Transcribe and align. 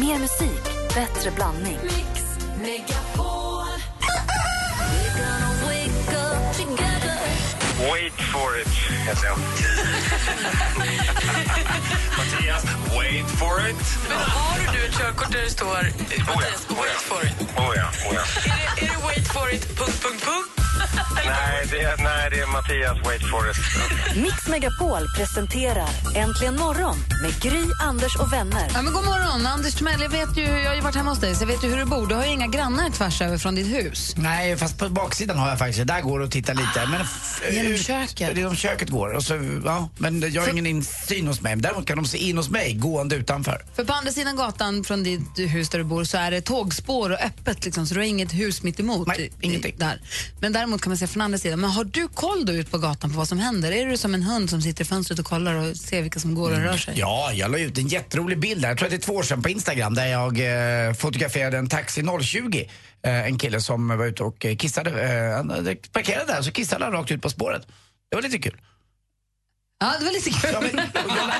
Mer 0.00 0.18
musik, 0.18 0.62
bättre 0.94 1.30
blandning. 1.30 1.78
Mix 1.82 2.22
Megapol. 2.60 3.66
Wait 7.92 8.12
for 8.12 8.60
it, 8.60 8.68
heter 9.06 9.26
jag. 9.26 9.38
Mattias, 12.18 12.64
wait 12.98 13.26
for 13.30 13.68
it. 13.68 13.76
Men 14.08 14.18
har 14.18 14.72
du 14.72 14.86
ett 14.86 14.98
körkort 14.98 15.32
där 15.32 15.42
det 15.42 15.50
står 15.50 15.74
Mattias, 15.74 16.66
wait 16.68 17.00
for 17.00 17.26
it? 17.26 17.32
Oh 17.56 17.76
ja, 17.76 17.88
oh 18.08 18.14
ja. 18.14 18.20
Är 18.20 18.76
det, 18.76 18.82
är 18.86 18.88
det 18.88 19.06
wait 19.06 19.28
for 19.28 19.54
it, 19.54 19.78
punkt, 19.78 20.02
punkt, 20.02 20.24
punkt? 20.24 20.55
Nej, 21.24 21.66
det 21.70 21.80
är, 21.80 21.96
nej, 22.02 22.30
det 22.30 22.40
är 22.40 22.46
Mattias, 22.46 23.06
wait 23.06 23.22
for 23.30 23.50
it. 23.50 23.56
Mix 24.16 24.48
Megapol 24.48 25.06
presenterar 25.16 25.88
Äntligen 26.14 26.56
morgon 26.56 26.96
med 27.22 27.40
Gry, 27.42 27.64
Anders 27.82 28.16
och 28.16 28.32
vänner. 28.32 28.70
Ja, 28.74 28.82
men 28.82 28.92
god 28.92 29.04
morgon, 29.04 29.46
Anders 29.46 29.74
Timell. 29.74 30.00
Jag, 30.00 30.08
vet 30.08 30.36
ju, 30.36 30.42
jag 30.42 30.68
har 30.68 30.74
ju 30.74 30.80
varit 30.80 30.94
hemma 30.94 31.10
hos 31.10 31.18
dig, 31.20 31.34
så 31.34 31.42
jag 31.42 31.46
vet 31.46 31.64
ju 31.64 31.68
hur 31.68 31.76
du 31.76 31.84
bor. 31.84 32.06
Du 32.06 32.14
har 32.14 32.24
ju 32.24 32.30
inga 32.30 32.46
grannar 32.46 32.90
tvärs 32.90 33.20
över 33.22 33.38
från 33.38 33.54
ditt 33.54 33.66
hus. 33.66 34.14
Nej, 34.16 34.56
fast 34.56 34.78
på 34.78 34.88
baksidan 34.88 35.38
har 35.38 35.48
jag 35.48 35.58
faktiskt 35.58 35.78
det. 35.78 35.84
Där 35.84 36.00
går 36.00 36.18
det 36.18 36.24
att 36.24 36.30
titta 36.30 36.52
lite. 36.52 36.86
Men 36.90 37.00
f- 37.00 37.42
Genom 37.52 37.72
ut- 37.72 37.86
köket? 37.86 38.36
Genom 38.36 38.56
köket 38.56 38.90
går 38.90 39.08
och 39.14 39.22
så, 39.24 39.60
ja, 39.64 39.88
Men 39.98 40.32
jag 40.32 40.42
har 40.42 40.48
ingen 40.48 40.66
insyn 40.66 41.26
hos 41.26 41.40
mig. 41.40 41.56
Däremot 41.56 41.86
kan 41.86 41.96
de 41.96 42.06
se 42.06 42.18
in 42.18 42.36
hos 42.36 42.48
mig, 42.50 42.72
gående 42.74 43.16
utanför. 43.16 43.64
För 43.76 43.84
på 43.84 43.92
andra 43.92 44.12
sidan 44.12 44.36
gatan 44.36 44.84
från 44.84 45.02
ditt 45.02 45.38
hus 45.38 45.68
där 45.68 45.78
du 45.78 45.84
bor 45.84 46.04
så 46.04 46.18
är 46.18 46.30
det 46.30 46.40
tågspår 46.40 47.10
och 47.10 47.20
öppet, 47.20 47.64
liksom, 47.64 47.86
så 47.86 47.94
du 47.94 48.00
har 48.00 48.06
inget 48.06 48.32
hus 48.34 48.62
mitt 48.62 48.80
emot. 48.80 49.08
Nej, 49.08 49.20
i- 49.40 49.46
ingenting. 49.46 49.74
Där. 49.78 50.00
Men 50.40 50.52
däremot 50.52 50.82
kan 50.86 50.90
man 50.90 50.98
se 50.98 51.06
från 51.06 51.22
andra 51.22 51.38
sidan. 51.38 51.60
Men 51.60 51.70
har 51.70 51.84
du 51.84 52.08
koll 52.08 52.46
då 52.46 52.52
ut 52.52 52.70
på 52.70 52.78
gatan 52.78 53.10
på 53.10 53.16
vad 53.16 53.28
som 53.28 53.38
händer? 53.38 53.72
Är 53.72 53.86
du 53.86 53.96
som 53.96 54.14
en 54.14 54.22
hund 54.22 54.50
som 54.50 54.62
sitter 54.62 54.84
i 54.84 54.86
fönstret 54.86 55.18
och 55.18 55.26
kollar 55.26 55.54
och 55.54 55.76
ser 55.76 56.02
vilka 56.02 56.20
som 56.20 56.34
går 56.34 56.50
och 56.50 56.58
rör 56.58 56.76
sig? 56.76 56.94
Ja, 56.98 57.32
jag 57.32 57.50
la 57.50 57.58
ut 57.58 57.78
en 57.78 57.86
jätterolig 57.88 58.38
bild 58.38 58.62
där, 58.62 58.68
jag 58.68 58.78
tror 58.78 58.86
att 58.86 58.90
det 58.90 58.96
är 58.96 59.00
två 59.00 59.12
år 59.12 59.22
sedan 59.22 59.42
på 59.42 59.48
Instagram, 59.48 59.94
där 59.94 60.06
jag 60.06 60.40
eh, 60.88 60.94
fotograferade 60.94 61.58
en 61.58 61.68
taxi 61.68 62.04
020. 62.22 62.68
Eh, 63.02 63.26
en 63.26 63.38
kille 63.38 63.60
som 63.60 63.88
var 63.88 64.06
ute 64.06 64.22
och 64.22 64.46
kissade, 64.58 64.90
eh, 64.90 65.36
han 65.36 65.50
hade 65.50 65.74
parkerade 65.74 66.32
där 66.32 66.42
så 66.42 66.52
kissade 66.52 66.84
han 66.84 66.92
rakt 66.92 67.10
ut 67.10 67.22
på 67.22 67.30
spåret. 67.30 67.66
Det 68.10 68.16
var 68.16 68.22
lite 68.22 68.38
kul. 68.38 68.60
Ja, 69.80 69.94
det 69.98 70.04
var 70.04 70.12
lite 70.12 70.30
kul. 70.30 70.50
Ja, 70.52 70.60
men, 70.60 70.70
jag, 70.94 71.06
la, 71.28 71.34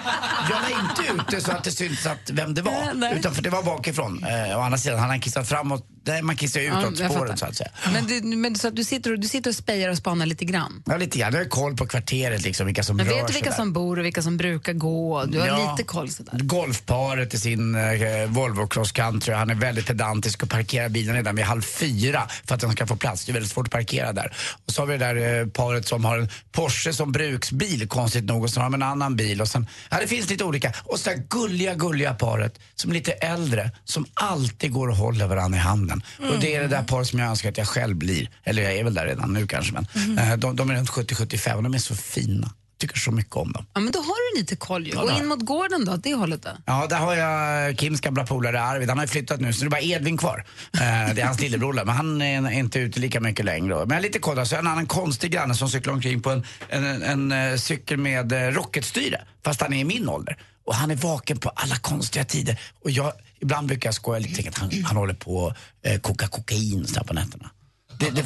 jag 0.50 0.62
la 0.62 0.90
inte 0.90 1.12
ut 1.12 1.28
det 1.30 1.40
så 1.40 1.52
att 1.52 1.64
det 1.64 1.70
syntes 1.70 2.06
att 2.06 2.30
vem 2.30 2.54
det 2.54 2.62
Nej, 2.62 2.86
var. 2.86 2.94
nej. 2.94 3.18
Utan 3.18 3.34
för 3.34 3.42
det 3.42 3.50
var 3.50 3.62
bakifrån. 3.62 4.24
Eh, 4.24 4.58
å 4.58 4.60
andra 4.60 4.78
sidan 4.78 4.98
hade 4.98 5.12
han 5.12 5.20
kissat 5.20 5.48
framåt. 5.48 5.86
Där 6.06 6.22
man 6.22 6.36
ju 6.36 6.60
Ja, 6.62 6.80
utåt 6.82 6.96
spåret 6.96 7.12
fattar. 7.12 7.36
så 7.36 7.46
att 7.46 7.56
säga. 7.56 7.70
Men, 7.92 8.06
du, 8.06 8.36
men 8.36 8.56
så 8.56 8.68
att 8.68 8.76
du 8.76 8.84
sitter, 8.84 9.12
och, 9.12 9.18
du 9.20 9.28
sitter 9.28 9.50
och 9.50 9.56
spejar 9.56 9.88
och 9.90 9.96
spanar 9.98 10.26
lite 10.26 10.44
grann? 10.44 10.82
Ja, 10.86 10.96
lite 10.96 11.18
grann. 11.18 11.32
Jag 11.32 11.40
har 11.40 11.48
koll 11.48 11.76
på 11.76 11.86
kvarteret 11.86 12.42
liksom, 12.42 12.66
vilka 12.66 12.82
som 12.82 12.96
Men 12.96 13.06
rör 13.06 13.14
vet 13.16 13.26
du 13.26 13.32
sig 13.32 13.40
vilka 13.42 13.50
där. 13.50 13.56
som 13.56 13.72
bor 13.72 13.98
och 13.98 14.04
vilka 14.04 14.22
som 14.22 14.36
brukar 14.36 14.72
gå? 14.72 15.24
Du 15.24 15.38
har 15.40 15.46
Ja. 15.46 15.70
lite 15.76 15.86
koll 15.88 16.10
sådär. 16.10 16.38
Golfparet 16.42 17.34
i 17.34 17.38
sin 17.38 17.74
eh, 17.74 18.26
Volvo 18.28 18.66
Cross 18.66 18.92
Country. 18.92 19.34
Han 19.34 19.50
är 19.50 19.54
väldigt 19.54 19.86
pedantisk 19.86 20.42
och 20.42 20.50
parkerar 20.50 20.88
bilen 20.88 21.14
redan 21.14 21.36
vid 21.36 21.44
halv 21.44 21.62
fyra 21.62 22.28
för 22.44 22.54
att 22.54 22.60
den 22.60 22.72
ska 22.72 22.86
få 22.86 22.96
plats. 22.96 23.24
Det 23.24 23.32
är 23.32 23.34
väldigt 23.34 23.52
svårt 23.52 23.66
att 23.66 23.72
parkera 23.72 24.12
där. 24.12 24.32
Och 24.66 24.72
så 24.72 24.82
har 24.82 24.86
vi 24.86 24.96
det 24.98 25.04
där 25.14 25.40
eh, 25.40 25.46
paret 25.46 25.88
som 25.88 26.04
har 26.04 26.18
en 26.18 26.28
Porsche 26.52 26.92
som 26.92 27.12
bruksbil, 27.12 27.88
konstigt 27.88 28.24
nog. 28.24 28.42
Och 28.42 28.50
så 28.50 28.60
har 28.60 28.64
de 28.64 28.74
en 28.74 28.82
annan 28.82 29.16
bil. 29.16 29.40
Och 29.40 29.48
sen, 29.48 29.66
ja, 29.90 30.00
det 30.00 30.06
finns 30.06 30.30
lite 30.30 30.44
olika. 30.44 30.72
Och 30.84 31.00
så 31.00 31.10
där 31.10 31.22
gulliga, 31.30 31.74
gulliga 31.74 32.14
paret 32.14 32.58
som 32.74 32.90
är 32.90 32.94
lite 32.94 33.12
äldre, 33.12 33.70
som 33.84 34.06
alltid 34.14 34.72
går 34.72 34.88
och 34.88 34.96
håller 34.96 35.26
varandra 35.26 35.58
i 35.58 35.60
handen. 35.60 35.95
Och 36.18 36.40
det 36.40 36.54
är 36.54 36.60
det 36.60 36.68
där 36.68 36.82
paret 36.82 37.06
som 37.06 37.18
jag 37.18 37.28
önskar 37.28 37.48
att 37.48 37.58
jag 37.58 37.68
själv 37.68 37.96
blir. 37.96 38.30
Eller 38.44 38.62
jag 38.62 38.72
är 38.72 38.84
väl 38.84 38.94
där 38.94 39.06
redan 39.06 39.32
nu 39.32 39.46
kanske, 39.46 39.72
men 39.72 40.18
eh, 40.18 40.36
de, 40.36 40.56
de 40.56 40.70
är 40.70 40.74
runt 40.74 40.90
70-75 40.90 41.54
och 41.54 41.62
de 41.62 41.74
är 41.74 41.78
så 41.78 41.94
fina. 41.94 42.50
Tycker 42.78 42.98
så 42.98 43.10
mycket 43.10 43.36
om 43.36 43.52
dem. 43.52 43.66
Ja, 43.74 43.80
men 43.80 43.92
då 43.92 43.98
har 43.98 44.34
du 44.34 44.40
lite 44.40 44.56
koll 44.56 44.86
ju. 44.86 44.92
Då. 44.92 45.10
in 45.18 45.26
mot 45.26 45.40
gården 45.44 45.84
då, 45.84 45.96
det 45.96 46.14
hållet 46.14 46.42
då. 46.42 46.50
Ja, 46.66 46.86
där 46.90 46.96
har 46.96 47.14
jag 47.14 47.78
Kims 47.78 48.00
gamla 48.00 48.26
polare 48.26 48.62
Arvid. 48.62 48.88
Han 48.88 48.98
har 48.98 49.04
ju 49.04 49.08
flyttat 49.08 49.40
nu, 49.40 49.52
så 49.52 49.60
det 49.60 49.68
är 49.68 49.70
bara 49.70 49.80
Edvin 49.80 50.16
kvar. 50.16 50.44
Eh, 50.72 50.80
det 51.14 51.20
är 51.20 51.24
hans 51.24 51.40
lillebror, 51.40 51.72
men 51.72 51.88
han 51.88 52.22
är 52.22 52.50
inte 52.50 52.78
ute 52.78 53.00
lika 53.00 53.20
mycket 53.20 53.44
längre. 53.44 53.74
Men 53.74 53.88
jag 53.88 53.96
har 53.96 54.00
lite 54.00 54.18
koll. 54.18 54.46
Så 54.46 54.56
en 54.56 54.66
annan 54.66 54.86
konstig 54.86 55.32
granne 55.32 55.54
som 55.54 55.68
cyklar 55.68 55.92
omkring 55.92 56.22
på 56.22 56.30
en, 56.30 56.44
en, 56.68 57.02
en, 57.02 57.32
en 57.32 57.58
cykel 57.58 57.98
med 57.98 58.32
eh, 58.32 58.38
rocketstyre, 58.38 59.20
fast 59.44 59.60
han 59.60 59.72
är 59.72 59.78
i 59.78 59.84
min 59.84 60.08
ålder. 60.08 60.36
Och 60.66 60.74
han 60.74 60.90
är 60.90 60.96
vaken 60.96 61.38
på 61.38 61.48
alla 61.48 61.76
konstiga 61.76 62.24
tider. 62.24 62.60
Och 62.84 62.90
jag, 62.90 63.12
ibland 63.40 63.66
brukar 63.66 63.88
jag 63.88 63.94
skoja 63.94 64.18
lite, 64.18 64.34
tänka 64.34 64.50
att 64.50 64.58
han, 64.58 64.84
han 64.84 64.96
håller 64.96 65.14
på 65.14 65.48
att 65.48 65.56
eh, 65.82 66.00
koka 66.00 66.28
kokain 66.28 66.86
på 67.06 67.14
nätterna. 67.14 67.50
Det, 67.98 68.10
det, 68.10 68.22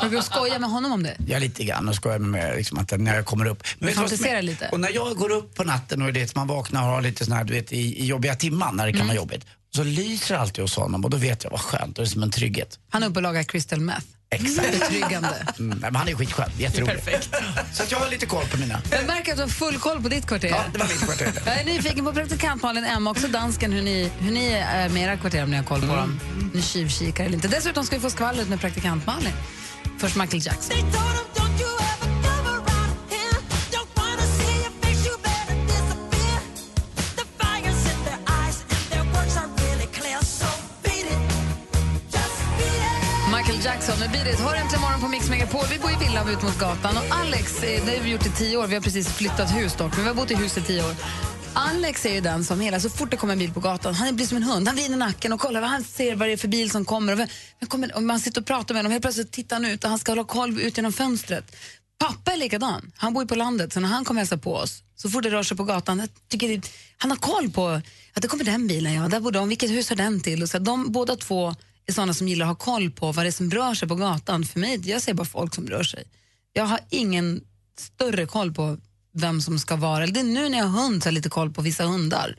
Brukar 0.00 0.16
du 0.16 0.22
skoja 0.22 0.58
med 0.58 0.70
honom 0.70 0.92
om 0.92 1.02
det? 1.02 1.16
jag 1.26 1.40
lite 1.40 1.64
grann 1.64 1.88
och 1.88 1.94
skojar 1.94 2.18
med 2.18 2.56
liksom, 2.56 2.78
att 2.78 3.00
när 3.00 3.14
jag 3.14 3.26
kommer 3.26 3.46
upp. 3.46 3.62
Men 3.78 3.94
fantiserar 3.94 4.42
lite. 4.42 4.68
Och 4.72 4.80
när 4.80 4.90
jag 4.90 5.16
går 5.16 5.30
upp 5.30 5.54
på 5.54 5.64
natten 5.64 6.02
och 6.02 6.12
det 6.12 6.34
man 6.34 6.46
vaknar 6.46 6.82
och 6.82 6.88
har 6.88 7.02
lite 7.02 7.24
sån 7.24 7.34
här, 7.34 7.44
du 7.44 7.52
vet, 7.52 7.72
i, 7.72 8.02
i 8.02 8.06
jobbiga 8.06 8.34
timmar 8.34 8.72
när 8.72 8.86
det 8.86 8.92
kan 8.92 9.06
vara 9.06 9.16
jobbigt. 9.16 9.46
Så 9.74 9.84
lyser 9.84 10.34
det 10.34 10.40
alltid 10.40 10.62
hos 10.64 10.76
honom 10.76 11.04
och 11.04 11.10
då 11.10 11.16
vet 11.16 11.44
jag 11.44 11.50
vad 11.50 11.60
skönt. 11.60 11.96
Det 11.96 12.02
är 12.02 12.06
som 12.06 12.22
en 12.22 12.30
trygghet. 12.30 12.78
Han 12.90 13.02
är 13.02 13.08
uppe 13.08 13.18
och 13.18 13.22
lagar 13.22 13.42
crystal 13.42 13.80
meth. 13.80 14.06
Exakt. 14.32 14.80
Betryggande. 14.80 15.46
Mm, 15.58 15.78
men 15.78 15.96
han 15.96 16.08
är 16.08 16.14
skitskön, 16.14 16.50
jätterolig. 16.58 16.94
Perfekt. 16.94 17.28
Så 17.72 17.82
att 17.82 17.92
jag 17.92 17.98
har 17.98 18.10
lite 18.10 18.26
koll 18.26 18.44
på 18.44 18.58
mina. 18.58 18.82
Jag 18.90 19.06
märker 19.06 19.32
att 19.32 19.38
du 19.38 19.42
har 19.42 19.48
full 19.48 19.78
koll 19.78 20.02
på 20.02 20.08
ditt 20.08 20.26
kvarter. 20.26 20.48
Ja, 20.48 20.64
det 20.72 20.78
var 20.78 20.86
mitt 20.86 21.00
kvarter. 21.00 21.32
Jag 21.46 21.60
är 21.60 21.64
nyfiken 21.64 22.04
på 22.04 22.12
praktikant 22.12 22.62
Malin, 22.62 22.84
Emma 22.84 23.10
också 23.10 23.28
dansken, 23.28 23.72
hur 23.72 23.82
ni, 23.82 24.10
hur 24.18 24.32
ni 24.32 24.46
är 24.52 24.88
med 24.88 25.02
era 25.02 25.16
kvarter 25.16 25.42
om 25.42 25.50
ni 25.50 25.56
har 25.56 25.64
koll 25.64 25.80
på 25.80 25.96
dem. 25.96 26.20
Ni 26.54 26.62
tjuvkikar 26.62 27.24
eller 27.24 27.34
inte. 27.34 27.48
Dessutom 27.48 27.84
ska 27.84 27.96
vi 27.96 28.02
få 28.02 28.10
skvallret 28.10 28.48
med 28.48 28.60
praktikant 28.60 29.06
Malin. 29.06 29.32
Först 29.98 30.16
Michael 30.16 30.46
Jackson. 30.46 30.76
Michael 44.00 44.24
med 44.24 44.24
Beat 44.24 44.40
Hör 44.40 44.54
äntligen 44.54 44.80
morgon 44.80 45.00
på 45.00 45.08
Mix 45.08 45.30
Megapol. 45.30 45.60
Vi 45.70 45.78
bor 45.78 45.90
i 45.90 46.04
villan 46.04 46.28
ut 46.28 46.42
mot 46.42 46.58
gatan. 46.58 46.96
Och 46.96 47.04
Alex, 47.10 47.62
eh, 47.62 47.84
det 47.84 47.96
har 47.96 48.04
vi 48.04 48.10
gjort 48.10 48.26
i 48.26 48.30
tio 48.30 48.56
år. 48.56 48.66
Vi 48.66 48.74
har 48.74 48.82
precis 48.82 49.08
flyttat 49.08 49.56
hus 49.56 49.74
dock, 49.74 49.92
men 49.92 50.02
vi 50.02 50.08
har 50.08 50.14
bott 50.14 50.30
i 50.30 50.34
huset 50.34 50.64
i 50.64 50.66
tio 50.66 50.84
år. 50.84 50.94
Alex 51.52 52.06
är 52.06 52.14
ju 52.14 52.20
den 52.20 52.44
som 52.44 52.60
hela, 52.60 52.80
så 52.80 52.90
fort 52.90 53.10
det 53.10 53.16
kommer 53.16 53.32
en 53.32 53.38
bil 53.38 53.52
på 53.52 53.60
gatan, 53.60 53.94
han 53.94 54.16
blir 54.16 54.26
som 54.26 54.36
en 54.36 54.42
hund. 54.42 54.68
Han 54.68 54.76
vrider 54.76 54.96
nacken 54.96 55.32
och 55.32 55.40
kollar 55.40 55.60
vad 55.60 55.70
han 55.70 55.84
ser 55.84 56.14
vad 56.14 56.28
det 56.28 56.32
är 56.32 56.36
för 56.36 56.48
bil 56.48 56.70
som 56.70 56.84
kommer. 56.84 57.12
Och 57.12 57.18
vem, 57.18 57.28
vem 57.60 57.68
kommer 57.68 57.96
och 57.96 58.02
man 58.02 58.20
sitter 58.20 58.40
och 58.40 58.46
pratar 58.46 58.74
med 58.74 58.78
honom, 58.78 58.92
helt 58.92 59.02
plötsligt 59.02 59.32
tittar 59.32 59.56
han 59.56 59.64
ut 59.64 59.84
och 59.84 59.90
han 59.90 59.98
ska 59.98 60.12
hålla 60.12 60.24
koll 60.24 60.60
ut 60.60 60.76
genom 60.76 60.92
fönstret. 60.92 61.56
Pappa 61.98 62.32
är 62.32 62.36
likadan. 62.36 62.92
Han 62.96 63.12
bor 63.12 63.22
ju 63.22 63.28
på 63.28 63.34
landet, 63.34 63.72
så 63.72 63.80
när 63.80 63.88
han 63.88 64.04
kommer 64.04 64.20
hälsa 64.20 64.38
på 64.38 64.54
oss, 64.54 64.82
så 64.96 65.10
fort 65.10 65.22
det 65.22 65.30
rör 65.30 65.42
sig 65.42 65.56
på 65.56 65.64
gatan, 65.64 65.98
jag 65.98 66.08
tycker 66.28 66.48
det, 66.48 66.70
han 66.98 67.10
har 67.10 67.18
koll 67.18 67.50
på 67.50 67.68
att 68.14 68.22
det 68.22 68.28
kommer 68.28 68.44
den 68.44 68.66
bilen, 68.66 68.92
ja, 68.94 69.08
där 69.08 69.20
bor 69.20 69.32
de, 69.32 69.48
vilket 69.48 69.70
hus 69.70 69.88
har 69.88 69.96
den 69.96 70.20
till? 70.20 70.42
Och 70.42 70.48
så, 70.48 70.58
de 70.58 70.92
båda 70.92 71.16
två 71.16 71.54
är 71.86 71.92
sådana 71.92 72.14
som 72.14 72.28
gillar 72.28 72.46
att 72.46 72.58
ha 72.58 72.64
koll 72.64 72.90
på 72.90 73.12
vad 73.12 73.24
det 73.24 73.28
är 73.28 73.32
som 73.32 73.50
rör 73.50 73.74
sig 73.74 73.88
på 73.88 73.94
gatan. 73.94 74.44
För 74.44 74.60
mig, 74.60 74.80
jag 74.84 75.02
ser 75.02 75.14
bara 75.14 75.24
folk 75.24 75.54
som 75.54 75.66
rör 75.66 75.82
sig. 75.82 76.04
Jag 76.52 76.64
har 76.64 76.80
ingen 76.90 77.44
större 77.78 78.26
koll 78.26 78.54
på 78.54 78.78
vem 79.12 79.40
som 79.40 79.58
ska 79.58 79.76
vara. 79.76 80.06
Det 80.06 80.20
är 80.20 80.24
nu 80.24 80.48
när 80.48 80.58
jag 80.58 80.66
har 80.66 80.82
hund 80.82 81.02
så 81.02 81.06
har 81.06 81.12
jag 81.12 81.14
lite 81.14 81.28
koll 81.28 81.52
på 81.52 81.62
vissa 81.62 81.84
hundar. 81.84 82.36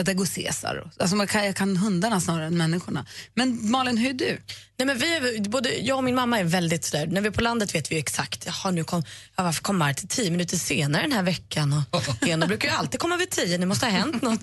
Att 0.00 0.06
det 0.06 0.14
går 0.14 0.26
Caesar. 0.26 0.90
Alltså 0.98 1.16
man 1.16 1.26
kan, 1.26 1.46
jag 1.46 1.56
kan 1.56 1.76
hundarna 1.76 2.20
snarare 2.20 2.46
än 2.46 2.56
människorna. 2.58 3.06
Men 3.34 3.70
Malin, 3.70 3.96
hur 3.96 4.10
är 4.10 4.14
du? 4.14 4.40
Nej, 4.78 4.86
men 4.86 4.98
vi 4.98 5.14
är, 5.16 5.48
både 5.48 5.74
jag 5.74 5.96
och 5.96 6.04
min 6.04 6.14
mamma 6.14 6.38
är 6.38 6.44
väldigt 6.44 6.84
sådär, 6.84 7.06
när 7.06 7.20
vi 7.20 7.26
är 7.26 7.32
på 7.32 7.40
landet 7.40 7.74
vet 7.74 7.92
vi 7.92 7.98
exakt, 7.98 8.46
jaha 8.46 8.70
nu 8.70 8.84
kom, 8.84 9.02
ja, 9.36 9.42
varför 9.42 9.62
kom 9.62 9.78
Marti 9.78 10.08
tio 10.08 10.30
minuter 10.30 10.56
senare 10.56 11.02
den 11.02 11.12
här 11.12 11.22
veckan? 11.22 11.82
Och, 11.90 12.02
Lena 12.22 12.46
brukar 12.46 12.68
ju 12.68 12.74
alltid 12.74 13.00
komma 13.00 13.16
vid 13.16 13.30
tio, 13.30 13.58
det 13.58 13.66
måste 13.66 13.86
ha 13.86 13.90
hänt 13.92 14.22
något. 14.22 14.40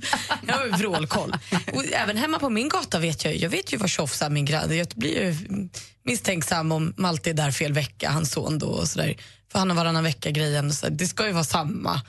Jag 0.47 0.53
har 0.53 0.77
vrålkoll. 0.77 1.33
Och 1.73 1.83
även 1.93 2.17
hemma 2.17 2.39
på 2.39 2.49
min 2.49 2.69
gata 2.69 2.99
vet 2.99 3.23
jag, 3.25 3.33
ju- 3.33 3.39
jag 3.39 3.49
vet 3.49 3.73
ju 3.73 3.77
vad 3.77 3.89
tjofsar 3.89 4.29
min 4.29 4.45
granne, 4.45 4.75
jag 4.75 4.87
blir 4.95 5.21
ju 5.23 5.35
misstänksam 6.03 6.71
om 6.71 6.93
Malte 6.97 7.29
är 7.29 7.33
där 7.33 7.51
fel 7.51 7.73
vecka, 7.73 8.09
hans 8.09 8.31
son 8.31 8.59
då 8.59 8.67
och 8.67 8.87
sådär. 8.87 9.15
För 9.51 9.59
han 9.59 9.69
har 9.69 9.77
varannan 9.77 10.03
vecka-grejen, 10.03 10.73
så 10.73 10.89
det 10.89 11.07
ska 11.07 11.25
ju 11.27 11.31
vara 11.31 11.43
samma. 11.43 12.01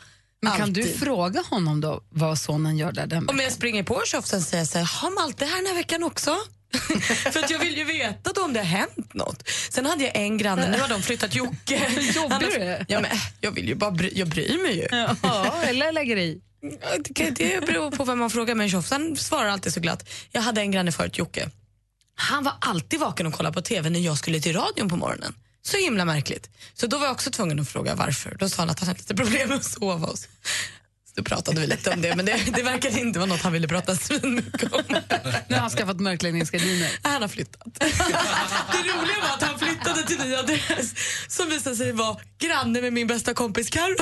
Men 0.43 0.57
kan 0.57 0.73
du 0.73 0.93
fråga 0.93 1.43
honom 1.51 1.81
då 1.81 2.01
vad 2.09 2.39
sonen 2.39 2.79
gör 2.79 2.93
där 2.93 3.07
den 3.07 3.29
Om 3.29 3.39
jag 3.39 3.53
springer 3.53 3.83
på 3.83 4.03
tjofsen 4.07 4.43
säger 4.43 4.61
jag 4.61 4.69
så 4.69 4.79
här, 4.79 4.85
har 4.85 5.11
Malte 5.11 5.45
här 5.45 5.57
den 5.57 5.67
här 5.67 5.75
veckan 5.75 6.03
också? 6.03 6.37
För 7.33 7.41
att 7.41 7.51
jag 7.51 7.59
vill 7.59 7.79
ju 7.79 7.85
veta 7.85 8.33
då 8.33 8.45
om 8.45 8.53
det 8.53 8.61
har 8.61 8.67
hänt 8.67 9.15
något. 9.15 9.49
Sen 9.71 9.87
hade 9.87 10.05
jag 10.05 10.17
en 10.17 10.39
granne, 10.39 10.71
nu 10.71 10.79
har 10.79 10.89
de 10.89 11.03
flyttat 11.03 11.35
Jocke. 11.35 11.91
Jobbar 12.15 12.41
du? 12.41 12.85
Ja, 12.89 13.01
men, 13.01 13.11
jag 13.41 13.51
vill 13.51 13.69
ju 13.69 13.75
bara 13.75 13.91
bry, 13.91 14.11
jag 14.15 14.29
bryr 14.29 14.63
mig 14.63 14.77
ju. 14.77 14.87
Ja, 15.23 15.63
eller 15.63 15.93
lägger 15.93 16.17
i? 16.17 16.41
Det, 17.11 17.67
beror 17.67 17.91
på 17.91 18.05
vem 18.05 18.19
man 18.19 18.31
frågar 18.31 18.55
men 18.55 18.71
tjoff, 18.71 18.91
han 18.91 19.17
svarar 19.17 19.49
alltid 19.49 19.73
så 19.73 19.81
glatt. 19.81 20.09
Jag 20.33 20.43
hade 20.43 20.61
en 20.61 20.71
granne 20.71 20.93
förut, 20.93 21.19
Jocke. 21.19 21.51
Han 22.15 22.45
var 22.45 22.53
alltid 22.61 23.01
vaken 23.01 23.27
och 23.27 23.33
kollade 23.33 23.55
på 23.55 23.63
TV 23.63 23.91
när 23.91 24.01
jag 24.01 24.19
skulle 24.19 24.41
till 24.41 24.57
radion 24.57 24.89
på 24.89 24.97
morgonen. 24.97 25.35
Så 25.63 25.77
himla 25.77 26.05
märkligt. 26.05 26.51
Så 26.75 26.87
då 26.87 26.99
var 26.99 27.05
jag 27.05 27.13
också 27.13 27.31
tvungen 27.31 27.61
att 27.61 27.69
fråga 27.69 27.95
varför. 27.95 28.37
Då 28.39 28.49
sa 28.49 28.63
han 28.63 28.71
att 28.71 28.81
han 28.81 28.89
hade 28.89 28.99
lite 28.99 29.15
problem 29.15 29.49
med 29.49 29.57
att 29.59 29.65
sova. 29.65 30.07
Och 30.07 30.19
så. 30.19 30.27
Då 31.19 31.25
pratade 31.25 31.61
vi 31.61 31.67
lite 31.67 31.91
om 31.91 32.01
det, 32.03 32.17
men 32.17 32.27
det, 32.27 32.41
det 32.57 32.63
verkade 32.63 33.01
inte 33.01 33.19
vara 33.19 33.29
något 33.29 33.43
han 33.43 33.53
ville 33.53 33.69
prata 33.69 33.97
svinmycket 33.97 34.73
om. 34.73 34.83
Nu 35.49 35.55
har 35.55 35.61
han 35.61 35.71
skaffat 35.71 36.01
mörkläggningsgardiner. 36.01 36.91
Han 37.03 37.23
har 37.23 37.29
flyttat. 37.29 37.75
Det 37.75 38.79
roliga 38.79 39.17
var 39.23 39.35
att 39.35 39.43
han 39.43 39.59
flyttade 39.59 40.03
till 40.03 40.19
ny 40.19 40.35
adress 40.35 40.95
som 41.29 41.49
visade 41.49 41.77
sig 41.77 41.93
vara 41.93 42.17
granne 42.39 42.81
med 42.81 42.93
min 42.93 43.07
bästa 43.07 43.35
kompis 43.35 43.71
Karo. 43.71 43.97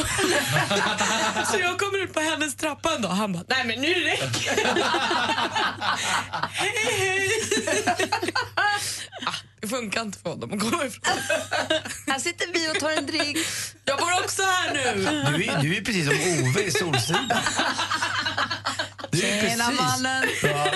Så 1.53 1.59
jag 1.59 1.79
kommer 1.79 2.03
ut 2.05 2.13
på 2.15 2.21
hennes 2.21 2.57
trappa 2.57 2.95
en 2.95 3.03
dag 3.03 3.09
han 3.09 3.33
bara, 3.33 3.45
nej 3.49 3.65
men 3.67 3.81
nu 3.81 3.95
räcker 3.95 4.57
det. 4.57 4.85
Hej 6.51 6.73
hej. 6.99 7.31
Det 9.67 9.71
funkar 9.77 10.03
inte 10.03 10.19
för 10.19 10.31
honom 10.31 10.53
att 10.53 10.61
komma 10.61 10.85
ifrån. 10.85 11.03
Här 12.07 12.19
sitter 12.19 12.47
vi 12.53 12.71
och 12.71 12.81
tar 12.81 12.91
en 12.91 13.07
drink. 13.07 13.39
Jag 13.85 13.99
bor 13.99 14.25
också 14.25 14.43
här 14.43 14.75
nu. 14.75 15.01
Du 15.39 15.45
är, 15.45 15.63
du 15.63 15.77
är 15.77 15.81
precis 15.85 16.05
som 16.07 16.15
Ove 16.49 16.63
i 16.63 16.71
Solsidan. 16.71 17.31
Du 19.11 19.23
är 19.23 19.49
Tjena 19.49 19.71
mannen. 19.71 20.25
Ja. 20.43 20.73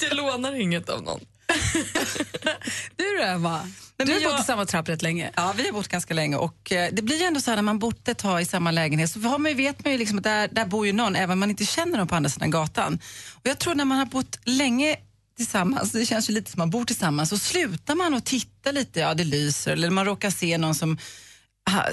Jag 0.00 0.16
lånar 0.16 0.60
inget 0.60 0.88
av 0.88 1.02
någon. 1.02 1.20
Du 2.96 3.16
då 3.18 3.22
Emma? 3.22 3.60
Du 3.96 4.04
men 4.04 4.08
har 4.14 4.20
jag- 4.20 4.32
bott 4.32 4.40
i 4.40 4.44
samma 4.44 4.66
trapp 4.66 4.88
rätt 4.88 5.02
länge. 5.02 5.30
Ja, 5.36 5.54
vi 5.56 5.64
har 5.66 5.72
bott 5.72 5.88
ganska 5.88 6.14
länge 6.14 6.36
och 6.36 6.72
eh, 6.72 6.88
det 6.92 7.02
blir 7.02 7.16
ju 7.18 7.24
ändå 7.24 7.40
så 7.40 7.50
här 7.50 7.56
när 7.56 7.62
man 7.62 7.78
bott 7.78 8.08
ett 8.08 8.18
tag 8.18 8.40
i 8.42 8.44
samma 8.44 8.70
lägenhet 8.70 9.10
så 9.10 9.20
har 9.20 9.38
man 9.38 9.50
ju, 9.50 9.56
vet 9.56 9.84
man 9.84 9.92
ju 9.92 9.98
liksom 9.98 10.18
att 10.18 10.24
där, 10.24 10.48
där 10.52 10.64
bor 10.66 10.86
ju 10.86 10.92
någon 10.92 11.16
även 11.16 11.30
om 11.30 11.38
man 11.38 11.50
inte 11.50 11.64
känner 11.64 11.98
någon 11.98 12.08
på 12.08 12.14
andra 12.14 12.30
sidan 12.30 12.50
gatan. 12.50 12.98
Och 13.34 13.46
jag 13.46 13.58
tror 13.58 13.74
när 13.74 13.84
man 13.84 13.98
har 13.98 14.06
bott 14.06 14.38
länge 14.44 14.96
tillsammans, 15.36 15.92
det 15.92 16.06
känns 16.06 16.30
ju 16.30 16.34
lite 16.34 16.50
som 16.50 16.58
man 16.58 16.70
bor 16.70 16.84
tillsammans, 16.84 17.28
så 17.28 17.38
slutar 17.38 17.94
man 17.94 18.14
att 18.14 18.26
titta 18.26 18.72
lite, 18.72 19.00
ja 19.00 19.14
det 19.14 19.24
lyser 19.24 19.72
eller 19.72 19.90
man 19.90 20.04
råkar 20.04 20.30
se 20.30 20.58
någon 20.58 20.74
som 20.74 20.98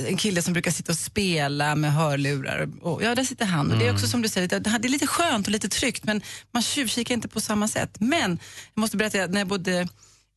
en 0.07 0.17
kille 0.17 0.41
som 0.41 0.53
brukar 0.53 0.71
sitta 0.71 0.91
och 0.91 0.97
spela 0.97 1.75
med 1.75 1.93
hörlurar. 1.93 2.69
Och, 2.81 3.03
ja, 3.03 3.15
där 3.15 3.23
sitter 3.23 3.45
han. 3.45 3.71
Och 3.71 3.77
det 3.77 3.87
är 3.87 3.93
också 3.93 4.07
som 4.07 4.21
du 4.21 4.29
säger, 4.29 4.47
det, 4.59 4.69
är 4.69 4.89
lite 4.89 5.07
skönt 5.07 5.47
och 5.47 5.51
lite 5.51 5.69
tryggt 5.69 6.03
men 6.03 6.21
man 6.51 6.63
tjuvkikar 6.63 7.15
inte 7.15 7.27
på 7.27 7.41
samma 7.41 7.67
sätt. 7.67 7.97
Men 7.99 8.39
jag 8.73 8.81
måste 8.81 8.97
berätta, 8.97 9.23
att 9.23 9.31
när 9.31 9.39
jag 9.39 9.47
bodde 9.47 9.87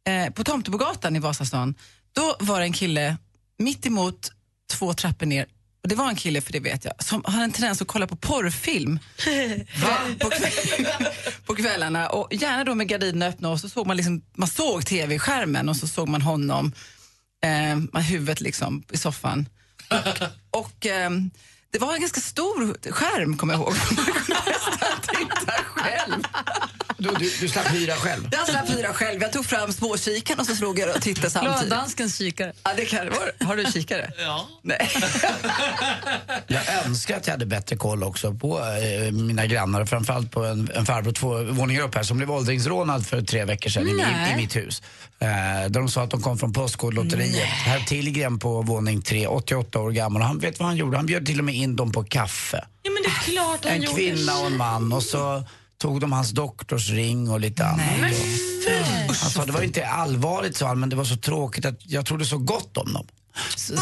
eh, 0.09 0.33
på 0.35 0.45
Tomtebogatan 0.45 1.17
i 1.17 1.19
Vasastan, 1.19 1.75
då 2.13 2.37
var 2.41 2.61
det 2.61 2.67
en 2.67 2.73
kille 2.73 3.17
mitt 3.59 3.87
emot 3.87 4.33
två 4.73 4.95
trappor 4.95 5.27
ner 5.27 5.47
och 5.87 5.91
det 5.91 5.97
var 5.97 6.09
en 6.09 6.17
kille, 6.17 6.41
för 6.41 6.53
det 6.53 6.61
vet 6.61 6.85
jag, 6.85 6.95
som 6.99 7.23
har 7.25 7.43
en 7.43 7.53
tendens 7.53 7.83
att 7.83 7.89
kolla 7.89 8.07
på 8.07 8.17
porrfilm 8.17 8.99
på, 10.21 10.31
kväll, 10.31 10.87
på 11.47 11.55
kvällarna. 11.55 12.09
Och 12.09 12.35
gärna 12.35 12.65
då 12.65 12.75
med 12.75 12.89
gardinerna 12.89 13.27
öppna 13.27 13.49
och 13.49 13.61
så 13.61 13.69
såg 13.69 13.87
man, 13.87 13.97
liksom, 13.97 14.23
man 14.35 14.49
såg 14.49 14.87
tv-skärmen 14.87 15.69
och 15.69 15.77
så 15.77 15.87
såg 15.87 16.09
man 16.09 16.23
honom, 16.23 16.73
eh, 17.45 17.77
med 17.93 18.05
huvudet 18.05 18.41
liksom 18.41 18.85
i 18.93 18.97
soffan. 18.97 19.49
Och, 19.91 20.61
och 20.61 20.87
ehm, 20.87 21.31
det 21.71 21.79
var 21.79 21.95
en 21.95 22.01
ganska 22.01 22.21
stor 22.21 22.91
skärm 22.93 23.37
kommer 23.37 23.55
jag 23.55 23.61
ihåg. 23.61 23.75
Man 23.97 24.05
kunde 24.05 24.43
nästan 24.47 25.01
titta 25.03 25.53
själv. 25.53 26.23
Du, 26.99 27.09
du, 27.19 27.33
du 27.41 27.49
slapp 27.49 27.73
hyra 27.73 27.95
själv. 27.95 28.29
Jag 28.33 28.49
slapp 28.49 28.71
hyra 28.71 28.93
själv. 28.93 29.23
Jag 29.23 29.33
tog 29.33 29.47
fram 29.47 29.73
småkikaren 29.73 30.41
och 30.41 30.47
så 30.47 30.57
slog 30.57 30.79
jag 30.79 30.97
och 30.97 31.03
tittade 31.03 31.31
samtidigt. 31.31 31.71
Danskens 31.71 32.19
kikare. 32.19 32.53
Ja, 32.65 32.71
det 32.77 32.85
kan 32.85 33.07
det. 33.07 33.45
Har 33.45 33.57
du 33.57 33.65
kikare? 33.73 34.13
Ja. 34.19 34.49
Nej. 34.63 34.91
Jag 36.47 36.63
önskar 36.87 37.17
att 37.17 37.27
jag 37.27 37.33
hade 37.35 37.47
bättre 37.47 37.77
koll 37.77 38.03
också 38.05 38.35
på 38.35 38.59
eh, 38.61 39.13
mina 39.13 39.47
grannar. 39.47 39.85
Framförallt 39.85 40.31
på 40.31 40.45
en, 40.45 40.71
en 40.75 40.87
farbror 40.87 41.13
två 41.13 41.43
våningar 41.43 41.83
upp 41.83 41.95
här 41.95 42.03
som 42.03 42.17
blev 42.17 42.31
åldringsrånad 42.31 43.07
för 43.07 43.23
tre 43.23 43.45
veckor 43.45 43.71
sedan 43.71 43.89
i, 43.89 43.91
i, 43.91 44.33
i 44.33 44.37
mitt 44.37 44.57
hus. 44.57 44.83
Eh, 45.19 45.29
där 45.69 45.69
de 45.81 45.89
sa 45.89 46.03
att 46.03 46.11
de 46.11 46.23
kom 46.23 46.39
från 46.39 46.53
Postkodlotteriet. 46.53 47.35
Herr 47.45 47.81
Tillgren 47.81 48.39
på 48.39 48.63
våning 48.63 49.03
tre, 49.03 49.27
88 49.27 49.79
år 49.81 49.91
gammal. 49.91 50.23
Han 50.23 50.39
vet 50.39 50.59
vad 50.59 50.69
han 50.69 50.77
gjorde? 50.77 50.97
Han 50.97 51.07
bjöd 51.07 51.27
till 51.27 51.39
och 51.39 51.45
med 51.45 51.55
in 51.55 51.77
dem 51.77 51.93
på 51.93 52.05
kaffe. 52.05 52.65
Ja, 52.83 52.91
men 52.91 53.03
det 53.03 53.09
är 53.09 53.33
klart 53.33 53.65
han 53.65 53.73
En 53.73 53.83
gjorde. 53.83 53.97
kvinna 53.97 54.39
och 54.39 54.47
en 54.47 54.57
man. 54.57 54.93
Och 54.93 55.03
så 55.03 55.45
tog 55.79 56.01
de 56.01 56.13
hans 56.13 56.31
doktorsring 56.31 57.31
och 57.31 57.41
lite 57.41 57.65
annat. 57.65 58.13
Och, 59.09 59.15
han 59.15 59.31
sa 59.31 59.45
det 59.45 59.53
var 59.53 59.63
inte 59.63 59.87
allvarligt 59.87 60.57
sa 60.57 60.67
han, 60.67 60.81
men 60.81 60.89
det 60.89 60.97
var 60.97 61.05
så 61.05 61.17
tråkigt 61.17 61.65
att 61.65 61.79
jag 61.87 62.07
trodde 62.07 62.25
så 62.25 62.39
gott 62.39 62.77
om 62.77 62.93
dem. 62.93 63.07
Så, 63.57 63.73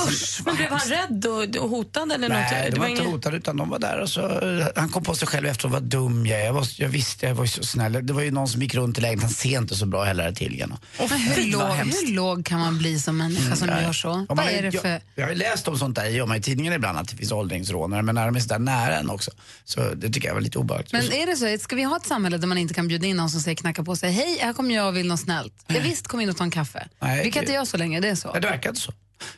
Men 0.45 0.57
blev 0.57 0.71
han 0.71 0.81
rädd 0.89 1.27
och, 1.27 1.57
och 1.65 1.71
hotad 1.71 2.13
eller 2.13 2.29
Nej, 2.29 2.63
något? 2.65 2.75
de 2.75 2.81
var 2.81 2.87
inte 2.89 3.03
ingen- 3.03 3.13
hotade 3.15 3.37
utan 3.37 3.57
de 3.57 3.69
var 3.69 3.79
där 3.79 3.99
och 4.01 4.09
så, 4.11 4.41
han 4.77 4.89
kom 4.89 5.03
på 5.05 5.15
sig 5.15 5.29
själv 5.29 5.47
efter 5.47 5.69
vad 5.69 5.83
dum 5.83 6.27
jag 6.27 6.41
är. 6.41 6.45
Jag, 6.45 6.53
var, 6.53 6.67
jag 6.77 6.89
visste, 6.89 7.27
jag 7.27 7.35
var 7.35 7.47
så 7.47 7.63
snäll. 7.63 8.07
Det 8.07 8.13
var 8.13 8.23
ju 8.23 8.31
någon 8.31 8.49
som 8.49 8.63
gick 8.63 8.75
runt 8.75 8.99
i 8.99 9.01
lägenheten, 9.01 9.25
han 9.29 9.35
ser 9.35 9.59
inte 9.59 9.75
så 9.77 9.87
bra 9.87 10.05
heller 10.05 10.33
Tillgren. 10.33 10.75
Men 10.99 11.09
hur, 11.09 11.53
låg, 11.53 11.63
hur 11.71 12.13
låg 12.15 12.45
kan 12.47 12.61
man 12.61 12.79
bli 12.79 12.99
som 12.99 13.17
människa 13.17 13.57
som 13.57 13.69
gör 13.69 13.93
så? 13.93 14.11
Och 14.11 14.25
Vad 14.29 14.37
man, 14.37 14.49
är 14.49 14.63
det 14.63 14.69
jag, 14.75 14.83
för... 14.83 15.01
jag 15.15 15.25
har 15.25 15.31
ju 15.31 15.39
läst 15.39 15.69
om 15.69 15.79
sånt 15.79 15.97
där 15.97 16.07
i, 16.07 16.21
om 16.21 16.35
i 16.35 16.41
tidningen 16.43 16.73
ibland 16.73 16.99
att 16.99 17.09
det 17.09 17.17
finns 17.17 17.33
åldringsrånare 17.33 18.03
men 18.03 18.15
när 18.15 18.27
de 18.27 18.37
är 18.37 18.41
så 18.41 18.49
där 18.49 18.59
nära 18.59 18.99
en 18.99 19.11
också. 19.11 19.31
Så 19.65 19.81
det 19.95 20.11
tycker 20.11 20.29
jag 20.29 20.35
var 20.35 20.41
lite 20.43 20.59
obehagligt. 20.59 20.93
Men 20.93 21.07
Och 21.07 21.15
är 21.15 21.27
det 21.27 21.37
så, 21.37 21.65
ska 21.65 21.77
vi 21.77 21.83
ha 21.83 21.97
ett 21.97 22.07
samhälle 22.07 22.39
där 22.39 22.47
man 22.47 22.59
inte 22.59 22.75
kan 22.75 22.89
bjuda 22.89 23.07
in 23.07 23.17
någon 23.17 23.31
som 23.31 23.41
säger 23.41 23.57
knacka 23.57 23.85
på 23.85 23.97
sig, 23.97 24.13
hej, 24.13 24.39
här 24.41 24.53
kommer 24.53 24.74
jag 24.75 24.93
vill 24.93 25.07
något 25.09 25.21
snällt. 25.21 25.55
Ja, 25.67 25.81
visst, 25.83 26.09
kom 26.09 26.21
in 26.21 26.29
och 26.29 26.37
ta 26.37 26.45
en 26.45 26.51
kaffe. 26.51 26.89
Nej, 27.01 27.25
vi 27.25 27.31
kan 27.31 27.41
det- 27.41 27.45
inte 27.45 27.53
göra 27.53 27.67
så 27.67 27.77
länge, 27.77 28.01
det 28.01 28.09
är 28.09 28.15
så. 28.15 28.33
det 28.33 28.41
verkade 28.41 28.77
så. 28.79 28.93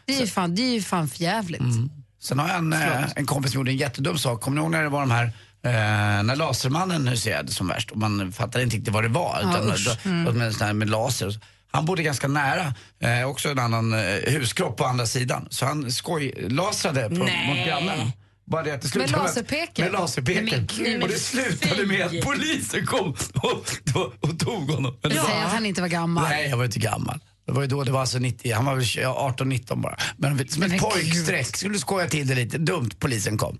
Det 0.04 0.16
är 0.16 0.20
ju 0.20 0.26
fan, 0.26 0.54
det 0.54 0.62
är 0.62 0.72
ju 0.72 0.82
fan 0.82 1.08
för 1.08 1.22
jävligt. 1.22 1.62
Sen 2.22 2.38
har 2.38 2.48
jag 2.48 2.56
en, 2.58 2.72
eh, 2.72 3.04
en 3.16 3.26
kompis 3.26 3.52
som 3.52 3.58
gjorde 3.60 3.70
en 3.70 3.76
jättedum 3.76 4.18
sak. 4.18 4.40
Kommer 4.40 4.54
ni 4.54 4.62
ihåg 4.62 4.70
när 4.70 4.82
det 4.82 4.88
var 4.88 5.00
de 5.00 5.10
här 5.10 5.24
eh, 5.62 6.22
när 6.22 6.36
Lasermannen 6.36 7.08
huserade 7.08 7.52
som 7.52 7.68
värst 7.68 7.90
och 7.90 7.96
man 7.96 8.32
fattade 8.32 8.64
inte 8.64 8.76
riktigt 8.76 8.94
vad 8.94 9.04
det 9.04 9.08
var. 9.08 9.38
Ja, 9.42 9.50
utan, 9.50 9.72
usch. 9.72 9.84
då, 10.04 10.10
då, 10.10 10.32
med, 10.32 10.54
sån 10.54 10.66
här 10.66 10.72
med 10.74 10.90
laser. 10.90 11.26
och 11.26 11.32
så. 11.34 11.40
Han 11.72 11.84
bodde 11.84 12.02
ganska 12.02 12.28
nära, 12.28 12.74
eh, 13.00 13.28
också 13.28 13.48
en 13.48 13.58
annan 13.58 13.92
eh, 13.94 14.32
huskropp 14.32 14.76
på 14.76 14.84
andra 14.84 15.06
sidan. 15.06 15.48
Så 15.50 15.66
han 15.66 15.92
skojlasrade 15.92 17.08
på, 17.08 17.14
mot 17.14 17.66
grannen. 17.66 18.12
Bara 18.46 18.62
det 18.62 18.72
att 18.74 18.82
det 18.82 18.88
slutade 18.88 19.12
laserpeken? 19.12 19.84
Med 19.84 19.92
laserpeken. 19.92 20.60
Men 20.82 21.02
och 21.02 21.08
det 21.08 21.18
slutade 21.18 21.86
med 21.86 22.06
att 22.06 22.20
polisen 22.20 22.86
kom 22.86 23.08
och, 23.34 23.50
och, 23.94 24.12
och 24.30 24.38
tog 24.38 24.70
honom. 24.70 24.98
Men 25.02 25.10
det 25.12 25.18
var- 25.18 25.26
Säg 25.28 25.40
att 25.42 25.52
han 25.52 25.66
inte 25.66 25.80
var 25.80 25.88
gammal. 25.88 26.24
Nej, 26.24 26.48
jag 26.50 26.56
var 26.56 26.64
inte 26.64 26.78
gammal. 26.78 27.20
Det 27.46 27.52
var 27.52 27.62
ju 27.62 27.68
då, 27.68 27.84
det 27.84 27.92
var 27.92 28.00
alltså 28.00 28.18
90, 28.18 28.54
han 28.54 28.64
var 28.64 28.74
väl 28.74 28.84
18-19 28.84 29.82
bara. 29.82 29.96
Men 30.16 30.48
som 30.48 30.60
Men 30.60 30.72
ett 30.72 30.80
gud. 30.82 30.90
pojkstreck, 30.90 31.56
skulle 31.56 31.78
skoja 31.78 32.08
till 32.08 32.26
det 32.26 32.34
lite. 32.34 32.58
Dumt, 32.58 32.90
polisen 32.98 33.38
kom. 33.38 33.58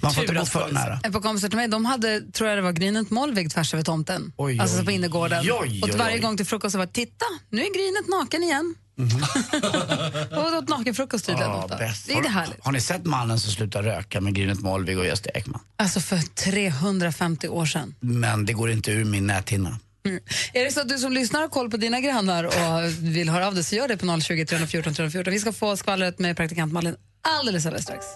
Man 0.00 0.12
får 0.14 0.22
inte 0.24 0.34
gå 0.34 0.44
för 0.46 0.72
nära. 0.72 1.00
Ett 1.04 1.12
par 1.12 1.20
kompisar 1.20 1.48
till 1.48 1.56
mig, 1.58 1.68
de 1.68 1.84
hade, 1.84 2.20
tror 2.32 2.48
jag 2.48 2.58
det 2.58 2.62
var 2.62 2.72
Grynet 2.72 3.10
Molvig 3.10 3.50
tvärs 3.50 3.74
över 3.74 3.84
tomten. 3.84 4.32
Oj, 4.36 4.58
alltså 4.60 4.78
oj, 4.78 4.84
på 4.84 4.90
innergården. 4.90 5.40
oj, 5.42 5.52
oj, 5.52 5.82
och 5.82 5.88
varje 5.98 6.18
gång 6.18 6.36
till 6.36 6.46
frukost 6.46 6.72
så 6.72 6.78
var 6.78 6.86
titta, 6.86 7.24
nu 7.50 7.60
är 7.62 7.74
Grynet 7.74 8.08
naken 8.08 8.42
igen. 8.42 8.74
och 10.30 10.58
åt 10.58 10.68
nakenfrukost 10.68 11.26
tydligen. 11.26 11.50
Ja, 11.50 11.64
ofta. 11.64 11.76
bäst. 11.76 12.06
det 12.06 12.12
är 12.12 12.22
det 12.22 12.28
härligt. 12.28 12.56
Har, 12.56 12.64
har 12.64 12.72
ni 12.72 12.80
sett 12.80 13.04
mannen 13.04 13.38
som 13.38 13.52
slutar 13.52 13.82
röka 13.82 14.20
med 14.20 14.34
Grynet 14.34 14.60
Molvig 14.60 14.98
och 14.98 15.06
Gösta 15.06 15.30
Ekman? 15.30 15.60
Alltså 15.76 16.00
för 16.00 16.18
350 16.18 17.48
år 17.48 17.66
sedan. 17.66 17.94
Men 18.00 18.46
det 18.46 18.52
går 18.52 18.70
inte 18.70 18.90
ur 18.90 19.04
min 19.04 19.26
näthinna. 19.26 19.78
Är 20.52 20.64
det 20.64 20.72
så 20.72 20.80
att 20.80 20.88
du 20.88 20.98
som 20.98 21.12
lyssnar 21.12 21.40
har 21.40 21.48
koll 21.48 21.70
på 21.70 21.76
dina 21.76 22.00
grannar 22.00 22.44
och 22.44 22.90
vill 22.98 23.28
höra 23.28 23.46
av 23.46 23.54
dig 23.54 23.64
så 23.64 23.74
gör 23.74 23.88
det 23.88 23.96
på 23.96 24.20
020 24.20 24.46
314 24.46 24.94
314. 24.94 25.32
Vi 25.32 25.40
ska 25.40 25.52
få 25.52 25.76
skvallret 25.76 26.18
med 26.18 26.36
praktikant 26.36 26.72
Malin 26.72 26.96
alldeles, 27.22 27.66
alldeles 27.66 27.84
strax. 27.84 28.06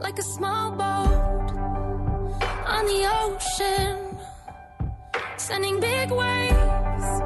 like 0.00 0.18
a 0.18 0.22
small 0.22 0.70
boat 0.72 1.50
on 2.74 2.86
the 2.86 3.06
ocean, 3.06 4.05
sending 5.40 5.80
big 5.80 6.10
waves 6.10 7.20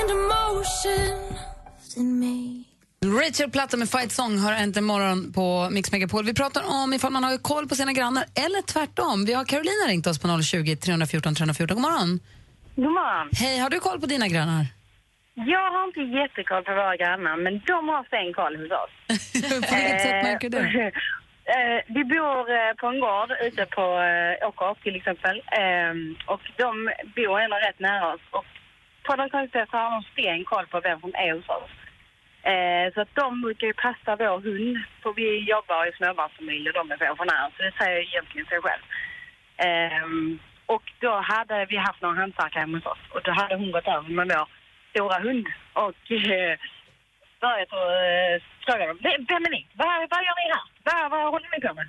into 0.00 0.14
motion. 0.14 1.36
In 1.96 2.20
me. 2.20 2.64
Rachel 3.04 3.50
Platta 3.50 3.76
med 3.76 3.88
Fight 3.88 4.12
Song 4.12 4.38
har 4.38 4.52
äntligen 4.52 4.84
morgon 4.84 5.32
på 5.32 5.68
Mix 5.70 5.92
Megapol. 5.92 6.24
Vi 6.24 6.34
pratar 6.34 6.62
om 6.82 6.92
ifall 6.92 7.12
man 7.12 7.24
har 7.24 7.38
koll 7.38 7.68
på 7.68 7.74
sina 7.74 7.92
grannar 7.92 8.24
eller 8.34 8.62
tvärtom. 8.62 9.24
Vi 9.24 9.32
har 9.32 9.44
Carolina 9.44 9.84
ringt 9.88 10.06
oss 10.06 10.18
på 10.18 10.42
020 10.42 10.76
314 10.76 11.34
314. 11.34 11.76
God 11.76 11.82
morgon. 11.82 12.20
God 12.76 12.84
morgon. 12.84 13.28
Hej, 13.32 13.58
har 13.58 13.70
du 13.70 13.80
koll 13.80 14.00
på 14.00 14.06
dina 14.06 14.28
grannar? 14.28 14.66
Jag 15.34 15.70
har 15.70 15.84
inte 15.88 16.00
jättekoll 16.00 16.64
på 16.64 16.72
våra 16.74 16.96
grannar, 16.96 17.36
men 17.36 17.52
de 17.52 17.88
har 17.88 18.04
stenkoll 18.04 18.56
hos 18.60 18.70
oss. 18.82 18.94
på 19.68 19.74
vilket 19.76 20.00
sätt 20.00 20.24
märker 20.24 20.48
du 20.50 20.58
det? 20.58 20.92
Eh, 21.56 21.80
vi 21.86 22.04
bor 22.04 22.50
eh, 22.50 22.72
på 22.80 22.86
en 22.86 23.00
gård 23.00 23.30
ute 23.40 23.66
på 23.66 23.82
eh, 23.82 24.48
Åker 24.48 24.74
till 24.82 24.96
exempel. 24.96 25.36
Eh, 25.38 25.94
och 26.26 26.40
de 26.56 26.90
bor 27.16 27.40
ändå 27.40 27.56
rätt 27.56 27.78
nära 27.78 28.14
oss. 28.14 28.20
Och 28.30 28.46
på 29.02 29.16
något 29.16 29.32
konstigt 29.32 29.52
sätt 29.52 29.70
så 29.70 29.76
har 29.76 29.90
de 29.90 30.02
stenkoll 30.12 30.66
på 30.66 30.80
vem 30.80 31.00
som 31.00 31.14
är 31.14 31.32
hos 31.32 31.48
oss. 31.48 31.70
Eh, 32.42 32.92
så 32.94 33.00
att 33.00 33.14
de 33.14 33.42
brukar 33.42 33.66
ju 33.66 33.72
passa 33.72 34.16
vår 34.16 34.40
hund. 34.40 34.78
För 35.02 35.12
vi 35.12 35.38
jobbar 35.38 35.86
i 35.86 35.92
småbarnsfamilj 35.92 36.68
och 36.68 36.74
de 36.74 36.90
är 36.90 36.96
pensionärer. 36.96 37.50
Så 37.56 37.62
det 37.62 37.84
säger 37.84 38.00
egentligen 38.00 38.46
sig 38.46 38.60
själv. 38.62 38.82
Ehm, 39.56 40.38
och 40.66 40.92
då 40.98 41.20
hade 41.20 41.66
vi 41.66 41.76
haft 41.76 42.02
några 42.02 42.20
hantverkare 42.20 42.60
hemma 42.60 42.78
hos 42.78 42.86
oss. 42.86 43.04
Och 43.10 43.22
då 43.24 43.32
hade 43.32 43.56
hon 43.56 43.70
gått 43.70 43.88
över 43.88 44.08
med 44.08 44.28
vår 44.28 44.48
stora 44.90 45.18
hund. 45.18 45.46
Och 45.72 46.10
eh, 46.10 46.58
börjat 47.44 47.72
att 47.78 47.92
eh, 48.04 48.34
fråga 48.64 48.82
dem. 48.88 48.98
"Vem- 49.06 49.44
är 49.46 49.50
ni? 49.56 49.62
Vad, 49.80 49.88
vad 50.12 50.20
gör 50.26 50.36
ni 50.40 50.46
här? 50.54 50.64
Vad, 50.88 51.10
vad 51.14 51.22
håller 51.34 51.48
ni 51.54 51.60
på 51.66 51.74
med? 51.80 51.88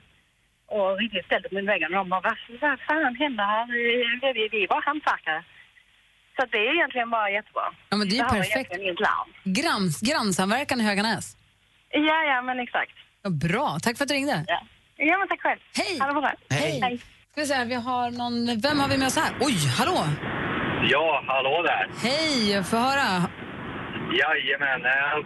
Och 0.76 0.90
riktigt 1.04 1.26
ställt 1.26 1.46
upp 1.46 1.52
mot 1.52 1.64
väggen. 1.74 1.90
Och 1.94 1.98
de 2.02 2.10
bara, 2.10 2.22
vad, 2.28 2.38
vad 2.62 2.80
fan 2.88 3.16
händer 3.24 3.44
här? 3.56 3.64
Eh, 3.64 4.34
Vi, 4.38 4.44
vi 4.52 4.62
var 4.74 4.82
hantverkare. 4.90 5.44
Så 6.36 6.42
det 6.52 6.58
är 6.68 6.74
egentligen 6.78 7.10
bara 7.10 7.30
jättebra. 7.30 7.66
Ja, 7.90 7.98
men 7.98 8.10
det 8.10 8.16
är 8.16 8.18
ju 8.18 8.24
har 8.24 8.30
perfekt. 8.30 8.72
Granns, 9.44 10.02
grannsamverkan 10.02 10.82
i 10.82 10.84
Höganäs. 10.84 11.38
Ja, 11.90 12.18
ja, 12.32 12.42
men 12.42 12.60
exakt. 12.60 12.92
Ja, 13.24 13.30
bra, 13.30 13.78
tack 13.84 13.98
för 13.98 14.04
att 14.06 14.10
du 14.10 14.16
ringde. 14.16 14.46
Ja, 14.48 14.62
ja 14.96 15.18
men 15.18 15.28
tack 15.28 15.42
själv. 15.42 15.60
Hej. 15.78 16.00
Ha 16.00 16.08
det 16.08 16.14
bra. 16.14 16.32
Hej. 16.50 17.00
Ska 17.32 17.42
vi 17.42 17.48
se, 17.48 17.64
vi 17.66 17.76
har 17.76 18.12
någon, 18.12 18.62
vem 18.62 18.80
har 18.80 18.88
vi 18.90 18.98
med 18.98 19.08
oss 19.08 19.18
här? 19.18 19.32
Oj, 19.40 19.56
hallå! 19.78 19.98
Ja, 20.84 21.24
hallå 21.28 21.62
där. 21.62 21.88
Hej, 22.04 22.64
få 22.64 22.78
höra. 22.78 23.28
Jajamän. 24.20 24.86
eh, 24.86 25.18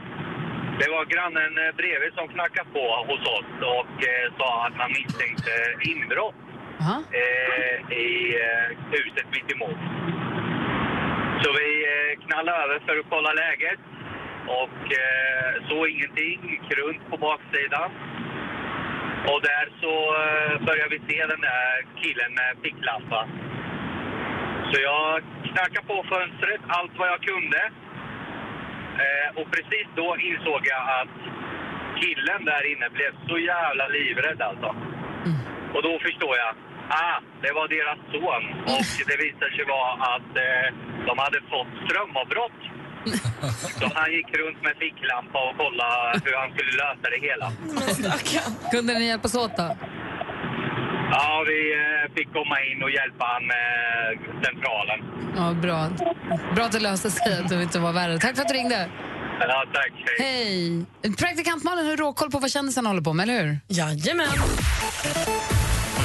Det 0.79 0.89
var 0.95 1.05
grannen 1.05 1.53
eh, 1.57 1.75
bredvid 1.75 2.13
som 2.13 2.27
knackade 2.27 2.69
på 2.73 2.85
hos 3.07 3.21
oss 3.37 3.51
och 3.77 3.95
eh, 4.11 4.27
sa 4.37 4.65
att 4.67 4.77
man 4.77 4.89
misstänkte 4.99 5.51
inbrott 5.91 6.35
Aha. 6.81 6.97
i 7.91 8.07
huset 8.91 9.27
mitt 9.35 9.51
emot. 9.55 9.79
Så 11.43 11.47
vi 11.59 11.69
knallade 12.27 12.57
över 12.63 12.79
för 12.85 12.99
att 12.99 13.09
kolla 13.09 13.33
läget 13.33 13.79
och 14.59 14.79
såg 15.69 15.89
ingenting, 15.89 16.61
grunt 16.69 17.09
på 17.09 17.17
baksidan. 17.17 17.91
Och 19.31 19.41
där 19.41 19.65
så 19.81 19.93
började 20.65 20.89
vi 20.95 21.01
se 21.13 21.25
den 21.25 21.41
där 21.41 21.85
killen 22.01 22.31
med 22.39 22.51
ficklampa. 22.63 23.27
Så 24.71 24.81
jag 24.81 25.21
knackade 25.53 25.87
på 25.87 26.05
fönstret 26.13 26.61
allt 26.67 26.91
vad 26.97 27.07
jag 27.07 27.21
kunde. 27.21 27.61
Eh, 29.03 29.27
och 29.39 29.47
precis 29.55 29.87
då 29.95 30.07
insåg 30.29 30.61
jag 30.73 30.83
att 30.99 31.15
killen 32.01 32.41
där 32.51 32.63
inne 32.71 32.87
blev 32.97 33.11
så 33.29 33.37
jävla 33.53 33.85
livrädd 33.97 34.41
alltså. 34.49 34.69
Och 35.75 35.83
då 35.87 35.93
förstår 36.05 36.33
jag, 36.43 36.51
ah, 36.89 37.17
det 37.43 37.51
var 37.59 37.67
deras 37.77 37.99
son. 38.11 38.43
Och 38.75 39.05
det 39.09 39.17
visade 39.25 39.51
sig 39.55 39.65
vara 39.75 39.91
att 40.13 40.31
eh, 40.47 40.67
de 41.07 41.13
hade 41.25 41.39
fått 41.53 41.71
strömavbrott. 41.85 42.61
Så 43.79 43.85
han 43.95 44.11
gick 44.11 44.29
runt 44.37 44.61
med 44.63 44.73
ficklampa 44.83 45.39
och 45.49 45.57
kollade 45.57 46.21
hur 46.25 46.35
han 46.41 46.49
skulle 46.53 46.71
lösa 46.83 47.05
det 47.13 47.21
hela. 47.27 47.47
Kunde 48.71 48.93
ni 48.99 49.05
hjälpas 49.07 49.35
åt 49.35 49.57
då? 49.57 49.77
Ja, 51.17 51.43
vi 51.47 51.59
eh, 51.73 52.13
fick 52.15 52.29
komma 52.33 52.55
in 52.69 52.83
och 52.83 52.91
hjälpa 52.97 53.25
han 53.33 53.43
med 53.53 53.65
centralen. 54.45 54.99
Ja, 55.39 55.45
bra. 55.61 55.77
Bra 56.55 56.65
att 56.65 56.71
det 56.71 56.79
löste 56.79 57.11
sig, 57.11 57.39
att 57.39 57.49
det 57.49 57.63
inte 57.63 57.79
var 57.79 57.93
värre. 57.93 58.17
Tack 58.17 58.35
för 58.35 58.41
att 58.41 58.47
du 58.47 58.53
ringde. 58.53 58.89
Ja, 59.39 59.63
tack. 59.73 59.91
Hej. 60.19 60.85
Hej! 61.01 61.15
Praktikant 61.15 61.63
Malin 61.63 61.85
har 61.85 61.97
råkoll 61.97 62.31
på 62.31 62.39
vad 62.39 62.51
kändisarna 62.51 62.89
håller 62.89 63.01
på 63.01 63.13
med, 63.13 63.23
eller 63.23 63.43
hur? 63.43 63.59
Jajamän. 63.67 64.27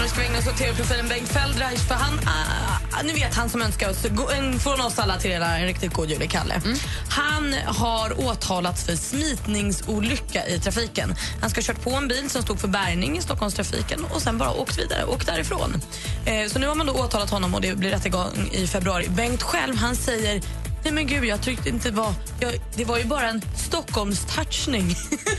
Och 0.01 0.05
nu 0.05 0.11
ska 0.11 0.21
vi 0.21 0.27
ägna 0.27 0.39
oss 0.39 0.47
åt 0.47 0.57
tv-profilen 0.57 1.09
Bengt 1.09 1.29
Feldreich. 1.29 1.81
För 1.89 1.95
han, 1.95 2.21
ah, 2.27 3.03
nu 3.03 3.13
vet 3.13 3.35
han 3.35 3.49
som 3.49 3.63
önskar 3.63 3.91
oss, 3.91 4.05
en, 4.39 4.61
från 4.61 4.81
oss 4.81 4.99
alla 4.99 5.19
till 5.19 5.33
en 5.33 5.67
riktigt 5.67 5.93
god 5.93 6.11
jul, 6.11 6.29
Kalle. 6.29 6.61
Han 7.09 7.55
har 7.67 8.27
åtalats 8.27 8.85
för 8.85 8.97
smitningsolycka 8.97 10.47
i 10.47 10.59
trafiken. 10.59 11.15
Han 11.41 11.51
ska 11.51 11.59
ha 11.59 11.63
kört 11.63 11.83
på 11.83 11.91
en 11.91 12.09
bil 12.09 12.31
som 12.31 12.43
stod 12.43 12.61
för 12.61 12.69
bärgning 12.69 13.19
i 13.19 13.23
Stockholmstrafiken 13.23 14.05
och 14.05 14.23
sen 14.23 14.39
bara 14.39 14.53
åkt 14.53 14.79
vidare, 14.79 15.05
åkt 15.05 15.27
därifrån. 15.27 15.83
Eh, 16.25 16.49
så 16.49 16.59
nu 16.59 16.67
har 16.67 16.75
man 16.75 16.87
då 16.87 16.93
åtalat 16.93 17.31
honom 17.31 17.55
och 17.55 17.61
det 17.61 17.75
blir 17.79 17.91
rättegång 17.91 18.51
i 18.53 18.67
februari. 18.67 19.09
Bengt 19.09 19.43
själv, 19.43 19.77
han 19.77 19.97
säger 19.97 20.43
Nej 20.85 20.93
men 20.93 21.07
gud, 21.07 21.25
jag 21.25 21.43
tyckte 21.43 21.69
inte 21.69 21.91
det 21.91 21.97
var... 21.97 22.15
Jag, 22.41 22.55
det 22.75 22.85
var 22.85 22.99
ju 22.99 23.05
bara 23.05 23.29
en 23.29 23.43
Stockholmstouchning. 23.57 24.97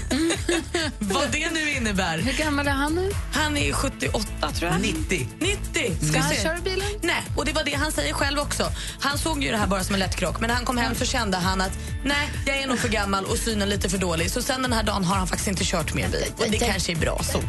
Vad 1.00 1.32
det 1.32 1.50
nu 1.54 1.72
innebär. 1.72 2.18
Hur 2.18 2.38
gammal 2.38 2.68
är 2.68 2.72
han 2.72 2.96
nu? 2.96 3.12
Han 3.34 3.58
är 3.58 3.74
78, 3.74 4.52
tror 4.52 4.72
jag. 4.72 4.82
90. 4.82 5.28
90! 5.40 5.96
Ska 5.96 6.08
Ska 6.08 6.20
han 6.20 6.36
köra 6.36 6.62
bilen? 6.64 6.88
Nej, 7.02 7.24
och 7.38 7.46
det 7.46 7.54
var 7.54 7.64
det 7.64 7.74
han 7.74 7.92
säger 7.92 8.14
själv 8.14 8.40
också. 8.40 8.72
Han 9.00 9.18
såg 9.18 9.44
ju 9.44 9.52
det 9.52 9.58
här 9.58 9.68
bara 9.68 9.84
som 9.84 9.94
en 9.94 10.00
lätt 10.00 10.16
krock, 10.16 10.40
men 10.40 10.48
när 10.48 10.56
han 10.56 10.66
kom 10.66 10.78
hem 10.78 10.96
så 10.96 11.06
kände 11.06 11.38
han 11.38 11.62
att 11.62 11.72
nej, 12.04 12.30
jag 12.46 12.58
är 12.58 12.68
nog 12.68 12.80
för 12.80 12.90
gammal 12.90 13.26
och 13.26 13.38
synen 13.38 13.70
lite 13.70 13.90
för 13.90 13.98
dålig. 13.98 14.32
Så 14.32 14.42
sen 14.42 14.62
den 14.62 14.74
här 14.74 14.84
dagen 14.84 15.04
har 15.04 15.16
han 15.16 15.28
faktiskt 15.28 15.48
inte 15.48 15.64
kört 15.66 15.94
mer 15.94 16.10
bil. 16.10 16.26
Och 16.38 16.46
det 16.52 16.58
kanske 16.58 16.92
är 16.92 16.96
bra 16.96 17.22
så. 17.24 17.42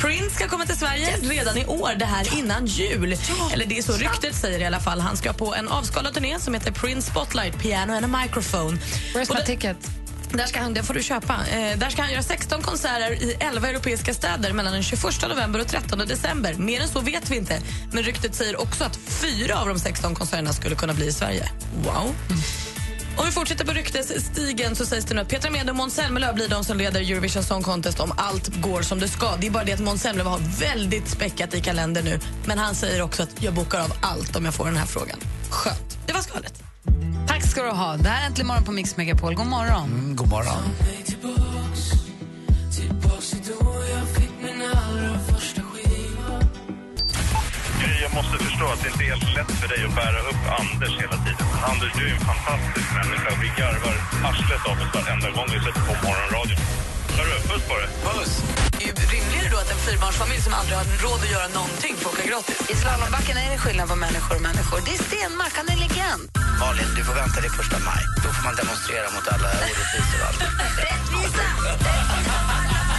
Prince 0.00 0.34
ska 0.34 0.48
komma 0.48 0.66
till 0.66 0.76
Sverige 0.76 1.16
redan 1.22 1.58
i 1.58 1.66
år, 1.66 1.90
det 1.98 2.04
här 2.04 2.38
innan 2.38 2.66
jul. 2.66 3.16
Eller 3.52 3.66
det 3.66 3.78
är 3.78 3.82
så 3.82 3.92
ryktet 3.92 4.34
säger 4.34 4.60
i 4.60 4.64
alla 4.64 4.80
fall. 4.80 5.00
Han 5.00 5.16
ska 5.16 5.32
på 5.32 5.54
en 5.54 5.68
avskalad 5.68 6.14
turné 6.14 6.38
som 6.38 6.54
heter 6.54 6.72
Prince 6.72 7.10
Spotlight, 7.10 7.58
Piano 7.58 7.92
and 7.92 8.04
a 8.04 8.20
Microphone. 8.22 8.78
Where's 9.14 9.34
my 9.34 9.44
ticket? 9.46 9.76
där 10.36 10.46
ska 10.46 10.60
han, 10.60 10.74
det 10.74 10.82
får 10.82 10.94
du 10.94 11.02
köpa. 11.02 11.34
Eh, 11.50 11.78
där 11.78 11.90
ska 11.90 12.02
han 12.02 12.12
göra 12.12 12.22
16 12.22 12.62
konserter 12.62 13.22
i 13.22 13.36
11 13.40 13.68
europeiska 13.68 14.14
städer 14.14 14.52
mellan 14.52 14.72
den 14.72 14.82
21 14.82 15.02
november 15.28 15.60
och 15.60 15.66
13 15.66 15.98
december. 15.98 16.54
Mer 16.54 16.80
än 16.80 16.88
så 16.88 17.00
vet 17.00 17.30
vi 17.30 17.36
inte. 17.36 17.60
Men 17.92 18.02
ryktet 18.02 18.34
säger 18.34 18.60
också 18.60 18.84
att 18.84 18.96
fyra 18.96 19.56
av 19.56 19.68
de 19.68 19.78
16 19.78 20.14
konserterna 20.14 20.52
skulle 20.52 20.74
kunna 20.74 20.94
bli 20.94 21.06
i 21.06 21.12
Sverige. 21.12 21.48
Wow. 21.84 22.14
Om 23.16 23.26
vi 23.26 23.32
fortsätter 23.32 23.64
på 23.64 23.72
ryktesstigen 23.72 24.76
så 24.76 24.86
sägs 24.86 25.04
det 25.04 25.14
nu 25.14 25.20
att 25.20 25.28
Petra 25.28 25.50
Mede 25.50 25.70
och 25.70 25.76
Måns 25.76 25.94
Zelmerlöw 25.94 26.34
blir 26.34 26.48
de 26.48 26.64
som 26.64 26.78
leder 26.78 27.00
Eurovision 27.00 27.42
Song 27.42 27.62
Contest 27.62 28.00
om 28.00 28.12
allt 28.16 28.60
går 28.62 28.82
som 28.82 29.00
det 29.00 29.08
ska. 29.08 29.36
Det 29.40 29.46
är 29.46 29.50
bara 29.50 29.64
det 29.64 29.72
att 29.72 29.80
Måns 29.80 30.02
Zelmerlöw 30.02 30.30
har 30.30 30.60
väldigt 30.60 31.08
späckat 31.08 31.54
i 31.54 31.60
kalender 31.60 32.02
nu. 32.02 32.20
Men 32.46 32.58
han 32.58 32.74
säger 32.74 33.02
också 33.02 33.22
att 33.22 33.42
jag 33.42 33.54
bokar 33.54 33.80
av 33.80 33.92
allt 34.00 34.36
om 34.36 34.44
jag 34.44 34.54
får 34.54 34.64
den 34.64 34.76
här 34.76 34.86
frågan. 34.86 35.18
Skönt. 35.50 35.98
Det 36.06 36.12
var 36.12 36.20
skalet. 36.20 36.62
Tack 37.28 37.46
ska 37.46 37.62
du 37.62 37.70
ha. 37.70 37.96
Det 37.96 38.08
här 38.08 38.22
är 38.22 38.26
Äntligen 38.26 38.46
morgon 38.46 38.64
på 38.64 38.72
Mix 38.72 38.96
Megapol. 38.96 39.34
God 39.34 39.46
morgon. 39.46 39.84
Mm, 39.84 40.16
god 40.16 40.28
morgon. 40.28 40.62
Måste 48.18 48.36
förstå 48.46 48.66
att 48.74 48.80
det 48.82 48.88
inte 48.92 49.04
är 49.04 49.10
helt 49.14 49.30
lätt 49.38 49.52
för 49.60 49.68
dig 49.72 49.80
att 49.86 49.94
bära 50.02 50.20
upp 50.30 50.42
Anders 50.60 50.94
hela 51.02 51.16
tiden. 51.24 51.46
Anders, 51.70 51.92
du 51.98 52.02
är 52.08 52.14
en 52.18 52.24
fantastisk 52.32 52.88
människa. 53.00 53.30
Vi 53.44 53.48
garvar 53.60 53.96
arslet 54.28 54.64
av 54.70 54.76
oss 54.82 54.90
varenda 54.96 55.28
gång 55.36 55.48
vi 55.54 55.58
sätter 55.66 55.82
på 55.88 55.94
morgonradion. 56.06 56.60
Hörru, 57.18 57.36
puss 57.48 57.64
på 57.70 57.74
dig. 57.80 57.88
Puss. 58.06 58.32
Rimligare 59.12 59.48
då 59.54 59.58
att 59.62 59.70
en 59.74 59.82
fyrbarnsfamilj 59.88 60.42
som 60.46 60.54
aldrig 60.60 60.76
har 60.80 60.86
råd 61.04 61.20
att 61.24 61.32
göra 61.36 61.48
någonting 61.58 61.94
får 62.00 62.10
åka 62.12 62.24
gratis. 62.30 62.60
I 62.72 62.74
slalombacken 62.82 63.36
är 63.42 63.48
det 63.54 63.60
skillnad 63.64 63.86
på 63.92 63.96
människor 64.06 64.34
och 64.38 64.44
människor. 64.50 64.78
Det 64.86 64.92
är 64.98 65.02
Stenmark, 65.08 65.54
han 65.60 65.68
är 65.74 65.78
legend. 65.84 66.22
Malin, 66.60 66.90
du 66.96 67.02
får 67.08 67.14
vänta 67.22 67.38
till 67.44 67.54
första 67.60 67.76
maj. 67.88 68.02
Då 68.22 68.28
får 68.34 68.44
man 68.48 68.54
demonstrera 68.62 69.06
mot 69.14 69.26
alla 69.34 69.48
orättvisor 69.58 70.18
och 70.22 70.26
allt. 70.28 70.40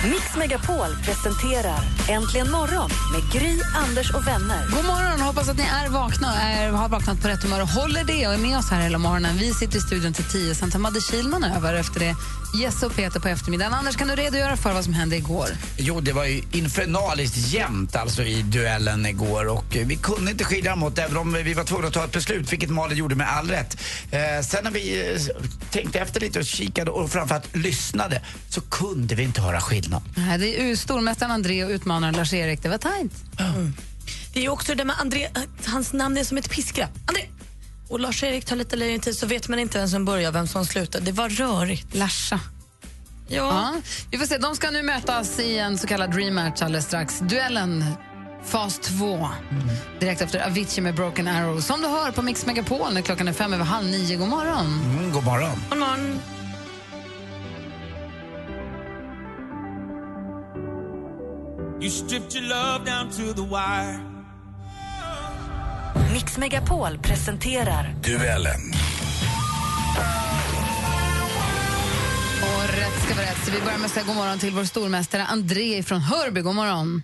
Mix 0.06 0.36
Megapol 0.38 0.96
presenterar 1.06 1.80
Äntligen 2.10 2.52
morgon 2.52 2.90
med 3.14 3.32
Gry, 3.34 3.60
Anders 3.76 4.12
och 4.14 4.28
vänner. 4.28 4.68
God 4.76 4.86
morgon, 4.86 5.22
hoppas 5.22 5.50
att 5.50 5.58
ni 5.58 5.64
är 5.64 5.90
vakna, 5.90 6.42
är, 6.42 6.72
har 6.72 6.90
vaknat 6.90 7.22
på 7.22 7.28
rätt 7.28 7.44
humör 7.44 7.62
och 7.62 7.68
håller 7.68 8.04
det 8.04 8.28
och 8.28 8.34
är 8.34 8.38
med 8.38 8.58
oss 8.58 8.70
här 8.72 8.82
hela 8.82 8.98
morgonen. 8.98 9.38
Vi 9.38 9.54
sitter 9.54 9.78
i 9.78 9.82
studion 9.82 10.14
till 10.14 10.24
tio, 10.24 10.56
sen 10.56 10.72
tar 10.72 10.80
Madde 10.80 11.02
Kihlman 11.02 11.44
över 11.44 11.74
efter 11.74 12.00
det. 12.00 12.16
Jesse 12.62 12.86
och 12.86 12.96
Peter 12.96 13.20
på 13.20 13.28
eftermiddagen. 13.28 13.74
Anders, 13.74 13.96
kan 13.96 14.08
du 14.08 14.16
redogöra 14.16 14.58
för 14.58 14.74
vad 14.74 14.84
som 14.84 14.94
hände 14.94 15.16
igår? 15.16 15.48
Jo, 15.78 16.02
det 16.02 16.14
var 16.14 16.26
ju 16.26 16.44
infernaliskt 16.52 17.54
jämnt 17.54 17.96
alltså 17.96 18.24
i 18.24 18.42
duellen 18.42 19.06
igår 19.06 19.48
och 19.48 19.66
vi 19.86 19.96
kunde 19.96 20.32
inte 20.32 20.44
skilja 20.44 20.72
dem 20.72 20.84
åt 20.84 21.00
även 21.00 21.18
om 21.18 21.34
vi 21.34 21.54
var 21.54 21.64
tvungna 21.64 21.88
att 21.88 21.94
ta 21.94 22.04
ett 22.04 22.12
beslut, 22.12 22.54
vilket 22.54 22.70
Malin 22.70 22.98
gjorde 22.98 23.16
med 23.16 23.38
all 23.38 23.50
rätt. 23.50 23.78
Eh, 24.12 24.46
sen 24.46 24.64
när 24.64 24.72
vi 24.72 25.14
eh, 25.14 25.22
tänkte 25.72 26.00
efter 26.00 26.22
lite 26.22 26.40
och 26.40 26.46
kikade 26.46 26.92
och 26.92 27.10
framförallt 27.10 27.56
lyssnade 27.56 28.22
så 28.50 28.62
kunde 28.62 29.16
vi 29.16 29.24
inte 29.24 29.42
höra 29.42 29.62
skillnad. 29.62 29.95
Nej, 30.16 30.38
Det 30.38 30.72
är 30.72 30.75
stormästaren 30.75 31.32
André 31.32 31.64
och 31.64 31.70
utmanaren 31.70 32.16
Lars-Erik. 32.16 32.64
Det 32.64 32.70
var 32.70 32.78
tajt. 32.78 33.12
Det 34.34 34.46
är 34.46 34.50
också 34.50 34.72
det 34.72 34.75
där 34.75 34.86
med 34.86 34.96
André, 35.00 35.30
hans 35.66 35.94
namn 35.94 36.18
är 36.18 36.24
som 36.24 36.38
ett 36.38 36.50
piskrapp. 36.50 36.92
André! 37.06 37.24
Och 37.90 38.00
Lars-Erik 38.00 38.46
tar 38.46 38.56
lite 38.56 38.75
längre 38.75 39.00
tid 39.00 39.18
så 39.18 39.25
vet 39.25 39.48
man 39.48 39.60
inte 39.60 39.78
vem 39.78 39.88
som 39.88 40.06
börjar 40.06 40.30
och 40.30 40.36
vem 40.36 40.48
som 40.48 40.66
slutar. 40.66 41.00
Det 41.00 41.12
var 41.12 41.30
rörigt. 41.30 41.96
Larsa. 41.96 42.40
Ja. 43.28 43.38
Ja, 43.38 43.82
vi 44.12 44.18
får 44.18 44.25
se. 44.25 44.38
De 44.38 44.56
ska 44.56 44.72
nu 44.72 44.84
mötas 44.84 45.40
i 45.40 45.58
en 45.58 45.78
så 45.78 45.88
kallad 45.88 46.12
dream 46.12 46.36
match 46.36 46.62
alldeles 46.62 46.86
strax. 46.86 47.20
Duellen 47.20 47.86
Fas 48.46 48.80
2. 48.80 49.30
Direkt 50.00 50.22
efter 50.22 50.46
Avicii 50.46 50.82
med 50.82 50.96
Broken 50.96 51.28
Arrow. 51.28 51.62
Som 51.62 51.82
du 51.82 51.88
hör 51.88 52.12
på 52.12 52.22
Mix 52.22 52.46
Megapol 52.46 52.94
när 52.94 53.02
klockan 53.02 53.28
är 53.28 53.34
fem 53.34 53.54
över 53.54 53.66
halv 53.66 53.88
nio. 53.88 54.18
God 54.18 54.28
morgon. 54.28 54.82
Mm, 54.84 55.12
god 55.12 55.24
morgon. 55.24 55.60
God 55.70 55.80
morgon. 55.80 56.20
You 61.86 61.92
stripped 61.92 62.36
your 62.36 62.48
love 62.48 62.86
down 62.86 63.10
to 63.10 63.34
the 63.34 63.42
wire. 63.42 64.00
Mix 66.13 66.38
Megapol 66.38 66.98
presenterar 66.98 67.94
Duellen. 68.04 68.62
Och 72.42 72.63
rätt 72.77 73.04
ska 73.04 73.15
vara 73.15 73.25
rätt. 73.25 73.46
Så 73.46 73.51
vi 73.51 73.62
börjar 73.62 73.77
med 73.77 73.86
att 73.86 73.92
säga 73.92 74.06
god 74.06 74.15
morgon 74.15 74.39
till 74.39 74.51
vår 74.51 74.63
stormästare 74.63 75.24
André 75.24 75.84
från 75.84 76.01
Hörby. 76.01 76.42
God 76.42 76.56
morgon. 76.56 77.04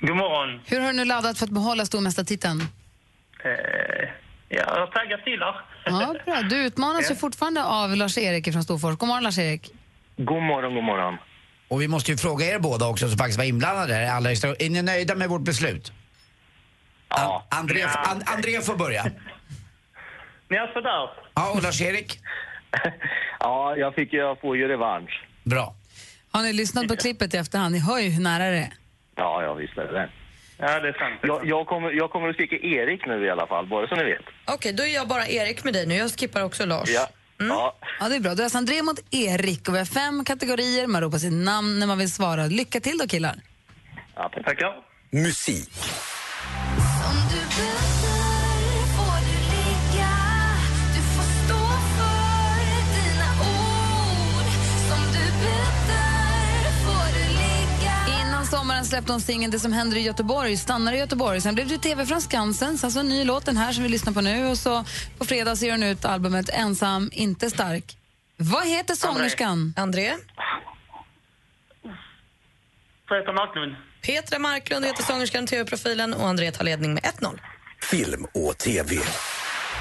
God 0.00 0.16
morgon. 0.16 0.60
Hur 0.66 0.80
har 0.80 0.86
du 0.86 0.92
nu 0.92 1.04
laddat 1.04 1.38
för 1.38 1.44
att 1.44 1.50
behålla 1.50 1.86
stormästartiteln? 1.86 2.60
Eh, 3.44 4.08
jag 4.48 4.92
taggar 4.92 5.18
till 5.24 5.40
här. 5.40 5.54
Ja, 5.84 6.14
bra. 6.24 6.42
Du 6.42 6.56
utmanas 6.56 7.10
ju 7.10 7.14
fortfarande 7.14 7.64
av 7.64 7.96
Lars-Erik 7.96 8.52
från 8.52 8.62
Storfors. 8.64 8.96
God 8.96 9.08
morgon, 9.08 9.22
Lars-Erik. 9.22 9.72
God 10.16 10.42
morgon, 10.42 10.74
god 10.74 10.84
morgon. 10.84 11.18
Och 11.68 11.82
vi 11.82 11.88
måste 11.88 12.10
ju 12.10 12.16
fråga 12.16 12.46
er 12.46 12.58
båda 12.58 12.86
också 12.88 13.08
som 13.08 13.18
faktiskt 13.18 13.38
var 13.38 13.44
inblandade 13.44 13.94
här 13.94 14.02
i 14.02 14.08
allra 14.08 14.28
högsta 14.28 14.48
Är 14.48 14.70
ni 14.70 14.82
nöjda 14.82 15.14
med 15.14 15.28
vårt 15.28 15.40
beslut? 15.42 15.92
Ja. 17.08 17.46
An- 17.50 17.58
André, 17.58 17.80
Ja. 17.80 17.88
An- 17.88 18.22
André 18.26 18.60
får 18.60 18.76
börja. 18.76 19.06
Ja, 20.48 20.70
sådär. 20.74 21.10
Ja, 21.34 21.50
och 21.54 21.62
Lars-Erik? 21.62 22.18
ja, 23.40 23.76
jag, 23.76 23.94
fick, 23.94 24.12
jag 24.12 24.40
får 24.40 24.56
ju 24.56 24.68
revansch. 24.68 25.24
Bra. 25.44 25.74
Har 26.30 26.42
ni 26.42 26.52
lyssnat 26.52 26.88
på 26.88 26.96
klippet 26.96 27.34
i 27.34 27.36
efterhand? 27.36 27.72
Ni 27.74 27.78
hör 27.80 27.98
ju 27.98 28.08
hur 28.08 28.22
nära 28.22 28.50
det 28.50 28.56
är. 28.56 28.72
Ja, 29.16 29.42
ja, 29.42 29.54
visst 29.54 29.78
är 29.78 29.84
det 29.86 29.92
det. 29.92 30.10
Ja, 30.58 30.80
det 30.80 30.88
är 30.88 30.92
sant. 30.98 31.20
Jag, 31.22 31.46
jag, 31.46 31.66
kommer, 31.66 31.90
jag 31.90 32.10
kommer 32.10 32.28
att 32.28 32.34
skrika 32.34 32.56
Erik 32.56 33.06
nu 33.06 33.26
i 33.26 33.30
alla 33.30 33.46
fall, 33.46 33.66
bara 33.66 33.86
så 33.88 33.94
ni 33.96 34.04
vet. 34.04 34.22
Okej, 34.46 34.72
då 34.72 34.82
är 34.82 34.94
jag 34.94 35.08
bara 35.08 35.26
Erik 35.28 35.64
med 35.64 35.72
dig 35.74 35.86
nu. 35.86 35.94
Jag 35.94 36.10
skippar 36.10 36.42
också 36.44 36.66
Lars. 36.66 36.88
Ja. 36.88 37.08
Ja. 37.38 37.76
Ja, 38.00 38.08
det 38.08 38.16
är 38.16 38.20
bra. 38.20 38.32
Är 38.32 38.42
alltså 38.42 38.58
André 38.58 38.82
mot 38.82 39.00
Erik 39.10 39.68
och 39.68 39.74
vi 39.74 39.78
har 39.78 39.84
fem 39.84 40.24
kategorier. 40.24 40.86
Man 40.86 41.00
ropar 41.02 41.18
sitt 41.18 41.32
namn 41.32 41.78
när 41.78 41.86
man 41.86 41.98
vill 41.98 42.12
svara. 42.12 42.46
Lycka 42.46 42.80
till 42.80 42.98
då 42.98 43.06
killar. 43.08 43.36
ja 44.14 44.30
tack. 44.34 44.44
Tackar. 44.44 44.74
Musik. 45.10 45.70
Släppte 58.86 59.12
hon 59.12 59.20
singeln 59.20 59.50
Det 59.50 59.58
som 59.58 59.72
händer 59.72 59.96
i 59.96 60.00
Göteborg, 60.00 60.56
stannar 60.56 60.92
i 60.92 60.98
Göteborg. 60.98 61.40
Sen 61.40 61.54
blev 61.54 61.68
det 61.68 61.78
tv 61.78 62.06
från 62.06 62.20
Skansen, 62.20 62.78
sen 62.78 62.92
så 62.92 63.00
en 63.00 63.08
ny 63.08 63.24
låt, 63.24 63.46
den 63.46 63.56
här 63.56 63.72
som 63.72 63.82
vi 63.82 63.88
lyssnar 63.88 64.12
på 64.12 64.20
nu. 64.20 64.46
Och 64.46 64.58
så 64.58 64.84
på 65.18 65.24
fredag 65.24 65.56
ser 65.56 65.70
hon 65.70 65.82
ut 65.82 66.04
albumet 66.04 66.48
Ensam, 66.48 67.10
inte 67.12 67.50
stark. 67.50 67.96
Vad 68.36 68.66
heter 68.66 68.94
sångerskan? 68.94 69.74
André? 69.76 70.12
Petra 73.08 73.32
Marklund. 73.32 73.76
Petra 74.02 74.38
Marklund 74.38 74.84
heter 74.84 75.02
sångerskan, 75.02 75.46
TV-profilen 75.46 76.14
och 76.14 76.28
André 76.28 76.50
tar 76.50 76.64
ledning 76.64 76.94
med 76.94 77.02
1-0. 77.02 77.38
Film 77.82 78.26
och 78.34 78.58
TV. 78.58 78.96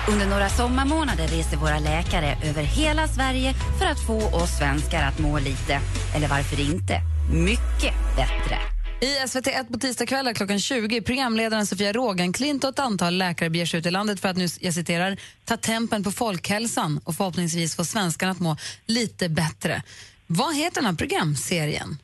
Under 0.08 0.26
några 0.26 0.50
sommarmånader 0.50 1.28
reser 1.28 1.58
våra 1.58 1.80
läkare 1.80 2.38
över 2.50 2.64
hela 2.64 3.08
Sverige 3.08 3.54
för 3.80 3.86
att 3.86 4.06
få 4.08 4.36
oss 4.36 4.58
svenskar 4.58 5.04
att 5.04 5.20
må 5.20 5.40
lite, 5.40 5.80
eller 6.16 6.28
varför 6.28 6.60
inte, 6.60 7.02
mycket 7.34 7.94
bättre. 8.16 8.58
I 9.00 9.06
SVT1 9.06 9.72
på 9.72 9.80
tisdagskvällar 9.80 10.34
klockan 10.34 10.60
20 10.60 11.02
programledaren 11.02 11.66
Sofia 11.66 11.94
Rogenklint 11.94 12.64
och 12.64 12.70
ett 12.70 12.80
antal 12.80 13.18
läkare 13.18 13.50
beger 13.50 13.66
sig 13.66 13.80
ut 13.80 13.86
i 13.86 13.92
landet 13.92 14.20
för 14.20 14.30
att 14.30 14.38
nu, 14.38 14.48
jag 14.62 14.74
citerar, 14.74 15.18
ta 15.46 15.58
tempen 15.58 16.04
på 16.04 16.12
folkhälsan 16.12 17.02
och 17.04 17.16
förhoppningsvis 17.16 17.76
få 17.76 17.86
svenskarna 17.86 18.32
att 18.32 18.40
må 18.40 18.58
lite 18.86 19.30
bättre. 19.30 19.84
Vad 20.28 20.56
heter 20.56 20.76
den 20.76 20.86
här 20.86 20.94
programserien? 20.94 21.98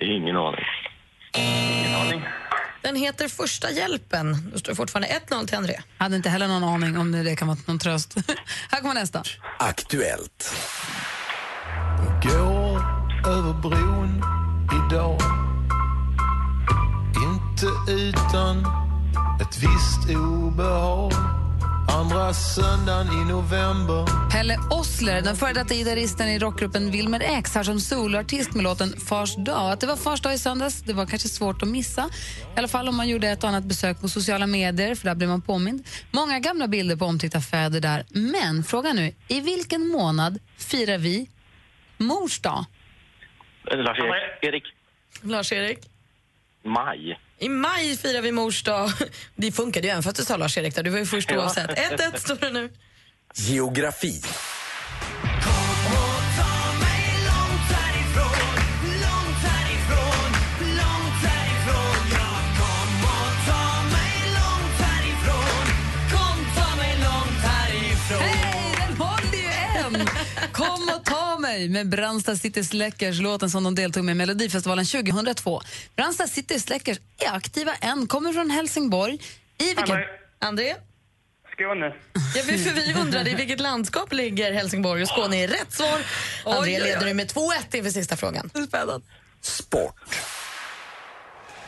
Ingen 0.00 0.36
aning. 0.36 0.64
Ingen 1.36 1.94
aning. 1.94 2.22
Den 2.82 2.96
heter 2.96 3.28
Första 3.28 3.70
hjälpen. 3.70 4.50
Då 4.52 4.58
står 4.58 4.72
det 4.72 4.76
fortfarande 4.76 5.08
1-0 5.28 5.46
till 5.46 5.56
André. 5.56 5.80
Hade 5.98 6.16
inte 6.16 6.28
heller 6.28 6.48
någon 6.48 6.64
aning 6.64 6.98
om 6.98 7.12
det, 7.12 7.36
kan 7.36 7.48
vara 7.48 7.58
någon 7.66 7.78
tröst. 7.78 8.14
här 8.70 8.80
kommer 8.80 8.94
nästa. 8.94 9.22
Aktuellt. 9.58 10.54
Går 12.22 12.63
över 13.26 13.52
bron 13.52 14.22
idag 14.86 15.20
Inte 17.24 17.92
utan 17.92 18.58
ett 19.40 19.58
visst 19.62 20.16
obehag 20.16 21.12
Andra 21.88 22.34
söndagen 22.34 23.06
i 23.06 23.24
november 23.32 24.30
Pelle 24.30 24.58
Ossler, 24.70 25.22
den 25.22 25.36
före 25.36 25.52
detta 25.52 25.74
gitarristen 25.74 26.28
i 26.28 26.38
rockgruppen 26.38 26.90
Wilmer 26.90 27.20
X, 27.20 27.54
har 27.54 27.64
som 27.64 27.80
soloartist 27.80 28.54
med 28.54 28.64
låten 28.64 29.00
Fars 29.00 29.36
dag. 29.36 29.72
Att 29.72 29.80
det 29.80 29.86
var 29.86 29.96
Fars 29.96 30.20
dag 30.20 30.34
i 30.34 30.38
söndags 30.38 30.82
det 30.82 30.92
var 30.92 31.06
kanske 31.06 31.28
svårt 31.28 31.62
att 31.62 31.68
missa. 31.68 32.10
I 32.56 32.58
alla 32.58 32.68
fall 32.68 32.88
om 32.88 32.96
man 32.96 33.08
gjorde 33.08 33.28
ett 33.28 33.42
och 33.42 33.48
annat 33.48 33.64
besök 33.64 34.00
på 34.00 34.08
sociala 34.08 34.46
medier, 34.46 34.94
för 34.94 35.04
där 35.04 35.14
blir 35.14 35.28
man 35.28 35.42
påmind. 35.42 35.86
Många 36.10 36.38
gamla 36.38 36.68
bilder 36.68 36.96
på 36.96 37.04
omtyckta 37.04 37.40
fäder 37.40 37.80
där. 37.80 38.06
Men 38.10 38.64
frågan 38.64 38.96
nu, 38.96 39.14
i 39.28 39.40
vilken 39.40 39.88
månad 39.88 40.38
firar 40.58 40.98
vi 40.98 41.28
mors 41.98 42.40
dag? 42.40 42.64
Lars-Erik. 43.70 44.42
Erik. 44.42 44.64
Lars-Erik? 45.22 45.78
Maj. 46.62 47.18
I 47.38 47.48
maj 47.48 47.96
firar 47.96 48.22
vi 48.22 48.32
mors 48.32 48.62
dag. 48.62 48.90
Det 49.36 49.52
funkade 49.52 49.86
ju 49.86 49.90
även 49.90 50.02
för 50.02 50.10
att 50.10 50.16
du 50.16 50.24
sa 50.24 50.36
Lars-Erik. 50.36 50.74
Du 50.74 50.90
var 50.90 50.98
ju 50.98 51.06
först 51.06 51.32
oavsett. 51.32 51.70
1-1 51.70 52.16
står 52.16 52.36
det 52.36 52.50
nu. 52.50 52.70
Geografi. 53.34 54.22
Mig 71.54 71.68
med 71.68 71.88
Brandsta 71.88 72.36
City 72.36 72.64
Släckers, 72.64 73.20
låten 73.20 73.50
som 73.50 73.64
de 73.64 73.74
deltog 73.74 74.04
med 74.04 74.12
i 74.12 74.16
Melodifestivalen 74.16 74.84
2002. 74.84 75.62
Brandsta 75.96 76.26
City 76.26 76.60
Släckers 76.60 76.98
är 77.18 77.36
aktiva 77.36 77.74
än, 77.74 78.06
kommer 78.06 78.32
från 78.32 78.50
Helsingborg. 78.50 79.14
I 79.58 79.64
vilken... 79.64 79.82
André. 79.90 80.04
André? 80.38 80.74
Skåne. 81.52 81.94
Ja, 82.36 82.42
vi- 82.46 82.58
för 82.64 82.70
vi 82.72 82.94
undrade 83.00 83.30
i 83.30 83.34
vilket 83.34 83.60
landskap 83.60 84.12
ligger 84.12 84.52
Helsingborg 84.52 85.02
och 85.02 85.08
Skåne 85.08 85.36
är 85.36 85.48
rätt 85.48 85.72
svar. 85.72 86.00
André 86.44 86.60
oj, 86.60 86.82
oj. 86.82 86.88
leder 86.88 87.06
nu 87.06 87.14
med 87.14 87.26
2-1 87.32 87.76
inför 87.76 87.90
sista 87.90 88.16
frågan. 88.16 88.50
Spännande. 88.68 89.06
Sport. 89.40 89.96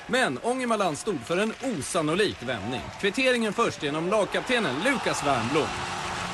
Men 0.06 0.38
Ångermanland 0.42 0.98
stod 0.98 1.18
för 1.26 1.36
en 1.36 1.52
osannolik 1.78 2.36
vändning. 2.40 2.80
Kvitteringen 3.00 3.52
först 3.52 3.82
genom 3.82 4.08
lagkaptenen 4.10 4.74
Lukas 4.84 5.26
Wernbloom. 5.26 5.66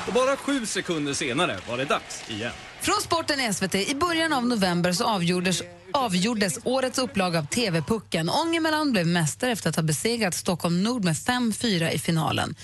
Och 0.07 0.13
bara 0.13 0.35
sju 0.35 0.65
sekunder 0.65 1.13
senare 1.13 1.59
var 1.69 1.77
det 1.77 1.85
dags 1.85 2.29
igen. 2.29 2.51
Från 2.83 3.01
sporten 3.01 3.39
i 3.39 3.53
SVT. 3.53 3.75
I 3.75 3.95
början 3.95 4.33
av 4.33 4.47
november 4.47 4.91
så 4.91 5.09
avgjordes, 5.09 5.63
avgjordes 5.93 6.59
årets 6.63 6.99
upplaga 6.99 7.39
av 7.39 7.43
TV-pucken. 7.43 8.29
Ångermanland 8.29 8.91
blev 8.91 9.07
mästare 9.07 9.51
efter 9.51 9.69
att 9.69 9.75
ha 9.75 9.83
besegrat 9.83 10.33
Stockholm 10.33 10.83
Nord 10.83 11.03
med 11.03 11.13
5-4 11.13 11.89
i 11.89 11.99
finalen. 11.99 12.55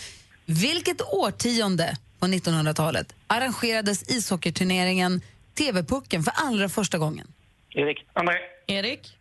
Vilket 0.45 1.01
årtionde 1.01 1.97
på 2.19 2.25
1900-talet 2.25 3.15
arrangerades 3.27 4.09
ishockeyturneringen 4.09 5.21
TV-pucken 5.57 6.23
för 6.23 6.33
allra 6.35 6.69
första 6.69 6.97
gången? 6.97 7.27
Erik. 7.69 8.05
André. 8.13 8.35
Erik? 8.67 9.17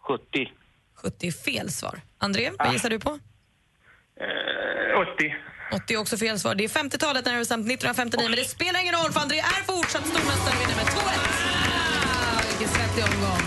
70. 0.00 0.52
70 0.94 1.26
är 1.26 1.32
fel 1.32 1.70
svar. 1.70 2.00
André, 2.18 2.50
vad 2.58 2.72
gissar 2.72 2.90
du 2.90 2.98
på? 2.98 3.10
Eh, 3.10 5.14
80. 5.14 5.34
80 5.72 5.94
är 5.94 5.98
också 5.98 6.16
fel 6.16 6.40
svar. 6.40 6.54
Det 6.54 6.64
är 6.64 6.68
50-talet 6.68 7.24
när 7.24 7.32
det 7.32 7.38
bestämt 7.38 7.66
1959, 7.66 8.28
men 8.28 8.36
det 8.38 8.44
spelar 8.44 8.80
ingen 8.80 8.94
roll 8.94 9.12
för 9.12 9.20
André 9.20 9.38
är 9.38 9.62
fortsatt 9.66 10.06
stormästare 10.06 10.54
och 10.54 10.60
vinner 10.62 10.76
med 10.76 10.86
2-1. 10.86 10.98
Ah, 10.98 12.40
vilken 12.50 12.68
svettig 12.74 13.04
omgång. 13.04 13.42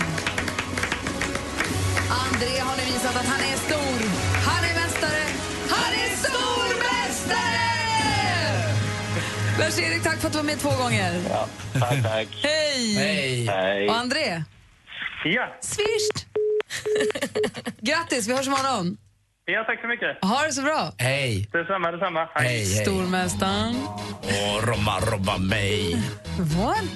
André 2.25 2.59
har 2.59 2.77
nu 2.77 2.83
visat 2.93 3.15
att 3.15 3.25
han 3.33 3.39
är 3.51 3.57
stor. 3.67 3.97
Han 4.49 4.63
är 4.69 4.73
mästare. 4.81 5.23
Han 5.69 5.93
är 5.93 6.09
stormästare! 6.25 7.65
Lars-Erik, 9.59 10.03
tack 10.03 10.19
för 10.19 10.27
att 10.27 10.33
du 10.33 10.37
var 10.39 10.43
med 10.45 10.59
två 10.59 10.69
gånger. 10.83 11.21
Ja, 11.29 11.47
tack, 11.79 12.03
tack. 12.03 12.27
Hej! 12.43 12.93
Hej. 12.95 13.45
Hej. 13.45 13.89
Och 13.89 13.95
André, 13.95 14.43
Ja. 15.25 15.55
swisht! 15.61 16.25
Grattis, 17.81 18.27
vi 18.27 18.33
hörs 18.33 18.47
imorgon. 18.47 18.97
Ja, 19.45 19.63
tack 19.63 19.81
så 19.81 19.87
mycket. 19.87 20.17
Ha 20.21 20.43
det 20.45 20.53
så 20.53 20.61
bra. 20.61 20.93
Hej. 20.97 21.49
Detsamma, 21.51 21.91
detsamma. 21.91 22.29
Hej. 22.33 22.47
Hej, 22.47 22.57
hej. 22.57 22.85
Stormästaren. 22.85 23.75
Åh, 24.23 24.65
robba, 24.65 24.99
robba 25.11 25.37
mig. 25.37 25.97
What? 26.37 26.93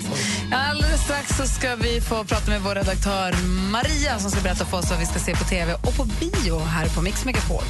Alldeles 0.54 1.04
strax 1.04 1.38
så 1.38 1.46
ska 1.46 1.76
vi 1.76 2.02
få 2.02 2.24
prata 2.24 2.52
med 2.52 2.62
vår 2.62 2.76
redaktör 2.76 3.34
Maria 3.72 4.20
som 4.20 4.32
ska 4.32 4.42
berätta 4.42 4.66
för 4.66 4.78
oss 4.78 4.90
vad 4.92 5.00
vi 5.00 5.06
ska 5.06 5.20
se 5.20 5.32
på 5.32 5.44
TV 5.44 5.74
och 5.74 5.98
på 5.98 6.04
bio 6.04 6.60
här 6.60 6.96
på 6.96 7.02
Mix 7.02 7.26
Megapol. 7.26 7.64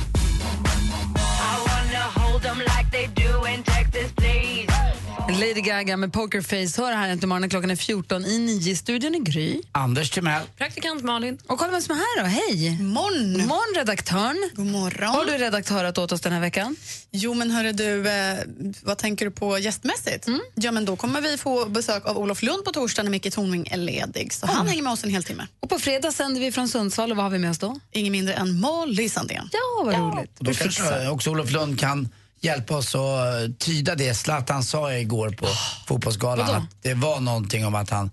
Lady 5.33 5.61
Gaga 5.61 5.97
med 5.97 6.13
Pokerface 6.13 6.81
hör 6.81 6.91
här 6.91 7.11
inte 7.13 7.27
morgonen. 7.27 7.49
Klockan 7.49 7.71
är 7.71 7.75
14 7.75 8.25
i 8.25 8.39
9 8.39 8.75
studion 8.75 9.15
i 9.15 9.19
Gry. 9.19 9.61
Anders 9.71 10.09
Timell. 10.11 10.41
Praktikant 10.57 11.03
Malin. 11.03 11.37
Och 11.47 11.59
kolla 11.59 11.71
vem 11.71 11.81
som 11.81 11.95
är 11.95 11.99
här 11.99 12.23
då. 12.23 12.27
Hej! 12.27 12.83
Morgon. 12.83 13.47
Morgon 13.47 13.75
redaktören. 13.75 14.49
God 14.55 14.65
morgon. 14.65 15.09
Har 15.09 15.25
du 15.25 15.31
redaktörat 15.31 15.97
åt 15.97 16.11
oss 16.11 16.21
den 16.21 16.33
här 16.33 16.41
veckan? 16.41 16.75
Jo, 17.11 17.33
men 17.33 17.51
hörru 17.51 17.71
du, 17.71 18.09
eh, 18.09 18.37
vad 18.83 18.97
tänker 18.97 19.25
du 19.25 19.31
på 19.31 19.59
gästmässigt? 19.59 20.27
Ja, 20.55 20.71
men 20.71 20.85
då 20.85 20.95
kommer 20.95 21.21
vi 21.21 21.37
få 21.37 21.65
besök 21.65 22.05
av 22.05 22.17
Olof 22.17 22.43
Lund 22.43 22.65
på 22.65 22.71
torsdag 22.71 23.03
när 23.03 23.11
Micke 23.11 23.33
Tornving 23.33 23.67
är 23.67 23.77
ledig. 23.77 24.33
Så 24.33 24.47
han 24.47 24.67
hänger 24.67 24.83
med 24.83 24.93
oss 24.93 25.03
en 25.03 25.09
hel 25.09 25.23
timme. 25.23 25.47
Och 25.59 25.69
på 25.69 25.79
fredag 25.79 26.11
sänder 26.11 26.41
vi 26.41 26.51
från 26.51 26.67
Sundsvall 26.67 27.11
och 27.11 27.17
vad 27.17 27.25
har 27.25 27.31
vi 27.31 27.39
med 27.39 27.51
oss 27.51 27.59
då? 27.59 27.79
Ingen 27.91 28.11
mindre 28.11 28.33
än 28.33 28.59
Molly 28.59 29.09
Sandén. 29.09 29.49
Ja, 29.51 29.83
vad 29.85 29.95
roligt. 29.95 30.39
Och 30.39 30.45
då 30.45 30.53
kanske 30.53 31.07
också 31.09 31.29
Olof 31.29 31.51
Lund 31.51 31.79
kan 31.79 32.09
hjälpa 32.41 32.75
oss 32.77 32.95
att 32.95 33.59
tyda 33.59 33.95
det 33.95 34.13
Zlatan 34.13 34.63
sa 34.63 34.93
igår 34.93 35.29
på 35.29 35.47
fotbollsgalan. 35.87 36.47
vadå? 36.47 36.59
Att 36.59 36.83
det 36.83 36.93
var 36.93 37.19
någonting 37.19 37.65
om 37.65 37.75
att 37.75 37.89
han 37.89 38.11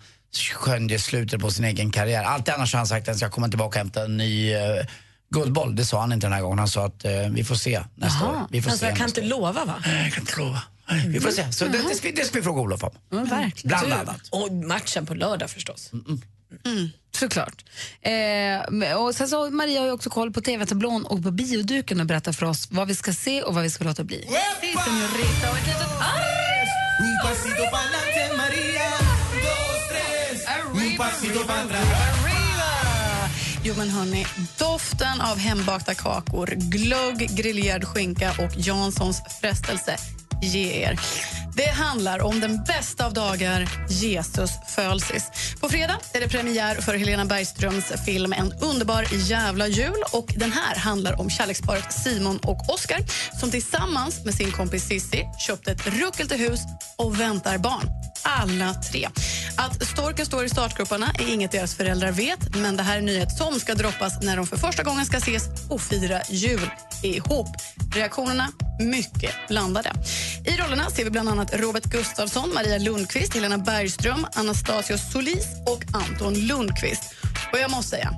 skönjde 0.55 0.99
slutet 0.99 1.41
på 1.41 1.51
sin 1.51 1.65
egen 1.65 1.91
karriär. 1.93 2.25
Alltid 2.25 2.55
annars 2.55 2.73
har 2.73 2.79
han 2.79 2.87
sagt 2.87 3.03
att 3.03 3.07
han 3.09 3.17
ska 3.17 3.31
komma 3.31 3.49
tillbaka 3.49 3.69
och 3.69 3.77
hämta 3.85 4.05
en 4.05 4.17
ny 4.17 4.55
uh, 4.55 4.61
guldboll. 5.31 5.77
Det 5.77 5.85
sa 5.85 6.01
han 6.01 6.13
inte 6.13 6.27
den 6.27 6.33
här 6.33 6.41
gången. 6.43 6.59
Han 6.59 6.69
sa 6.69 6.87
att 6.87 7.05
eh, 7.05 7.13
vi 7.31 7.45
får 7.45 7.55
se 7.55 7.83
nästa 7.95 8.25
Jaha. 8.25 8.33
år. 8.43 8.47
Vi 8.51 8.63
får 8.63 8.71
Alltså, 8.71 8.85
se 8.85 8.89
jag 8.91 8.97
kan 8.99 9.09
inte 9.09 9.21
år. 9.21 9.25
lova, 9.25 9.65
va? 9.65 9.75
Nej, 9.87 10.03
jag 10.05 10.13
kan 10.13 10.23
inte 10.23 10.37
lova. 10.41 10.63
Vi 11.07 11.21
får 11.21 11.31
se. 11.31 11.53
Så 11.53 11.65
det, 11.65 11.79
det, 11.89 11.95
ska, 11.95 12.09
det 12.17 12.25
ska 12.25 12.39
vi 12.39 12.43
fråga 12.43 12.61
Olof 12.61 12.85
om. 12.85 12.91
Mm, 13.13 13.25
verkligen. 13.29 13.69
Bland 13.69 13.87
Du, 13.87 13.93
annat. 13.93 14.21
Och 14.31 14.53
matchen 14.53 15.07
på 15.07 15.15
lördag 15.15 15.51
förstås. 15.51 15.91
Mm, 15.93 16.21
såklart. 17.17 17.65
Eh, 18.03 18.97
och 18.97 19.15
sen 19.15 19.29
så 19.29 19.51
Maria 19.51 19.81
har 19.81 19.87
ju 19.87 19.93
också 19.93 20.11
koll 20.11 20.33
på 20.33 20.41
tv-tablån 20.41 21.07
och 21.07 21.23
på 21.23 21.31
bioduken 21.31 22.01
och 22.01 22.07
berättar 22.07 22.33
för 22.33 22.47
oss 22.47 22.69
vad 22.71 22.89
vi 22.89 22.95
ska 22.95 23.13
se 23.13 23.43
och 23.43 23.55
vad 23.55 23.63
vi 23.63 23.71
ska 23.71 23.85
låta 23.85 24.05
bli. 24.05 24.27
Och 24.29 24.35
ett 31.09 31.23
litet. 31.23 31.47
Jo 33.63 33.75
men 33.79 33.91
hörni, 33.91 34.27
doften 34.59 35.21
av 35.21 35.39
hembakta 35.39 35.95
kakor, 35.95 36.47
glögg, 36.47 37.37
grillerad 37.37 37.85
skinka 37.85 38.31
och 38.31 38.53
Janssons 38.57 39.23
frestelse 39.41 39.97
ge 40.43 40.83
er. 40.83 41.01
Det 41.57 41.71
handlar 41.71 42.23
om 42.23 42.41
den 42.41 42.65
bästa 42.65 43.07
av 43.07 43.13
dagar, 43.13 43.69
Jesus 43.89 44.51
födelsis. 44.69 45.31
På 45.61 45.69
fredag 45.69 45.99
är 46.15 46.21
det 46.21 46.29
premiär 46.29 46.75
för 46.75 46.95
Helena 46.95 47.25
Bergströms 47.25 47.93
film 48.07 48.33
En 48.33 48.53
underbar 48.53 49.07
jävla 49.13 49.69
jul. 49.69 50.03
Och 50.13 50.35
Den 50.37 50.53
här 50.53 50.77
handlar 50.77 51.21
om 51.21 51.31
kärleksparet 51.31 51.93
Simon 51.93 52.39
och 52.39 52.75
Oscar 52.75 52.99
som 53.41 53.51
tillsammans 53.51 54.25
med 54.25 54.35
sin 54.35 54.53
kompis 54.53 54.85
Sissi 54.85 55.25
köpte 55.47 55.73
ett 55.73 55.87
ruckel 55.87 56.29
till 56.29 56.39
hus 56.39 56.61
och 56.97 57.21
väntar 57.21 57.59
barn. 57.59 57.89
Alla 58.23 58.75
tre. 58.75 59.09
Att 59.59 59.87
storken 59.87 60.27
står 60.27 60.45
i 60.45 60.49
startgroparna 60.49 61.13
är 61.19 61.33
inget 61.33 61.53
deras 61.53 61.75
föräldrar 61.75 62.13
vet 62.13 62.57
men 62.57 62.77
det 62.77 62.83
här 62.83 62.95
är 62.95 62.99
en 62.99 63.05
nyhet 63.05 63.37
som 63.39 63.61
ska 63.61 63.75
droppas 63.75 64.23
när 64.23 64.37
de 64.37 64.47
för 64.47 64.57
första 64.57 64.83
gången 64.83 65.07
ska 65.07 65.17
ses 65.17 65.45
och 65.71 65.81
fira 65.81 66.21
jul 66.29 66.71
ihop. 67.03 67.49
Reaktionerna 67.95 68.49
mycket 68.81 69.31
blandade. 69.49 69.93
I 70.45 70.51
rollerna 70.57 70.91
ser 70.91 71.05
vi 71.05 71.11
bland 71.11 71.29
annat 71.29 71.55
Robert 71.55 71.85
Gustafsson, 71.85 72.55
Maria 72.55 72.79
Lundqvist, 72.79 73.35
Helena 73.35 73.59
Bergström, 73.59 74.27
Anastasios 74.35 75.13
Solis 75.13 75.47
och 75.67 75.85
Anton 75.93 76.35
Lundqvist. 76.35 77.15
Och 77.53 77.59
jag 77.59 77.71
måste 77.71 77.91
säga, 77.91 78.15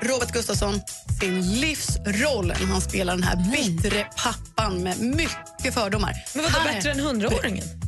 Robert 0.00 0.32
Gustafsson 0.32 0.80
sin 1.20 1.60
livsroll 1.60 2.46
när 2.46 2.66
han 2.66 2.80
spelar 2.80 3.14
den 3.14 3.22
här 3.22 3.36
bittre 3.52 4.06
pappan 4.16 4.82
med 4.82 5.00
mycket 5.00 5.74
fördomar. 5.74 6.14
Men 6.34 6.44
vadå, 6.44 6.64
bättre 6.64 6.90
än 6.90 7.00
hundraåringen? 7.00 7.81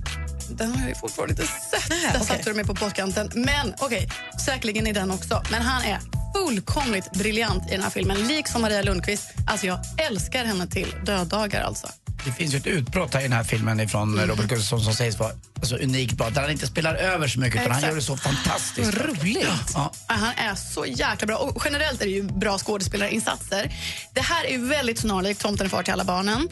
Den 0.48 0.72
har 0.72 0.80
jag 0.80 0.88
ju 0.88 0.94
fortfarande 0.94 1.33
inte 1.33 1.46
sett. 1.46 1.88
Där 1.88 2.11
okej. 2.14 2.26
satte 2.26 2.50
du 2.50 2.54
mig 2.54 2.64
på 2.64 2.74
pottkanten. 2.74 3.30
Men 3.35 3.74
okej, 3.78 4.09
säkerligen 4.46 4.87
i 4.87 4.92
den 4.92 5.11
också. 5.11 5.42
Men 5.50 5.62
han 5.62 5.83
är 5.83 5.98
fullkomligt 6.35 7.12
briljant 7.12 7.68
i 7.68 7.72
den 7.72 7.83
här 7.83 7.90
filmen, 7.90 8.28
liksom 8.28 8.62
Maria 8.62 8.83
Lundqvist. 8.83 9.26
Alltså 9.46 9.66
jag 9.66 9.78
älskar 10.07 10.44
henne 10.44 10.66
till 10.66 10.94
döddagar 11.04 11.62
alltså. 11.62 11.88
Det 12.24 12.33
finns 12.33 12.54
ju 12.54 12.59
ett 12.59 12.66
utbrott 12.66 13.14
här 13.14 13.20
i 13.20 13.22
den 13.22 13.33
här 13.33 13.44
filmen 13.44 13.80
ifrån 13.80 14.12
Mm. 14.14 14.28
Robert 14.28 14.46
Gustafsson 14.46 14.80
som 14.80 14.94
sägs 14.94 15.18
vara 15.18 15.30
alltså, 15.57 15.76
unikt 15.76 16.12
bra. 16.12 16.30
Där 16.30 16.40
han 16.42 16.50
inte 16.50 16.66
spelar 16.66 16.94
över 16.94 17.28
så 17.28 17.40
mycket 17.40 17.61
utan 17.61 17.72
han 17.72 17.83
gör 17.83 17.94
det 17.94 18.02
så 18.02 18.16
fantastiskt. 18.16 18.94
Roligt. 18.94 19.46
Ja. 19.74 19.92
Ja, 20.09 20.14
Han 20.14 20.33
är 20.37 20.54
så 20.54 20.87
jäkla 20.87 21.26
bra. 21.26 21.37
Och 21.37 21.62
generellt 21.64 22.00
är 22.00 22.04
det 22.04 22.11
ju 22.11 22.22
bra 22.22 22.59
skådespelarinsatser. 22.59 23.74
Det 24.12 24.20
här 24.20 24.44
är 24.44 24.50
ju 24.50 24.66
väldigt 24.66 24.98
snarlikt 24.98 25.40
Tomten 25.40 25.66
är 25.66 25.70
far 25.70 25.83
till 25.83 25.92
alla 25.92 26.04
barnen. 26.04 26.48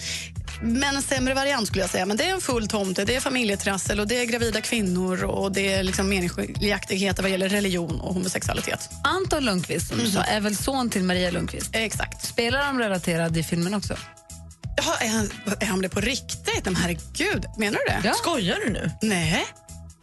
Men 0.62 0.96
en 0.96 1.03
sämre 1.03 1.35
variant 1.35 1.66
skulle 1.66 1.83
jag 1.83 1.90
säga. 1.90 2.07
Men 2.07 2.16
det 2.16 2.25
är 2.25 2.35
en 2.35 2.40
full 2.40 2.68
tomte, 2.68 3.05
det 3.05 3.16
är 3.16 3.20
familjetrassel 3.20 4.01
och 4.01 4.07
det 4.09 4.18
är 4.20 4.25
gravida 4.25 4.61
kvinnor 4.61 5.25
och 5.25 5.53
det 5.53 5.72
är 5.72 5.83
liksom 5.83 6.09
meningsskiljaktigheter 6.09 7.22
vad 7.22 7.31
gäller 7.31 7.48
religion 7.48 8.01
och 8.01 8.14
homosexualitet. 8.14 8.90
Anton 9.05 9.44
Lundqvist 9.44 9.88
som 9.88 9.98
du 9.98 10.11
sa, 10.11 10.22
är 10.22 10.40
väl 10.40 10.57
son 10.57 10.90
till 10.90 11.03
Maria 11.05 11.31
Lundqvist? 11.31 11.70
Exakt. 11.72 12.25
Spelar 12.25 12.66
de 12.66 12.79
relaterad 12.79 13.37
i 13.37 13.42
filmen 13.42 13.75
också? 13.75 13.96
Jaha, 14.77 14.96
är 15.01 15.09
han, 15.09 15.31
är 15.61 15.66
han 15.66 15.83
det 15.83 15.88
på 15.88 16.01
riktigt? 16.01 16.64
Men 16.64 16.77
herregud, 16.77 17.44
menar 17.59 17.79
du 17.87 17.92
det? 17.94 18.01
Ja. 18.05 18.14
Skojar 18.14 18.57
du 18.66 18.72
nu? 18.72 18.90
Nej. 19.03 19.46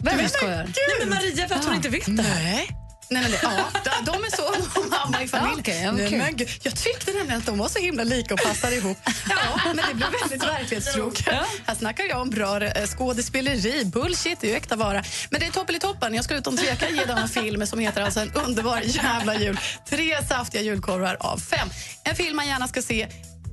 Vem 0.03 0.17
Men 0.17 0.29
skojar? 0.29 0.63
gud. 0.65 0.75
Nej, 0.75 1.07
men 1.07 1.09
Maria, 1.09 1.47
för 1.47 1.55
att 1.55 1.65
hon 1.65 1.75
inte 1.75 1.89
vet 1.89 2.17
det 2.17 2.23
här. 2.23 2.43
Nej. 2.43 2.69
Nej, 3.11 3.21
men 3.21 3.31
det, 3.31 3.39
ja, 3.43 3.65
de- 4.05 4.23
är 4.23 4.35
son 4.35 4.83
och 4.83 4.89
mamma 4.91 5.23
i 5.23 5.27
familj. 5.27 5.51
Ja, 5.53 5.59
okej, 5.59 5.81
ja, 5.83 5.91
Nej, 5.91 6.09
kul. 6.09 6.17
men 6.17 6.35
gud, 6.35 6.49
jag 6.63 6.75
tyckte 6.75 7.11
nämligen 7.11 7.37
att 7.39 7.45
de 7.45 7.57
var 7.57 7.67
så 7.67 7.79
himla 7.79 8.03
lika 8.03 8.33
och 8.33 8.39
passade 8.39 8.75
ihop. 8.75 8.97
Ja, 9.29 9.59
men 9.65 9.75
det 9.89 9.93
blev 9.93 10.09
väldigt 10.21 10.43
verklighetstroget. 10.43 11.27
Här 11.65 11.75
snackar 11.75 12.03
jag 12.03 12.21
om 12.21 12.29
bra 12.29 12.61
eh, 12.63 12.87
skådespeleri. 12.87 13.85
Bullshit 13.85 14.43
är 14.43 14.47
ju 14.47 14.55
äkta 14.55 14.75
vara. 14.75 15.03
Men 15.29 15.39
det 15.39 15.45
är 15.45 15.51
toppen 15.51 15.75
i 15.75 15.79
toppen. 15.79 16.13
Jag 16.13 16.23
skulle 16.23 16.39
utan 16.39 16.57
tvekan 16.57 16.95
ge 16.95 17.05
denna 17.05 17.27
film 17.27 17.67
som 17.67 17.79
heter 17.79 18.01
alltså 18.01 18.19
En 18.19 18.31
underbar 18.33 18.81
jävla 18.83 19.35
jul. 19.35 19.59
Tre 19.89 20.25
saftiga 20.29 20.61
julkorvar 20.61 21.17
av 21.19 21.37
fem. 21.37 21.69
En 22.03 22.15
film 22.15 22.35
man 22.35 22.47
gärna 22.47 22.67
ska 22.67 22.81
se. 22.81 23.07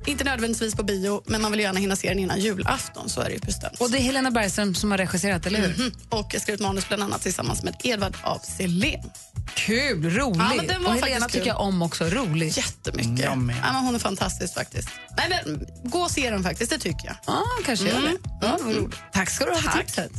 Inte 0.05 0.23
nödvändigtvis 0.23 0.75
på 0.75 0.83
bio, 0.83 1.21
men 1.25 1.41
man 1.41 1.51
vill 1.51 1.59
gärna 1.61 1.79
hinna 1.79 1.95
se 1.95 2.09
den 2.09 2.19
innan 2.19 2.39
julafton. 2.39 3.09
Så 3.09 3.21
är 3.21 3.25
det 3.25 3.31
ju 3.33 3.39
bestämt. 3.39 3.81
Och 3.81 3.91
det 3.91 3.97
är 3.97 4.01
Helena 4.01 4.31
Bergström 4.31 4.75
som 4.75 4.91
har 4.91 4.97
regisserat, 4.97 5.45
eller 5.45 5.59
hur? 5.59 5.77
Mhm. 5.83 5.91
Och 6.09 6.29
jag 6.33 6.41
skrivit 6.41 6.61
manus 6.61 6.87
bland 6.87 7.03
annat 7.03 7.21
tillsammans 7.21 7.63
med 7.63 7.75
Edvard 7.83 8.15
af 8.23 8.41
Sillén. 8.57 9.09
Kul, 9.55 10.09
rolig. 10.09 10.41
Ja, 10.41 10.53
men 10.57 10.67
den 10.67 10.83
var 10.83 10.89
och 10.91 10.95
Helena 10.99 11.19
faktiskt 11.19 11.33
tycker 11.33 11.47
jag 11.47 11.61
om 11.61 11.81
också, 11.81 12.05
rolig. 12.05 12.57
Jättemycket. 12.57 13.19
Jag 13.19 13.37
med. 13.37 13.55
Ja, 13.63 13.73
men 13.73 13.85
hon 13.85 13.95
är 13.95 13.99
fantastisk 13.99 14.53
faktiskt. 14.53 14.89
Nej, 15.17 15.43
men, 15.45 15.65
gå 15.91 15.99
och 15.99 16.11
se 16.11 16.29
den 16.29 16.43
faktiskt, 16.43 16.71
det 16.71 16.77
tycker 16.79 17.05
jag. 17.07 17.15
Ja, 17.27 17.43
kanske 17.65 17.85
gör 17.87 17.97
Mm. 17.97 18.17
det. 18.23 18.29
Ja, 18.41 18.57
vad 18.63 18.75
roligt. 18.75 18.95
Tack 19.13 19.29
ska 19.29 19.45
du 19.45 19.51
ha 19.51 19.57
för 19.57 19.69
Tack. 19.71 19.85
tipset. 19.85 20.11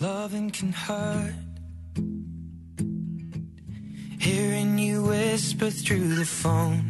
Loving 0.00 0.50
can 0.50 0.72
hurt. 0.72 1.34
Whisper 5.40 5.70
through 5.70 6.16
the 6.18 6.24
phone. 6.24 6.84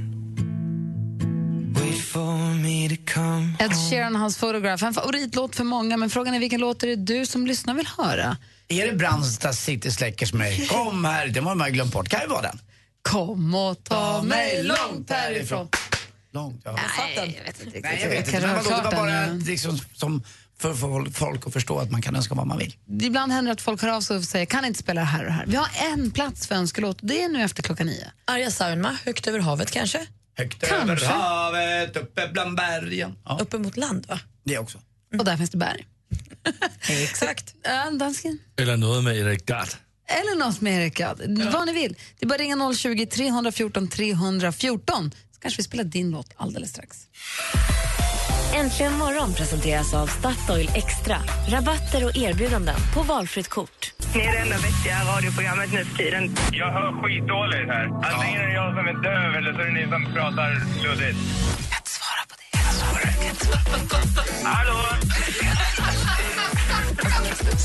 Wait 1.75 2.01
for 2.01 2.55
me 2.55 2.89
to 2.89 3.13
come. 3.15 3.57
Ed 3.59 3.73
Sheeran 3.91 4.15
och 4.15 4.21
hans 4.21 4.39
Photograph, 4.39 4.85
en 4.85 4.95
favoritlåt 4.95 5.57
för 5.57 5.65
många, 5.65 5.97
men 5.97 6.11
frågan 6.11 6.35
är 6.35 6.39
vilken 6.39 6.61
låt 6.61 6.83
är 6.83 6.87
det 6.87 6.97
du 6.97 7.27
som 7.27 7.47
lyssnar 7.47 7.75
vill 7.75 7.87
höra? 7.87 8.37
Är 8.69 8.87
det 8.87 8.93
Brandsta 8.93 9.53
City 9.53 9.91
Släckers 9.91 10.33
mig? 10.33 10.67
Kom 10.71 11.05
här, 11.05 11.29
det 11.29 11.41
har 11.41 11.55
man 11.55 11.73
glömt 11.73 11.93
bort. 11.93 12.09
Kan 12.09 12.21
ju 12.21 12.27
vara 12.27 12.43
den. 12.43 12.61
Kom 13.03 13.55
och 13.55 13.85
ta 13.85 14.23
mig 14.23 14.63
långt 14.63 15.11
härifrån. 15.11 15.69
Långt, 16.33 16.63
ja. 16.65 16.73
Nej, 16.73 17.35
jag 17.39 17.45
vet 17.45 17.61
inte 17.61 17.65
riktigt. 17.65 17.83
Nej, 17.83 18.01
jag 18.03 18.11
vet 18.11 18.29
inte. 18.29 18.47
Men 18.47 18.65
det 18.65 18.71
var 18.71 18.93
bara 18.93 19.27
liksom, 19.27 19.79
som 19.95 20.23
för, 20.61 20.75
för 20.75 21.11
folk 21.11 21.47
att 21.47 21.53
förstå 21.53 21.79
att 21.79 21.91
man 21.91 22.03
kan 22.03 22.17
önska 22.17 22.35
vad 22.35 22.47
man 22.47 22.59
vill. 22.59 22.77
Ibland 23.03 23.33
händer 23.33 23.49
det 23.49 23.53
att 23.53 23.61
folk 23.61 23.83
hör 23.83 23.89
av 23.89 24.01
sig 24.01 24.17
och 24.17 24.25
säger 24.25 24.47
kan 24.47 24.65
inte 24.65 24.79
spela 24.79 25.01
det 25.01 25.07
här 25.07 25.19
och 25.21 25.27
det 25.27 25.33
här. 25.33 25.47
Vi 25.47 25.57
har 25.57 25.69
en 25.93 26.11
plats 26.11 26.47
för 26.47 26.55
önskelåt 26.55 27.01
och 27.01 27.07
det 27.07 27.23
är 27.23 27.29
nu 27.29 27.43
efter 27.43 27.63
klockan 27.63 27.87
nio. 27.87 28.11
Arja 28.25 28.51
Saijonmaa, 28.51 28.97
Högt 29.05 29.27
över 29.27 29.39
havet 29.39 29.71
kanske? 29.71 30.07
Högt 30.39 30.69
Kanske. 30.69 31.07
över 31.07 31.07
havet, 31.07 31.97
uppe 31.97 32.29
bland 32.33 32.57
bergen. 32.57 33.17
Ja, 33.25 33.39
Uppe 33.43 33.59
mot 33.59 33.77
land, 33.77 34.07
va? 34.09 34.21
det 34.45 34.59
också. 34.59 34.79
Och 35.19 35.25
där 35.25 35.37
finns 35.37 35.51
det 35.51 35.57
berg. 35.59 35.87
Exakt. 36.89 37.55
Ja, 37.63 37.91
dansken. 37.91 38.39
Eller 38.57 38.77
något 38.77 39.05
med 39.05 39.17
Erik 39.17 39.47
Gadd. 39.47 39.69
Eller 40.09 40.39
något 40.39 40.61
med 40.61 40.83
Erik 40.83 40.95
Gadd. 40.97 41.21
Vad 41.53 41.67
ni 41.67 41.73
vill. 41.73 41.97
Det 42.19 42.25
är 42.25 42.29
bara 42.29 42.35
att 42.35 42.41
ringa 42.41 42.75
020 42.75 43.07
314 43.07 43.89
314 43.89 45.11
så 45.35 45.41
kanske 45.41 45.57
vi 45.59 45.65
spelar 45.65 45.85
din 45.85 46.11
låt 46.11 46.31
alldeles 46.37 46.71
strax. 46.71 46.99
Äntligen 48.55 48.93
morgon 48.99 49.35
presenteras 49.35 49.95
av 49.95 50.07
Statoil 50.07 50.71
Extra. 50.75 51.17
Rabatter 51.49 52.05
och 52.05 52.17
erbjudanden 52.17 52.77
på 52.95 53.03
valfritt 53.03 53.49
kort. 53.49 53.93
Ni 54.15 54.21
är 54.21 54.33
det 54.33 54.39
enda 54.39 54.57
vettiga 54.57 54.97
radioprogrammet 55.17 55.73
nu 55.73 55.85
för 55.85 55.97
tiden. 55.97 56.37
Jag 56.53 56.71
hör 56.73 57.03
skitdåligt 57.03 57.69
här. 57.69 57.85
Antingen 57.85 58.41
är 58.41 58.47
det 58.47 58.55
jag 58.55 58.77
som 58.77 58.87
är 58.89 59.03
döv 59.03 59.35
eller 59.35 59.53
så 59.53 59.61
är 59.61 59.67
det 59.67 59.73
ni 59.73 59.83
som 59.83 60.15
pratar 60.15 60.51
luddigt. 60.85 61.19
Hallå? 64.45 64.79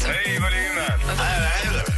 Höj 0.08 0.39
volymen. 0.39 1.00
Tack 1.17 1.94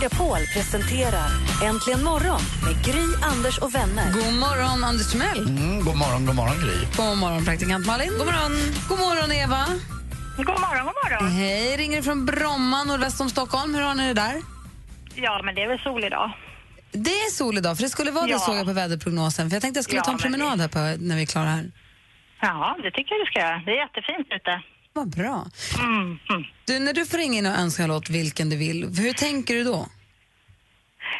Megapol 0.00 0.38
presenterar 0.54 1.28
Äntligen 1.64 2.04
morgon 2.04 2.40
med 2.64 2.84
Gry, 2.84 3.06
Anders 3.32 3.58
och 3.58 3.74
vänner. 3.74 4.12
God 4.12 4.34
morgon 4.44 4.84
Anders 4.84 5.12
Timell. 5.12 5.38
Mm, 5.48 5.84
god 5.84 5.96
morgon, 5.96 6.26
god 6.26 6.34
morgon 6.36 6.56
Gry. 6.64 6.78
God 6.96 7.18
morgon 7.18 7.44
praktikant 7.44 7.86
Malin. 7.86 8.08
God 8.18 8.26
morgon. 8.26 8.52
God 8.88 8.98
morgon 8.98 9.32
Eva. 9.32 9.62
God 10.36 10.46
morgon, 10.46 10.84
god 10.88 10.94
morgon. 11.04 11.30
Hej, 11.32 11.76
ringer 11.76 12.02
från 12.02 12.26
Bromma 12.26 12.84
nordväst 12.84 13.20
om 13.20 13.30
Stockholm. 13.30 13.74
Hur 13.74 13.82
har 13.82 13.94
ni 13.94 14.06
det 14.06 14.14
där? 14.14 14.34
Ja, 15.14 15.40
men 15.44 15.54
det 15.54 15.62
är 15.62 15.68
väl 15.68 15.78
sol 15.78 16.04
idag. 16.04 16.30
Det 16.92 17.10
är 17.26 17.30
sol 17.30 17.58
idag, 17.58 17.76
för 17.76 17.82
det 17.82 17.90
skulle 17.90 18.10
vara 18.10 18.24
det 18.26 18.30
Ja. 18.32 18.38
såg 18.38 18.56
jag 18.56 18.66
på 18.66 18.72
väderprognosen. 18.72 19.50
För 19.50 19.56
jag 19.56 19.62
tänkte 19.62 19.78
jag 19.78 19.84
skulle 19.84 19.98
Ja, 19.98 20.04
ta 20.04 20.10
en 20.12 20.18
men 20.22 20.32
promenad 20.32 20.60
här 20.60 20.68
på, 20.68 21.02
när 21.04 21.16
vi 21.16 21.22
är 21.22 21.26
klara 21.26 21.46
här. 21.48 21.70
Ja, 22.40 22.76
det 22.82 22.90
tycker 22.90 23.14
jag 23.14 23.20
du 23.26 23.30
ska 23.30 23.38
göra. 23.40 23.62
Det 23.66 23.70
är 23.70 23.80
jättefint 23.86 24.26
ute. 24.30 24.62
Vad 24.92 25.10
bra. 25.16 25.44
Mm, 25.78 26.18
mm. 26.30 26.44
Du, 26.66 26.78
när 26.78 26.92
du 26.92 27.06
får 27.06 27.18
ringa 27.18 27.38
in 27.38 27.46
och 27.46 27.58
önska 27.58 27.82
en 27.82 27.88
låt, 27.88 28.10
vilken 28.10 28.50
du 28.50 28.56
vill, 28.56 28.84
hur 28.98 29.12
tänker 29.12 29.54
du 29.54 29.64
då? 29.64 29.86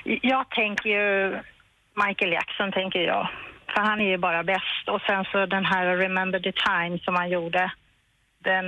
Jag 0.04 0.50
tänker 0.50 0.88
ju 0.90 1.38
Michael 2.06 2.32
Jackson, 2.32 2.72
tänker 2.72 2.98
jag. 2.98 3.28
För 3.74 3.80
han 3.80 4.00
är 4.00 4.10
ju 4.10 4.18
bara 4.18 4.42
bäst. 4.44 4.84
Och 4.86 5.00
sen 5.06 5.24
så 5.32 5.46
den 5.46 5.64
här 5.64 5.96
Remember 5.96 6.40
the 6.40 6.52
time 6.52 6.98
som 6.98 7.14
han 7.14 7.30
gjorde. 7.30 7.72
Den, 8.44 8.64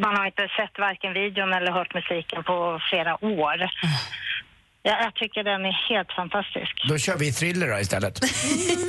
man 0.00 0.16
har 0.16 0.26
inte 0.26 0.48
sett 0.56 0.78
varken 0.78 1.12
videon 1.12 1.52
eller 1.52 1.72
hört 1.72 1.94
musiken 1.94 2.44
på 2.44 2.80
flera 2.90 3.24
år. 3.24 3.70
Ja, 4.82 5.02
jag 5.02 5.14
tycker 5.14 5.44
den 5.44 5.64
är 5.64 5.88
helt 5.88 6.12
fantastisk. 6.12 6.88
Då 6.88 6.98
kör 6.98 7.18
vi 7.18 7.32
thriller 7.32 7.68
då 7.68 7.78
istället. 7.78 8.18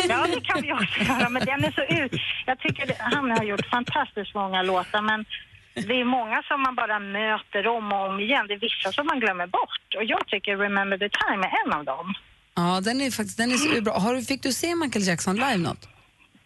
Ja, 0.10 0.28
det 0.36 0.42
kan 0.42 0.62
vi 0.62 0.74
också 0.74 1.00
göra, 1.00 1.30
men 1.30 1.46
den 1.46 1.64
är 1.64 1.72
så 1.72 2.04
ut... 2.04 2.22
Jag 2.46 2.60
tycker 2.60 2.88
det, 2.88 2.96
han 3.00 3.32
har 3.32 3.44
gjort 3.44 3.66
fantastiskt 3.66 4.36
många 4.36 4.62
låtar, 4.62 5.02
men 5.02 5.26
det 5.74 6.00
är 6.02 6.06
många 6.06 6.44
som 6.44 6.62
man 6.62 6.76
bara 6.76 7.00
möter 7.00 7.68
om 7.68 7.92
och 7.92 8.06
om 8.10 8.20
igen. 8.20 8.46
Det 8.48 8.54
är 8.54 8.60
vissa 8.60 8.92
som 8.92 9.08
man 9.08 9.20
glömmer 9.20 9.48
bort. 9.48 9.96
Och 9.98 10.04
jag 10.04 10.28
tycker 10.28 10.58
Remember 10.58 10.98
the 10.98 11.10
Time 11.10 11.46
är 11.48 11.52
en 11.66 11.74
av 11.74 11.86
dem. 11.86 12.14
Ja, 12.56 12.82
den 12.84 13.02
är 13.02 13.12
faktiskt 13.12 13.38
den 13.38 13.52
är 13.52 13.58
så 13.58 13.82
bra. 13.82 13.94
Har 14.00 14.14
du, 14.16 14.22
fick 14.22 14.44
du 14.44 14.52
se 14.52 14.76
Michael 14.76 15.08
Jackson 15.08 15.36
live 15.36 15.58
något? 15.58 15.90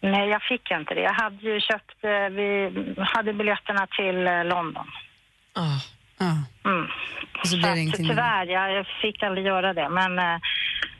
Nej, 0.00 0.28
jag 0.28 0.42
fick 0.42 0.70
inte 0.70 0.94
det. 0.94 1.00
Jag 1.00 1.12
hade 1.14 1.36
ju 1.50 1.60
köpt... 1.60 2.04
eh, 2.04 2.10
Vi 2.10 2.72
hade 2.98 3.32
biljetterna 3.32 3.86
till 3.86 4.26
eh, 4.26 4.44
London. 4.44 4.86
Ja. 5.54 5.80
Mm. 6.64 6.86
Och 7.40 7.48
så 7.48 7.56
blir 7.56 7.66
det 7.66 7.72
att, 7.72 7.78
ingenting. 7.78 8.08
tyvärr, 8.08 8.46
jag 8.46 8.86
fick 9.02 9.22
aldrig 9.22 9.46
göra 9.46 9.72
det. 9.74 9.88
Men 9.88 10.18
eh, 10.18 10.38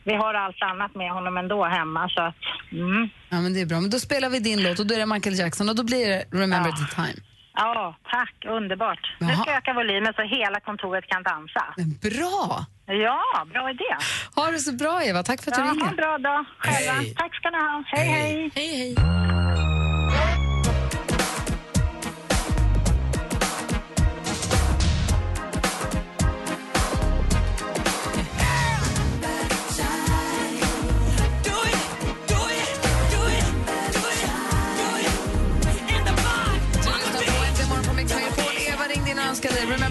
vi 0.04 0.14
har 0.14 0.34
allt 0.34 0.62
annat 0.62 0.94
med 0.94 1.10
honom 1.10 1.36
ändå 1.36 1.64
hemma, 1.64 2.08
så 2.08 2.22
att... 2.22 2.36
Mm. 2.72 3.08
Ja, 3.28 3.40
men 3.40 3.54
det 3.54 3.60
är 3.60 3.66
bra. 3.66 3.80
Men 3.80 3.90
då 3.90 3.98
spelar 3.98 4.28
vi 4.30 4.38
din 4.38 4.62
låt 4.62 4.78
och 4.78 4.86
då 4.86 4.94
är 4.94 4.98
det 4.98 5.06
Michael 5.06 5.38
Jackson 5.38 5.68
och 5.68 5.76
då 5.76 5.84
blir 5.84 6.08
det 6.08 6.24
Remember 6.42 6.70
the 6.70 6.94
time. 6.94 7.20
Ja, 7.56 7.96
tack. 8.10 8.34
Underbart. 8.48 9.14
Nu 9.20 9.32
ska 9.34 9.50
jag 9.50 9.58
öka 9.58 9.72
volymen 9.72 10.12
så 10.16 10.22
hela 10.22 10.60
kontoret 10.60 11.06
kan 11.06 11.22
dansa. 11.22 11.64
Bra! 12.02 12.66
Ja, 12.86 13.22
bra 13.52 13.70
idé. 13.70 13.92
Ha 14.34 14.50
det 14.50 14.58
så 14.58 14.72
bra, 14.72 15.02
Eva. 15.02 15.22
Tack 15.22 15.42
för 15.42 15.50
att 15.50 15.56
du 15.56 15.62
ja, 15.62 15.70
ringer. 15.70 15.80
Ha 15.80 15.90
en 15.90 15.96
bra 15.96 16.18
dag 16.18 16.44
själva. 16.58 16.92
Hej. 16.92 17.14
Tack 17.14 17.34
ska 17.34 17.50
ni 17.50 17.58
ha. 17.58 17.84
Hej, 17.86 18.08
hej. 18.08 18.50
hej, 18.54 18.76
hej. 18.76 19.85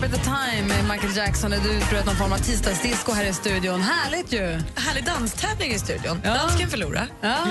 Remember 0.06 0.24
the 0.24 0.32
time 0.32 0.68
med 0.68 0.86
Michael 0.90 1.18
Jackson. 1.18 1.52
Du 1.52 1.58
utbröt 1.70 2.06
någon 2.06 2.16
form 2.16 2.34
av 2.34 2.38
tisdagsdisco 2.38 3.12
här 3.12 3.26
i 3.26 3.34
studion. 3.34 3.82
Härligt 3.82 4.34
ju! 4.34 4.62
Härlig 4.76 5.06
danstävling 5.06 5.72
i 5.72 5.80
studion. 5.80 6.22
Dansken 6.24 6.70
förlora. 6.70 7.08
Ja. 7.22 7.38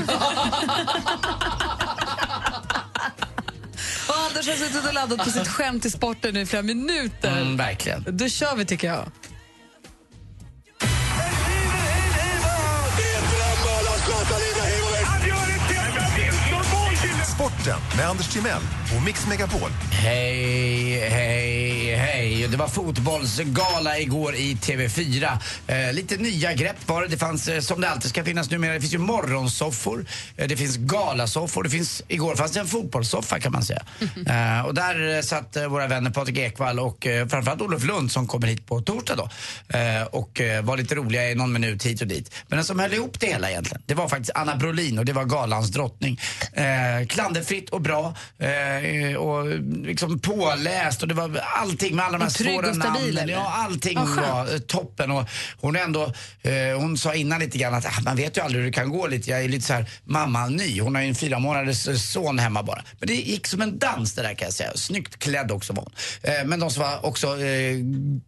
och 4.08 4.14
Anders 4.28 4.48
har 4.48 4.54
suttit 4.54 4.86
och 4.88 4.94
laddat 4.94 5.18
på 5.18 5.30
sitt 5.30 5.48
skämt 5.48 5.84
i 5.84 5.90
sporten 5.90 6.34
nu 6.34 6.40
i 6.40 6.46
flera 6.46 6.62
minuter. 6.62 7.40
Mm, 7.40 7.56
verkligen. 7.56 8.04
Då 8.08 8.28
kör 8.28 8.56
vi 8.56 8.64
tycker 8.64 8.88
jag. 8.88 9.10
Sporten 17.34 17.78
med 17.96 18.08
Anders 18.08 18.28
Timell 18.28 18.62
och 18.96 19.02
Mix 19.02 19.26
Megapol. 19.26 19.70
Hej, 19.90 21.08
hej, 21.10 21.94
hej. 21.96 22.48
Det 22.48 22.56
var 22.56 22.68
fotbollsgala 22.68 23.98
igår 23.98 24.34
i 24.34 24.54
TV4. 24.54 25.38
Eh, 25.66 25.92
lite 25.92 26.16
nya 26.16 26.52
grepp 26.52 26.76
var 26.88 27.02
det. 27.02 27.08
Det 27.08 27.16
fanns, 27.16 27.48
eh, 27.48 27.60
som 27.60 27.80
det 27.80 27.88
alltid 27.90 28.10
ska 28.10 28.24
finnas 28.24 28.50
numera, 28.50 28.72
det 28.74 28.80
finns 28.80 28.94
ju 28.94 28.98
morgonsoffor, 28.98 30.06
eh, 30.36 30.48
det 30.48 30.56
finns 30.56 30.76
galasoffor, 30.76 31.62
det 31.62 31.70
finns, 31.70 32.02
igår 32.08 32.36
fanns 32.36 32.52
det 32.52 32.60
en 32.60 32.66
fotbollssoffa 32.66 33.40
kan 33.40 33.52
man 33.52 33.62
säga. 33.62 33.82
Eh, 34.26 34.66
och 34.66 34.74
där 34.74 35.16
eh, 35.16 35.22
satt 35.22 35.56
eh, 35.56 35.66
våra 35.66 35.86
vänner 35.86 36.10
Patrik 36.10 36.38
Ekwall 36.38 36.80
och 36.80 37.06
eh, 37.06 37.26
framförallt 37.28 37.62
Olof 37.62 37.84
Lund 37.84 38.12
som 38.12 38.26
kommer 38.26 38.46
hit 38.46 38.66
på 38.66 38.80
torsdag 38.80 39.16
då. 39.16 39.28
Eh, 39.78 40.02
och 40.02 40.40
eh, 40.40 40.62
var 40.64 40.76
lite 40.76 40.94
roliga 40.94 41.30
i 41.30 41.34
någon 41.34 41.52
minut 41.52 41.86
hit 41.86 42.00
och 42.00 42.06
dit. 42.06 42.34
Men 42.48 42.56
den 42.56 42.64
som 42.64 42.78
höll 42.78 42.94
ihop 42.94 43.20
det 43.20 43.26
hela 43.26 43.50
egentligen, 43.50 43.82
det 43.86 43.94
var 43.94 44.08
faktiskt 44.08 44.30
Anna 44.34 44.56
Brolin 44.56 44.98
och 44.98 45.04
det 45.04 45.12
var 45.12 45.24
galans 45.24 45.70
drottning. 45.70 46.20
Eh, 46.52 47.06
klanderfritt 47.06 47.70
och 47.70 47.80
bra 47.80 48.14
eh, 48.38 48.83
och 49.18 49.46
liksom 49.86 50.18
påläst 50.18 51.02
och 51.02 51.08
det 51.08 51.14
var 51.14 51.40
allting 51.60 51.96
med 51.96 52.04
alla 52.04 52.18
de 52.18 52.24
här 52.24 52.30
trygg 52.30 52.54
svåra 52.54 52.68
och 52.68 52.76
stabil, 52.76 53.14
namnen. 53.14 53.28
Ja, 53.28 53.52
allting 53.54 53.98
skönt. 53.98 54.28
var 54.28 54.54
eh, 54.54 54.58
toppen 54.58 55.10
och 55.10 55.28
hon 55.60 55.76
ändå, 55.76 56.12
eh, 56.42 56.78
hon 56.78 56.98
sa 56.98 57.14
innan 57.14 57.40
lite 57.40 57.58
grann 57.58 57.74
att 57.74 57.86
ah, 57.86 58.00
man 58.04 58.16
vet 58.16 58.36
ju 58.36 58.42
aldrig 58.42 58.64
hur 58.64 58.70
det 58.70 58.74
kan 58.74 58.90
gå 58.90 59.06
lite. 59.06 59.30
Jag 59.30 59.44
är 59.44 59.48
lite 59.48 59.66
så 59.66 59.72
här 59.72 59.90
mamma-ny. 60.04 60.80
Hon 60.80 60.94
har 60.94 61.02
ju 61.02 61.08
en 61.08 61.14
fyra 61.14 61.38
månaders 61.38 61.88
eh, 61.88 61.94
son 61.94 62.38
hemma 62.38 62.62
bara. 62.62 62.82
Men 62.98 63.08
det 63.08 63.14
gick 63.14 63.46
som 63.46 63.62
en 63.62 63.78
dans 63.78 64.14
det 64.14 64.22
där 64.22 64.34
kan 64.34 64.46
jag 64.46 64.54
säga. 64.54 64.72
Snyggt 64.74 65.18
klädd 65.18 65.50
också 65.50 65.72
var 65.72 65.82
hon. 65.82 65.92
Eh, 66.22 66.44
men 66.44 66.60
de 66.60 66.70
som 66.70 66.82
var 66.82 67.06
också, 67.06 67.26
eh, 67.26 67.76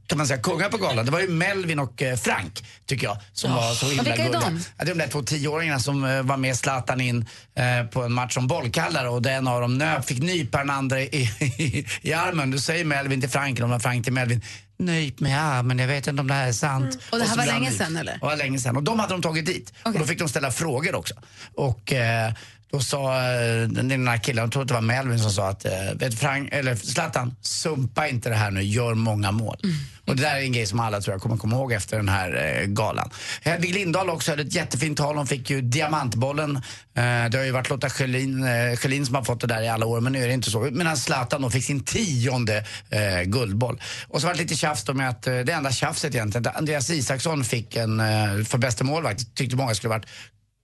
kan 0.06 0.18
man 0.18 0.26
säga, 0.26 0.40
kungar 0.40 0.68
på 0.68 0.76
galan, 0.76 1.06
det 1.06 1.12
var 1.12 1.20
ju 1.20 1.28
Melvin 1.28 1.78
och 1.78 2.02
eh, 2.02 2.16
Frank, 2.16 2.64
tycker 2.86 3.06
jag, 3.06 3.18
som 3.32 3.52
var 3.52 3.74
så 3.74 3.86
himla 3.86 4.02
vilka 4.02 4.24
är 4.24 4.32
de? 4.32 4.64
Ja, 4.78 4.84
det 4.84 4.90
är 4.90 4.94
de 4.94 4.98
där 4.98 5.08
två 5.08 5.22
tioåringarna 5.22 5.80
som 5.80 6.04
eh, 6.04 6.22
var 6.22 6.36
med 6.36 6.56
Zlatan 6.56 7.00
in 7.00 7.26
eh, 7.54 7.86
på 7.86 8.02
en 8.02 8.12
match 8.12 8.36
om 8.36 8.46
bollkallar 8.46 9.04
och 9.04 9.22
den 9.22 9.48
av 9.48 9.60
dem 9.60 9.78
nöp, 9.78 10.04
fick 10.04 10.18
nypa 10.36 10.58
den 10.58 10.70
andra 10.70 11.00
i, 11.00 11.30
i, 11.58 11.86
i 12.02 12.12
armen. 12.12 12.50
Du 12.50 12.58
säger 12.58 12.84
Melvin 12.84 13.20
till 13.20 13.30
Frank, 13.30 13.58
eller 13.58 13.74
om 13.74 13.80
Frank 13.80 14.04
till 14.04 14.12
Melvin. 14.12 14.42
Nyp 14.78 15.20
mig 15.20 15.32
i 15.32 15.34
armen, 15.34 15.78
jag 15.78 15.86
vet 15.86 16.06
inte 16.06 16.20
om 16.20 16.28
det 16.28 16.34
här 16.34 16.48
är 16.48 16.52
sant. 16.52 16.94
Mm. 16.94 16.98
Och 17.10 17.18
det 17.18 17.24
här 17.24 17.30
så 17.30 17.38
var 17.38 17.46
länge 17.46 17.70
sedan, 17.70 17.96
eller? 17.96 18.12
Det 18.12 18.18
var 18.22 18.36
länge 18.36 18.58
sedan. 18.58 18.76
Och 18.76 18.82
de 18.82 18.98
hade 18.98 19.14
de 19.14 19.22
tagit 19.22 19.46
dit. 19.46 19.72
Och 19.82 19.92
då 19.92 20.04
fick 20.04 20.18
de 20.18 20.28
ställa 20.28 20.50
frågor 20.50 20.94
också. 20.94 21.14
Och 21.54 21.92
eh, 21.92 22.32
då 22.70 22.80
sa 22.80 23.16
eh, 23.16 23.68
den 23.68 23.88
den 23.88 24.08
här 24.08 24.18
killen, 24.18 24.44
jag 24.44 24.52
tror 24.52 24.62
att 24.62 24.68
det 24.68 24.74
var 24.74 24.80
Melvin 24.80 25.18
som 25.18 25.30
sa 25.30 25.48
att, 25.48 25.64
eh, 25.64 25.72
vet 25.94 26.18
Frank, 26.18 26.48
eller 26.52 26.74
Zlatan, 26.74 27.34
sumpa 27.40 28.08
inte 28.08 28.28
det 28.28 28.34
här 28.34 28.50
nu, 28.50 28.62
gör 28.62 28.94
många 28.94 29.32
mål. 29.32 29.56
Mm. 29.64 29.76
Och 30.06 30.16
det 30.16 30.22
där 30.22 30.36
är 30.36 30.40
en 30.40 30.52
grej 30.52 30.66
som 30.66 30.80
alla 30.80 31.00
tror 31.00 31.14
jag 31.14 31.22
kommer 31.22 31.36
komma 31.36 31.56
ihåg 31.56 31.72
efter 31.72 31.96
den 31.96 32.08
här 32.08 32.60
eh, 32.60 32.66
galan. 32.66 33.10
Hedvig 33.42 33.74
Lindahl 33.74 34.10
också 34.10 34.32
hade 34.32 34.42
ett 34.42 34.54
jättefint 34.54 34.98
tal. 34.98 35.16
Hon 35.16 35.26
fick 35.26 35.50
ju 35.50 35.60
diamantbollen. 35.60 36.56
Eh, 36.56 37.30
det 37.30 37.34
har 37.34 37.44
ju 37.44 37.50
varit 37.50 37.70
Lotta 37.70 37.90
Schelin, 37.90 38.44
eh, 38.44 38.76
Schelin 38.76 39.06
som 39.06 39.14
har 39.14 39.22
fått 39.22 39.40
det 39.40 39.46
där 39.46 39.62
i 39.62 39.68
alla 39.68 39.86
år, 39.86 40.00
men 40.00 40.12
nu 40.12 40.22
är 40.22 40.28
det 40.28 40.34
inte 40.34 40.50
så. 40.50 40.60
Medan 40.60 40.96
Zlatan 40.96 41.42
då 41.42 41.50
fick 41.50 41.64
sin 41.64 41.84
tionde 41.84 42.64
eh, 42.90 43.22
guldboll. 43.22 43.80
Och 44.08 44.20
så 44.20 44.26
var 44.26 44.34
det 44.34 44.40
lite 44.40 44.56
tjafs 44.56 44.84
då 44.84 44.94
med 44.94 45.08
att, 45.08 45.26
eh, 45.26 45.38
det 45.38 45.52
enda 45.52 45.72
tjafset 45.72 46.14
egentligen, 46.14 46.46
att 46.46 46.56
Andreas 46.56 46.90
Isaksson 46.90 47.44
fick 47.44 47.76
en, 47.76 48.00
eh, 48.00 48.44
för 48.44 48.58
bästa 48.58 48.84
målvakt, 48.84 49.34
tyckte 49.34 49.56
många 49.56 49.74
skulle 49.74 49.88
varit 49.88 50.06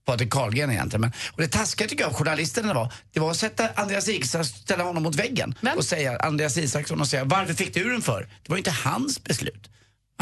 Patrik 0.04 0.32
Carlgren 0.32 0.70
egentligen. 0.70 1.00
Men, 1.00 1.12
och 1.32 1.40
det 1.42 1.48
taskiga 1.48 1.88
tycker 1.88 2.04
jag 2.04 2.10
av 2.10 2.18
journalisterna 2.18 2.74
var, 2.74 2.92
det 3.12 3.20
var 3.20 3.30
att 3.30 3.36
sätta 3.36 3.68
Andreas 3.74 4.08
Isaksson, 4.08 4.44
ställa 4.44 4.84
honom 4.84 5.02
mot 5.02 5.14
väggen 5.14 5.54
och 5.76 5.84
säga 5.84 6.18
Andreas 6.18 6.56
Isaksson 6.56 7.00
och 7.00 7.08
säga 7.08 7.24
varför 7.24 7.54
fick 7.54 7.74
du 7.74 7.90
den 7.90 8.02
för? 8.02 8.20
Det 8.42 8.48
var 8.48 8.56
ju 8.56 8.60
inte 8.60 8.70
hans 8.70 9.24
beslut. 9.24 9.68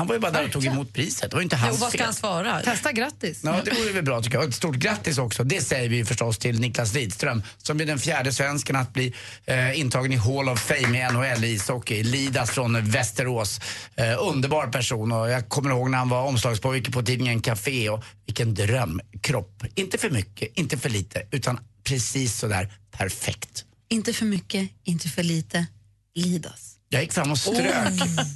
Han 0.00 0.06
var 0.06 0.14
ju 0.14 0.20
bara 0.20 0.32
där 0.32 0.44
och 0.44 0.52
tog 0.52 0.66
emot 0.66 0.92
priset. 0.92 1.30
Det 1.30 1.36
var 1.36 1.40
ju 1.40 1.44
inte 1.44 1.56
Jo, 1.60 1.66
hans 1.66 1.80
vad 1.80 1.88
ska 1.88 1.98
fel. 1.98 2.04
han 2.04 2.14
svara? 2.14 2.60
Testa 2.60 2.92
grattis. 2.92 3.40
Ja, 3.44 3.60
det 3.64 3.70
vore 3.70 3.92
väl 3.92 4.04
bra 4.04 4.22
tycker 4.22 4.38
jag. 4.38 4.48
Ett 4.48 4.54
stort 4.54 4.76
grattis 4.76 5.18
också. 5.18 5.44
Det 5.44 5.60
säger 5.60 5.88
vi 5.88 5.96
ju 5.96 6.04
förstås 6.04 6.38
till 6.38 6.60
Niklas 6.60 6.94
Lidström 6.94 7.42
som 7.56 7.76
blir 7.76 7.86
den 7.86 7.98
fjärde 7.98 8.32
svensken 8.32 8.76
att 8.76 8.92
bli 8.92 9.14
eh, 9.44 9.80
intagen 9.80 10.12
i 10.12 10.16
Hall 10.16 10.48
of 10.48 10.60
Fame 10.60 11.08
i 11.08 11.12
NHL 11.12 11.44
i 11.44 11.48
ishockey. 11.48 12.02
Lidas 12.02 12.50
från 12.50 12.90
Västerås. 12.90 13.60
Eh, 13.96 14.16
underbar 14.28 14.66
person 14.66 15.12
och 15.12 15.30
jag 15.30 15.48
kommer 15.48 15.70
ihåg 15.70 15.90
när 15.90 15.98
han 15.98 16.08
var 16.08 16.22
omslagspojke 16.22 16.90
på 16.90 17.02
tidningen 17.02 17.42
Café 17.42 17.88
och 17.90 18.04
vilken 18.26 18.54
drömkropp. 18.54 19.64
Inte 19.74 19.98
för 19.98 20.10
mycket, 20.10 20.48
inte 20.54 20.78
för 20.78 20.90
lite, 20.90 21.22
utan 21.30 21.60
precis 21.84 22.38
sådär 22.38 22.72
perfekt. 22.90 23.64
Inte 23.88 24.12
för 24.12 24.26
mycket, 24.26 24.70
inte 24.84 25.08
för 25.08 25.22
lite. 25.22 25.66
Lidas. 26.14 26.69
Jag 26.92 27.02
gick 27.02 27.12
fram 27.12 27.30
och 27.30 27.38
strök. 27.38 27.92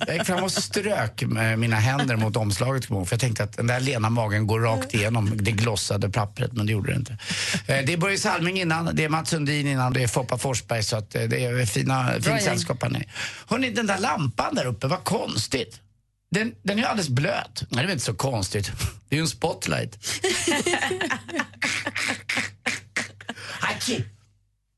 Jag 0.07 0.17
gick 0.17 0.27
fram 0.27 0.45
och 0.45 0.53
strök 0.53 1.23
med 1.23 1.59
mina 1.59 1.77
händer 1.77 2.17
mot 2.17 2.37
omslaget 2.37 2.85
för 2.85 3.07
jag 3.11 3.21
tänkte 3.21 3.45
att 3.45 3.57
den 3.57 3.67
där 3.67 3.81
lena 3.81 4.11
magen 4.11 4.47
går 4.47 4.61
rakt 4.61 4.95
igenom 4.95 5.37
det 5.37 5.51
glossade 5.53 6.11
pappret, 6.11 6.53
men 6.53 6.67
det 6.67 6.73
gjorde 6.73 6.93
det 6.93 6.97
inte. 6.97 7.12
Eh, 7.67 7.85
Det 7.85 7.93
är 7.93 7.97
Börje 7.97 8.19
Salming 8.19 8.61
innan, 8.61 8.90
det 8.97 9.05
är 9.05 9.09
Mats 9.09 9.31
Sundin 9.31 9.67
innan, 9.67 9.93
det 9.93 10.03
är 10.03 10.07
Foppa 10.09 10.38
Forsberg 10.38 10.83
så 10.83 10.97
att 10.97 11.14
eh, 11.14 11.23
det 11.23 11.45
är 11.45 11.67
fina, 11.67 12.12
fint 12.12 12.43
sällskap 12.43 12.83
här 12.83 12.90
nere. 12.90 13.05
Hörrni, 13.47 13.71
den 13.71 13.87
där 13.87 13.99
lampan 13.99 14.55
där 14.55 14.67
uppe, 14.67 14.87
vad 14.87 15.05
konstigt. 15.05 15.81
Den, 16.31 16.55
den 16.62 16.79
är 16.79 16.83
ju 16.83 16.88
alldeles 16.88 17.09
blöt. 17.09 17.62
Nej, 17.62 17.67
det 17.71 17.79
är 17.79 17.83
väl 17.83 17.93
inte 17.93 18.05
så 18.05 18.14
konstigt. 18.14 18.73
Det 19.09 19.14
är 19.14 19.19
ju 19.19 19.23
en 19.23 19.29
spotlight. 19.29 19.99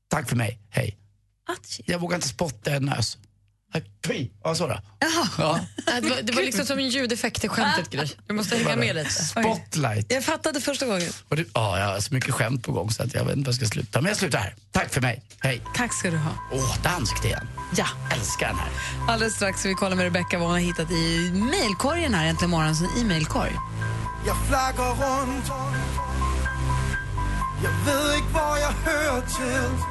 Tack 0.09 0.29
för 0.29 0.35
mig, 0.35 0.59
hej. 0.69 0.97
Jag 1.85 1.99
vågar 1.99 2.15
inte 2.15 2.27
spotta 2.27 2.71
en 2.71 2.83
nös. 2.85 3.17
Pui, 4.01 4.31
vad 4.43 4.57
sa 4.57 4.67
du? 4.67 4.77
Ja. 5.37 5.59
Nej, 5.87 6.01
Det 6.01 6.09
var, 6.09 6.21
det 6.21 6.33
var 6.33 6.41
liksom 6.41 6.65
som 6.65 6.79
en 6.79 6.89
ljudeffekt 6.89 7.43
i 7.43 7.47
skämtet, 7.47 7.89
Gry. 7.89 8.07
Du 8.27 8.33
måste 8.33 8.57
hänga 8.57 8.75
med 8.75 8.95
lite. 8.95 9.09
Spotlight. 9.09 10.11
Jag 10.13 10.23
fattade 10.23 10.61
första 10.61 10.85
gången. 10.85 11.09
Och 11.29 11.35
det, 11.35 11.45
ja, 11.53 11.79
jag 11.79 11.85
har 11.87 11.99
så 11.99 12.13
mycket 12.13 12.33
skämt 12.33 12.63
på 12.65 12.71
gång 12.71 12.91
så 12.91 13.03
att 13.03 13.13
jag 13.13 13.25
vet 13.25 13.37
inte 13.37 13.47
var 13.47 13.53
jag 13.53 13.55
ska 13.55 13.65
sluta. 13.65 14.01
Men 14.01 14.09
jag 14.09 14.17
slutar 14.17 14.39
här. 14.39 14.55
Tack 14.71 14.93
för 14.93 15.01
mig. 15.01 15.23
Hej. 15.39 15.61
Tack 15.75 15.93
ska 15.93 16.11
du 16.11 16.17
ha. 16.17 16.31
Åh, 16.51 16.81
danskt 16.83 17.25
igen. 17.25 17.47
Ja. 17.75 17.85
Älskar 18.13 18.47
den 18.47 18.57
här. 18.57 18.69
Alldeles 19.07 19.35
strax 19.35 19.59
ska 19.59 19.69
vi 19.69 19.75
kolla 19.75 19.95
med 19.95 20.03
Rebecca 20.03 20.37
vad 20.37 20.41
hon 20.41 20.51
har 20.51 20.59
hittat 20.59 20.91
i 20.91 21.31
mejlkorgen 21.33 22.13
här 22.13 22.25
äntligen 22.25 22.49
morgon, 22.49 22.75
en 22.95 23.01
e-mailkorg. 23.01 23.51
Jag 24.27 24.37
flaggar 24.47 24.89
runt 24.89 25.45
Jag 27.63 27.71
vet 27.71 28.17
inte 28.17 28.33
vad 28.33 28.59
jag 28.61 28.71
hör 28.71 29.21
till 29.21 29.83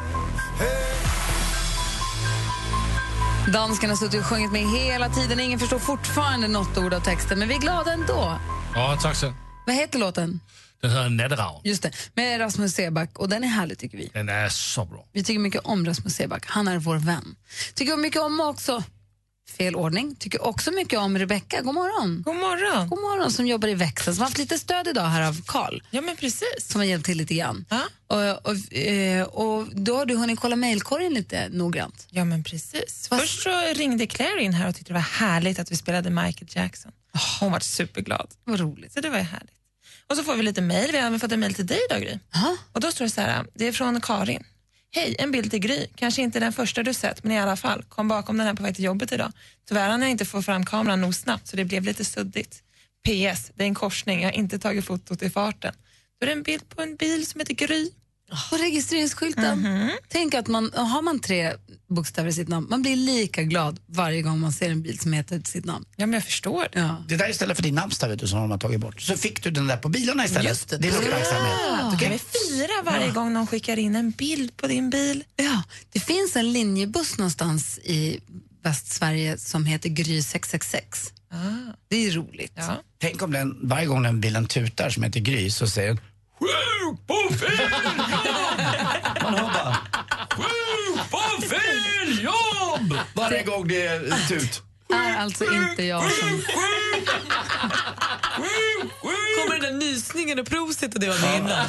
Danskarna 3.53 3.93
har 3.93 3.97
suttit 3.97 4.21
och 4.21 4.27
sjungit 4.27 4.53
med 4.53 4.63
hela 4.63 5.09
tiden. 5.09 5.41
Ingen 5.41 5.59
förstår 5.59 5.79
fortfarande 5.79 6.49
något 6.49 6.79
ord 6.79 6.95
av 6.95 7.01
texten, 7.01 7.39
men 7.39 7.49
vi 7.49 7.55
är 7.55 7.59
glada 7.59 7.93
ändå. 7.93 8.39
Ja, 8.75 8.99
tack 9.03 9.17
så. 9.17 9.33
Vad 9.67 9.77
heter 9.77 9.99
låten? 9.99 10.41
Den 10.81 10.91
heter 10.91 11.11
Natteravn. 11.11 11.61
Just 11.65 11.83
det, 11.83 11.93
med 12.15 12.41
Rasmus 12.41 12.75
Seback 12.75 13.19
och 13.19 13.29
den 13.29 13.45
är 13.45 13.49
härlig 13.49 13.79
tycker 13.79 13.99
vi. 13.99 14.11
Den 14.13 14.29
är 14.29 14.49
så 14.49 14.85
bra. 14.85 15.05
Vi 15.13 15.25
tycker 15.25 15.41
mycket 15.41 15.61
om 15.65 15.87
Rasmus 15.87 16.15
Seback, 16.15 16.45
han 16.47 16.69
är 16.69 16.79
vår 16.79 16.97
vän. 16.97 17.37
Tycker 17.75 17.97
mycket 17.97 18.23
om 18.23 18.41
också, 18.41 18.83
fel 19.51 19.77
ordning, 19.77 20.17
tycker 20.17 20.45
också 20.45 20.71
mycket 20.71 20.99
om 20.99 21.19
Rebecca. 21.19 21.61
God 21.61 21.75
morgon. 21.75 22.23
God 22.23 22.37
morgon. 22.37 22.89
God 22.89 23.01
morgon 23.01 23.33
som 23.33 23.47
jobbar 23.47 23.69
i 23.69 23.75
växeln, 23.75 24.15
som 24.15 24.23
har 24.23 24.29
haft 24.29 24.39
lite 24.39 24.59
stöd 24.59 24.89
idag 24.89 25.07
här 25.07 25.23
av 25.29 25.43
Karl. 25.47 25.81
Ja, 25.91 26.01
men 26.01 26.17
precis. 26.17 26.47
Som 26.59 26.81
har 26.81 26.87
hjälpt 26.87 27.07
till 27.07 27.19
lite 27.19 27.35
grann. 27.35 27.65
Och, 28.07 28.47
och, 28.47 28.75
eh, 28.75 29.23
och 29.27 29.67
då 29.73 29.97
har 29.97 30.07
du 30.07 30.17
hunnit 30.17 30.41
kolla 30.41 30.57
mejlkorgen 30.57 31.15
lite 31.15 31.49
noggrant. 31.49 32.07
Ja, 32.11 32.25
men 32.25 32.45
precis. 32.45 33.07
Först 33.09 33.43
så 33.43 33.61
ringde 33.75 34.07
Claire 34.07 34.43
in 34.43 34.55
här 34.55 34.69
och 34.69 34.75
tyckte 34.75 34.91
det 34.93 34.95
var 34.95 35.01
härligt 35.01 35.59
att 35.59 35.73
vi 35.73 35.77
spelade 35.77 36.11
Michael 36.11 36.49
Jackson. 36.49 36.93
Hon 37.41 37.53
var 37.53 37.61
superglad. 37.61 38.31
Vad 38.45 38.61
roligt. 38.61 38.93
Så 38.93 39.01
det 39.01 39.09
var 39.11 39.19
ju 39.19 39.25
härligt. 39.25 39.51
Och 40.09 40.17
så 40.17 40.23
får 40.23 40.35
vi 40.35 40.43
lite 40.43 40.61
mejl. 40.61 40.93
Vi 40.93 40.99
har 40.99 41.07
även 41.07 41.21
fått 41.21 41.33
en 41.33 41.41
mejl 41.41 41.55
till 41.55 41.67
dig 41.67 41.79
idag, 41.91 42.03
Gry. 42.03 42.19
Och 42.73 42.81
då 42.81 42.93
står 42.93 43.05
det 43.05 43.11
så 43.11 43.21
här, 43.21 43.47
det 43.55 43.67
är 43.69 43.73
från 43.73 44.01
Karin. 44.01 44.45
Hej, 44.97 45.17
en 45.19 45.31
bild 45.31 45.51
till 45.51 45.61
Gry. 45.61 45.87
Kanske 45.95 46.23
inte 46.23 46.41
den 46.41 46.53
första 46.53 46.83
du 46.83 46.95
sett, 46.95 47.25
men 47.25 47.33
i 47.33 47.39
alla 47.39 47.57
fall. 47.57 47.83
Kom 47.83 48.09
bakom 48.09 48.37
den 48.39 48.47
här 48.47 48.55
på 48.55 48.63
väg 48.63 48.75
till 48.75 48.85
jobbet 48.85 49.13
idag. 49.13 49.33
Tyvärr 49.69 49.89
hann 49.89 50.03
jag 50.03 50.11
inte 50.11 50.25
få 50.25 50.43
fram 50.43 50.67
kameran 50.67 51.01
nog 51.01 51.15
snabbt, 51.15 51.47
så 51.47 51.57
det 51.57 51.65
blev 51.65 51.83
lite 51.83 52.05
suddigt. 52.05 52.63
PS, 53.05 53.51
det 53.55 53.65
är 53.65 53.67
en 53.67 53.75
korsning. 53.75 54.21
Jag 54.21 54.29
har 54.29 54.33
inte 54.33 54.59
tagit 54.59 54.85
fotot 54.85 55.23
i 55.23 55.31
farten. 55.31 55.75
Då 56.21 56.25
är 56.25 56.27
det 56.27 56.33
en 56.33 56.43
bild 56.43 56.69
på 56.69 56.83
en 56.83 56.97
bil 56.97 57.27
som 57.27 57.41
heter 57.41 57.55
Gry. 57.55 57.91
På 58.51 58.57
registreringsskylten. 58.57 59.59
Mhm. 59.61 59.91
Tänk 60.09 60.35
att 60.35 60.47
man, 60.47 60.73
har 60.75 61.03
man 61.03 61.21
tre 61.21 61.53
bokstäver 61.89 62.29
i 62.29 62.33
sitt 62.33 62.49
namn, 62.49 62.67
man 62.71 62.83
blir 62.83 62.97
lika 62.97 63.43
glad 63.43 63.81
varje 63.87 64.23
gång 64.23 64.41
man 64.41 64.53
ser 64.53 64.71
en 64.71 64.83
bil 64.83 64.99
som 64.99 65.13
heter 65.13 65.43
sitt 65.45 65.65
namn. 65.65 65.85
Ja, 65.97 66.07
men 66.07 66.13
jag 66.13 66.25
förstår. 66.25 66.69
Ja. 66.73 67.05
Det 67.09 67.17
där 67.17 67.25
är 67.25 67.31
istället 67.31 67.57
för 67.57 67.63
din 67.63 67.75
namnsdag 67.75 68.09
vet 68.09 68.19
du, 68.19 68.29
som 68.29 68.39
de 68.39 68.51
har 68.51 68.59
tagit 68.59 68.81
bort. 68.81 69.01
Så 69.01 69.17
fick 69.17 69.43
du 69.43 69.51
den 69.51 69.67
där 69.67 69.77
på 69.77 69.89
bilarna 69.89 70.25
istället. 70.25 70.49
Just 70.49 70.69
det. 70.69 70.79
det 70.79 70.89
är 70.89 70.93
uppmärksamhet. 70.93 71.93
Då 71.93 71.99
kan 71.99 72.13
vi 72.13 72.19
fira 72.19 72.83
varje 72.85 73.11
gång 73.11 73.33
någon 73.33 73.47
skickar 73.47 73.79
in 73.79 73.97
en 73.97 74.11
bild 74.11 74.57
på 74.57 74.67
din 74.67 74.91
bil. 74.91 75.25
Ja, 75.37 75.63
det 75.93 76.01
finns 76.01 76.37
en 76.37 76.53
linjebuss 76.53 77.19
någonstans 77.19 77.79
i 77.79 78.21
Västsverige 78.63 79.39
som 79.39 79.67
heter 79.67 79.89
Gry 79.89 80.23
666. 80.23 81.13
Ah. 81.31 81.37
Det 81.89 82.07
är 82.07 82.11
roligt. 82.11 82.59
Tänk 82.99 83.23
om 83.23 83.33
den, 83.33 83.59
varje 83.63 83.87
gång 83.87 84.03
den 84.03 84.21
bilen 84.21 84.47
tutar 84.47 84.91
som 84.91 85.03
heter 85.03 85.21
Gry 85.21 85.51
så 85.51 85.67
säger 85.67 85.89
den 85.89 85.99
Sjuk 86.39 87.07
på 87.07 87.35
fel 87.35 87.59
jobb! 87.59 88.61
Man 89.23 89.35
hör 89.39 89.43
bara 89.55 89.77
Sjuk 90.31 91.11
på 91.11 91.43
fel 91.49 92.25
jobb! 92.25 92.99
Varje 93.15 93.43
gång 93.43 93.69
det 93.69 93.87
är 93.87 94.29
tut. 94.29 94.63
är 94.93 95.17
alltså 95.17 95.45
inte 95.45 95.83
jag 95.83 96.13
som... 96.13 96.29
Kommer 96.29 96.77
den 99.67 99.79
där 99.81 99.87
nysningen 99.87 100.39
och 100.39 100.47
prosit 100.47 100.95
och 100.95 101.01
det 101.01 101.09
var 101.09 101.19
med 101.21 101.37
innan? 101.37 101.67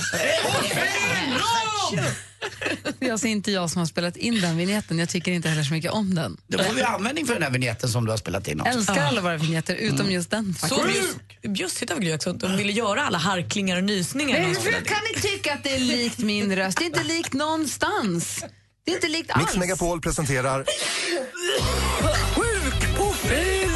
Det 3.00 3.08
är 3.08 3.12
alltså 3.12 3.28
inte 3.28 3.52
jag 3.52 3.70
som 3.70 3.80
har 3.80 3.86
spelat 3.86 4.18
in 4.18 4.42
den 4.42 4.58
vignetten. 4.58 5.00
Jag 5.00 5.10
tycker 5.10 5.32
inte 5.32 5.50
heller 5.50 5.64
så 5.64 5.74
mycket 5.74 5.92
om 5.92 6.16
den. 6.16 6.38
Då 6.48 6.64
får 6.64 6.74
vi 6.74 6.82
användning 6.82 7.26
för 7.28 7.34
den 7.34 7.44
här 7.44 7.50
vignetten 7.50 7.90
som 7.90 8.06
du 8.06 8.12
har 8.12 8.18
spelat 8.18 8.48
in 8.48 8.62
också. 8.62 8.74
Älskar 8.78 9.00
alla 9.06 9.22
våra 9.22 9.38
vignetter 9.38 9.76
utom 9.76 10.12
just 10.12 10.30
den 10.32 10.56
Så 10.62 10.68
faktiskt. 10.68 11.16
bjuss- 11.44 11.48
bjussigt 11.54 11.92
av 11.92 12.00
Gry 12.00 12.16
också. 12.16 12.34
De 12.34 12.58
ville 12.58 12.72
göra 12.72 13.04
alla 13.04 13.18
harklingar 13.18 13.78
och 13.78 13.84
nysningar. 13.84 14.40
Men 14.40 14.50
hur 14.56 14.72
kan 14.72 14.98
ni 15.14 15.22
tycka 15.22 15.54
att 15.54 15.64
det 15.64 15.76
är 15.76 15.80
likt 15.80 16.18
min 16.20 16.56
röst? 16.56 16.78
Det 16.78 16.84
är 16.84 16.88
inte 16.88 17.04
likt 17.04 17.34
någonstans. 17.34 18.44
Det 18.86 18.92
är 18.92 18.96
inte 18.96 19.08
likt 19.08 19.32
alls. 19.32 19.44
Mix 19.46 19.58
Megapol 19.58 20.02
presenterar 20.02 20.66
Sjuk 22.36 22.98
på 22.98 23.14
fel 23.14 23.70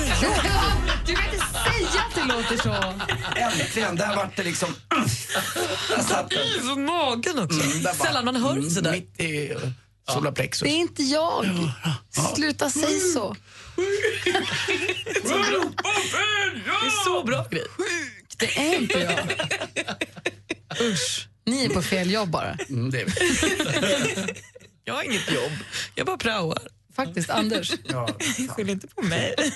det 2.27 2.33
låter 2.33 2.57
så. 2.57 2.93
Äntligen, 3.35 3.95
där 3.95 4.15
vart 4.15 4.35
det 4.37 4.43
liksom... 4.43 4.75
Där 5.89 6.03
satt 6.03 6.29
den. 6.29 6.77
I 6.77 6.81
magen 6.81 7.39
också. 7.39 7.59
Mm, 7.59 7.83
där 7.83 7.83
bara- 7.83 7.93
Sällan 7.93 8.25
man 8.25 8.35
hör 8.35 8.51
mm, 8.51 8.69
sådär. 8.69 8.91
Mitt 8.91 9.19
i 9.19 9.53
uh, 9.53 9.57
solarplexus. 10.09 10.61
Det 10.63 10.69
är 10.69 10.79
inte 10.79 11.03
jag. 11.03 11.45
Sluta 12.35 12.69
säga 12.69 12.99
så. 13.13 13.35
Det 13.75 13.81
är 16.87 17.03
så 17.05 17.23
bra 17.23 17.47
grej. 17.51 17.65
Det 18.37 18.57
är 18.57 18.75
inte 18.81 18.99
jag. 18.99 19.19
Usch. 20.87 21.27
Ni 21.45 21.65
är 21.65 21.69
på 21.69 21.81
fel 21.81 22.11
jobb 22.11 22.29
bara. 22.29 22.57
Mm, 22.69 22.89
det 22.91 23.01
är 23.01 23.05
vi. 23.05 23.13
Jag 24.83 24.93
har 24.93 25.03
inget 25.03 25.31
jobb. 25.31 25.51
Jag 25.95 26.05
bara 26.05 26.17
praoar. 26.17 26.61
Faktiskt, 26.95 27.29
Anders. 27.29 27.71
Ja. 27.89 28.09
Skyll 28.49 28.69
inte 28.69 28.87
på 28.87 29.01
mig. 29.01 29.35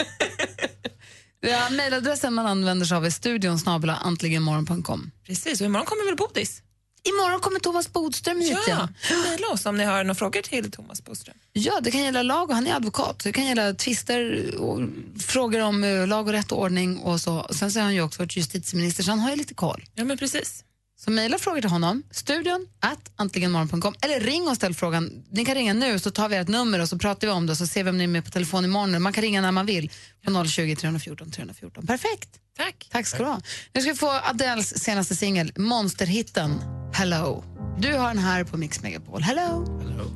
Ja, 1.41 1.69
mailadressen 1.69 2.33
man 2.33 2.45
använder 2.45 2.85
sig 2.85 2.97
av 2.97 3.05
är 3.05 3.09
studion 3.09 3.59
antligenmorgon.com. 4.03 5.11
Precis, 5.25 5.61
och 5.61 5.65
imorgon 5.65 5.85
kommer 5.85 6.05
väl 6.05 6.15
Bodis? 6.15 6.61
Imorgon 7.03 7.39
kommer 7.39 7.59
Thomas 7.59 7.93
Bodström 7.93 8.39
hit. 8.41 8.57
Ja. 8.67 8.89
Ja, 9.09 9.15
mejla 9.29 9.47
oss 9.47 9.65
om 9.65 9.77
ni 9.77 9.83
har 9.83 10.03
några 10.03 10.15
frågor 10.15 10.41
till 10.41 10.71
Thomas 10.71 11.03
Boström. 11.03 11.35
Ja, 11.53 11.79
det 11.81 11.91
kan 11.91 12.03
gälla 12.03 12.23
lag 12.23 12.49
och 12.49 12.55
han 12.55 12.67
är 12.67 12.75
advokat. 12.75 13.19
Det 13.23 13.31
kan 13.31 13.45
gälla 13.45 13.73
tvister 13.73 14.51
och 14.57 14.81
frågor 15.19 15.59
om 15.61 15.83
eh, 15.83 16.07
lag 16.07 16.27
och 16.27 16.33
rätt 16.33 16.51
och 16.51 16.61
ordning 16.61 16.97
och 16.97 17.21
så. 17.21 17.47
Sen 17.51 17.71
så 17.71 17.79
är 17.79 17.83
han 17.83 17.93
ju 17.95 18.01
också 18.01 18.21
varit 18.21 18.37
justitieminister 18.37 19.03
så 19.03 19.11
han 19.11 19.19
har 19.19 19.29
ju 19.29 19.35
lite 19.35 19.53
koll. 19.53 19.85
Ja, 19.95 20.03
men 20.03 20.17
precis. 20.17 20.64
Så 21.05 21.11
mejla 21.11 21.37
frågor 21.37 21.61
till 21.61 21.69
honom, 21.69 22.03
studion 22.11 22.67
at 22.79 23.11
antligenmorgon.com 23.15 23.95
eller 24.01 24.19
ring 24.19 24.47
och 24.47 24.55
ställ 24.55 24.73
frågan. 24.73 25.23
Ni 25.29 25.45
kan 25.45 25.55
ringa 25.55 25.73
nu 25.73 25.99
så 25.99 26.11
tar 26.11 26.29
vi 26.29 26.35
ert 26.35 26.47
nummer 26.47 26.81
och 26.81 26.89
så 26.89 26.97
pratar 26.97 27.27
vi 27.27 27.33
om 27.33 27.45
det 27.45 27.51
och 27.51 27.57
så 27.57 27.67
ser 27.67 27.83
vi 27.83 27.89
om 27.89 27.97
ni 27.97 28.03
är 28.03 28.07
med 28.07 28.25
på 28.25 28.31
telefon 28.31 28.65
imorgon. 28.65 29.01
Man 29.01 29.13
kan 29.13 29.21
ringa 29.21 29.41
när 29.41 29.51
man 29.51 29.65
vill 29.65 29.91
på 30.25 30.45
020 30.45 30.75
314 30.75 31.31
314. 31.31 31.87
Perfekt. 31.87 32.29
Tack. 32.57 32.87
Tack 32.91 33.07
ska 33.07 33.17
du 33.17 33.23
ha. 33.23 33.41
Nu 33.73 33.81
ska 33.81 33.91
vi 33.91 33.97
få 33.97 34.11
Adeles 34.11 34.83
senaste 34.83 35.15
singel, 35.15 35.51
monsterhitten 35.55 36.59
Hello. 36.93 37.43
Du 37.79 37.93
har 37.93 38.07
den 38.07 38.17
här 38.17 38.43
på 38.43 38.57
Mix 38.57 38.81
Megapol. 38.81 39.21
Hello. 39.21 39.65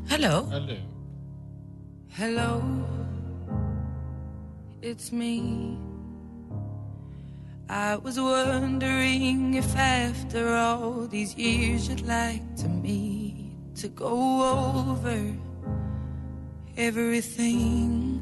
Hello. 0.10 0.52
Hello, 2.12 2.64
it's 4.82 5.12
me. 5.12 5.89
I 7.72 7.98
was 8.04 8.18
wondering 8.18 9.56
if 9.56 9.76
after 9.76 10.56
all 10.56 11.08
these 11.08 11.38
years 11.38 11.88
you'd 11.88 12.02
like 12.02 12.42
to 12.64 12.68
me 12.68 13.36
to 13.82 13.88
go 13.88 14.42
over 14.92 15.36
everything. 16.78 18.22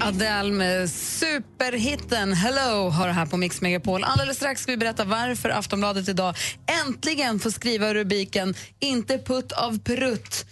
Adele 0.00 0.52
med 0.52 0.90
superhitten 0.90 2.32
Hello 2.32 2.88
har 2.88 3.06
det 3.06 3.12
här 3.12 3.26
på 3.26 3.36
Mix 3.36 3.60
Megapol. 3.60 4.04
Alldeles 4.04 4.36
strax 4.36 4.62
ska 4.62 4.72
vi 4.72 4.76
berätta 4.76 5.04
varför 5.04 5.50
Aftonbladet 5.50 6.08
idag 6.08 6.34
äntligen 6.86 7.38
får 7.38 7.50
skriva 7.50 7.94
rubriken 7.94 8.54
Inte 8.78 9.18
putt 9.18 9.52
av 9.52 9.78
prutt. 9.78 10.46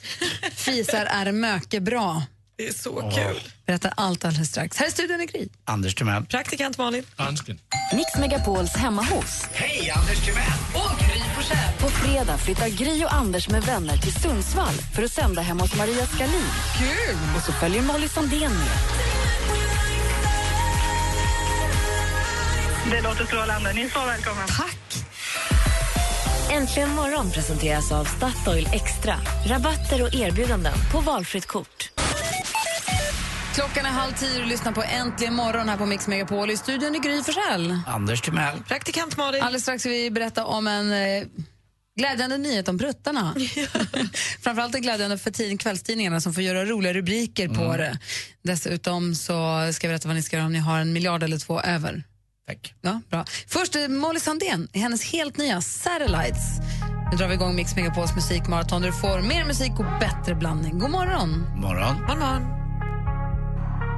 Fisar 0.53 1.07
är 1.11 1.33
möke 1.33 1.81
bra. 1.81 2.23
Det 2.59 2.69
är 2.69 2.73
så 2.73 3.11
kul. 3.15 3.41
Berättar 3.67 3.93
allt 3.97 4.25
alldeles 4.25 4.49
strax. 4.49 4.77
Här 4.77 4.87
är 4.87 4.91
studion 4.91 5.21
i 5.21 5.27
Gry. 5.27 5.49
Anders 5.65 5.95
Timell. 5.95 6.25
Praktikant 6.25 6.79
Malin. 6.79 7.05
Dansken. 7.17 7.59
Mix 7.95 8.17
Megapols 8.19 8.77
hemma 8.77 9.03
hos. 9.03 9.45
Hej, 9.53 9.91
Anders 9.91 10.25
Timell! 10.25 10.43
Och 10.75 10.99
Gry 10.99 11.21
Forssell. 11.35 11.73
På 11.81 11.89
fredag 11.89 12.39
flyttar 12.39 12.69
Gry 12.69 13.05
och 13.05 13.15
Anders 13.15 13.49
med 13.49 13.63
vänner 13.63 13.97
till 13.97 14.13
Sundsvall 14.13 14.75
för 14.95 15.03
att 15.03 15.13
sända 15.13 15.43
hemma 15.43 15.63
hos 15.63 15.77
Maria 15.77 16.07
Skalin. 16.07 16.43
Kul! 16.79 17.17
Och 17.37 17.43
så 17.43 17.53
följer 17.53 17.83
Molly 17.83 18.09
Sandén 18.09 18.53
med. 18.53 18.79
Det 22.91 23.01
låter 23.01 23.25
strålande. 23.25 23.73
Ni 23.73 23.83
är 23.83 23.89
så 23.89 24.07
välkomna. 24.07 24.47
Tack! 24.47 24.79
Äntligen 26.53 26.91
morgon 26.91 27.31
presenteras 27.31 27.93
av 27.93 28.05
Statoil 28.05 28.69
Extra. 28.73 29.15
Rabatter 29.47 30.03
och 30.03 30.15
erbjudanden 30.15 30.75
på 30.93 31.01
valfritt 31.01 31.47
kort. 31.47 31.96
Klockan 33.57 33.87
är 33.87 33.91
halv 33.91 34.13
tio 34.13 34.43
och 34.43 34.47
lyssnar 34.47 34.73
på 34.73 34.83
Äntligen 34.83 35.35
morgon 35.35 35.69
här 35.69 35.77
på 35.77 35.87
Mix 35.87 36.07
Megapol. 36.07 36.51
I 36.51 36.57
studion 36.57 36.95
i 36.95 36.99
Gry 36.99 37.23
Forssell. 37.23 37.79
Anders 37.87 38.21
Timell. 38.21 38.63
Praktikant 38.69 39.17
Malin. 39.17 39.43
Alldeles 39.43 39.63
strax 39.63 39.83
ska 39.83 39.91
vi 39.91 40.11
berätta 40.11 40.45
om 40.45 40.67
en 40.67 40.93
eh, 40.93 41.25
glädjande 41.99 42.39
nyhet 42.39 42.69
om 42.69 42.79
pruttarna. 42.79 43.35
Framförallt 44.43 44.75
en 44.75 44.83
glädjande 44.83 45.19
för 45.19 45.31
tid- 45.31 45.61
kvällstidningarna 45.61 46.21
som 46.21 46.35
får 46.35 46.43
göra 46.43 46.65
roliga 46.65 46.93
rubriker 46.93 47.49
på 47.49 47.77
det. 47.77 47.99
Dessutom 48.43 49.15
så 49.15 49.69
ska 49.73 49.87
jag 49.87 49.93
berätta 49.93 50.09
vad 50.09 50.17
ni 50.17 50.23
ska 50.23 50.37
göra 50.37 50.47
om 50.47 50.53
ni 50.53 50.59
har 50.59 50.79
en 50.79 50.93
miljard 50.93 51.23
eller 51.23 51.39
två 51.39 51.61
över. 51.61 52.05
Tack. 52.47 52.75
Ja, 52.81 53.01
bra. 53.11 53.25
Först 53.49 53.77
eh, 53.77 53.89
Molly 53.89 54.21
Sandén 54.21 54.69
i 54.73 54.79
hennes 54.79 55.13
helt 55.13 55.37
nya 55.37 55.61
Satellites. 55.61 56.59
Nu 57.13 57.17
drar 57.17 57.29
vi 57.29 57.35
igång 57.35 57.57
Mix 57.57 57.77
Megapols 57.77 58.15
musikmaraton 58.15 58.83
där 58.83 58.89
du 58.89 58.95
får 58.97 59.21
mer 59.21 59.45
musik 59.45 59.73
och 59.79 60.01
bättre 60.01 60.35
blandning. 60.35 60.79
God 60.79 60.91
morgon! 60.91 61.47
Morgon. 61.61 62.03
Man, 62.19 62.66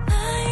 man. 0.08 0.47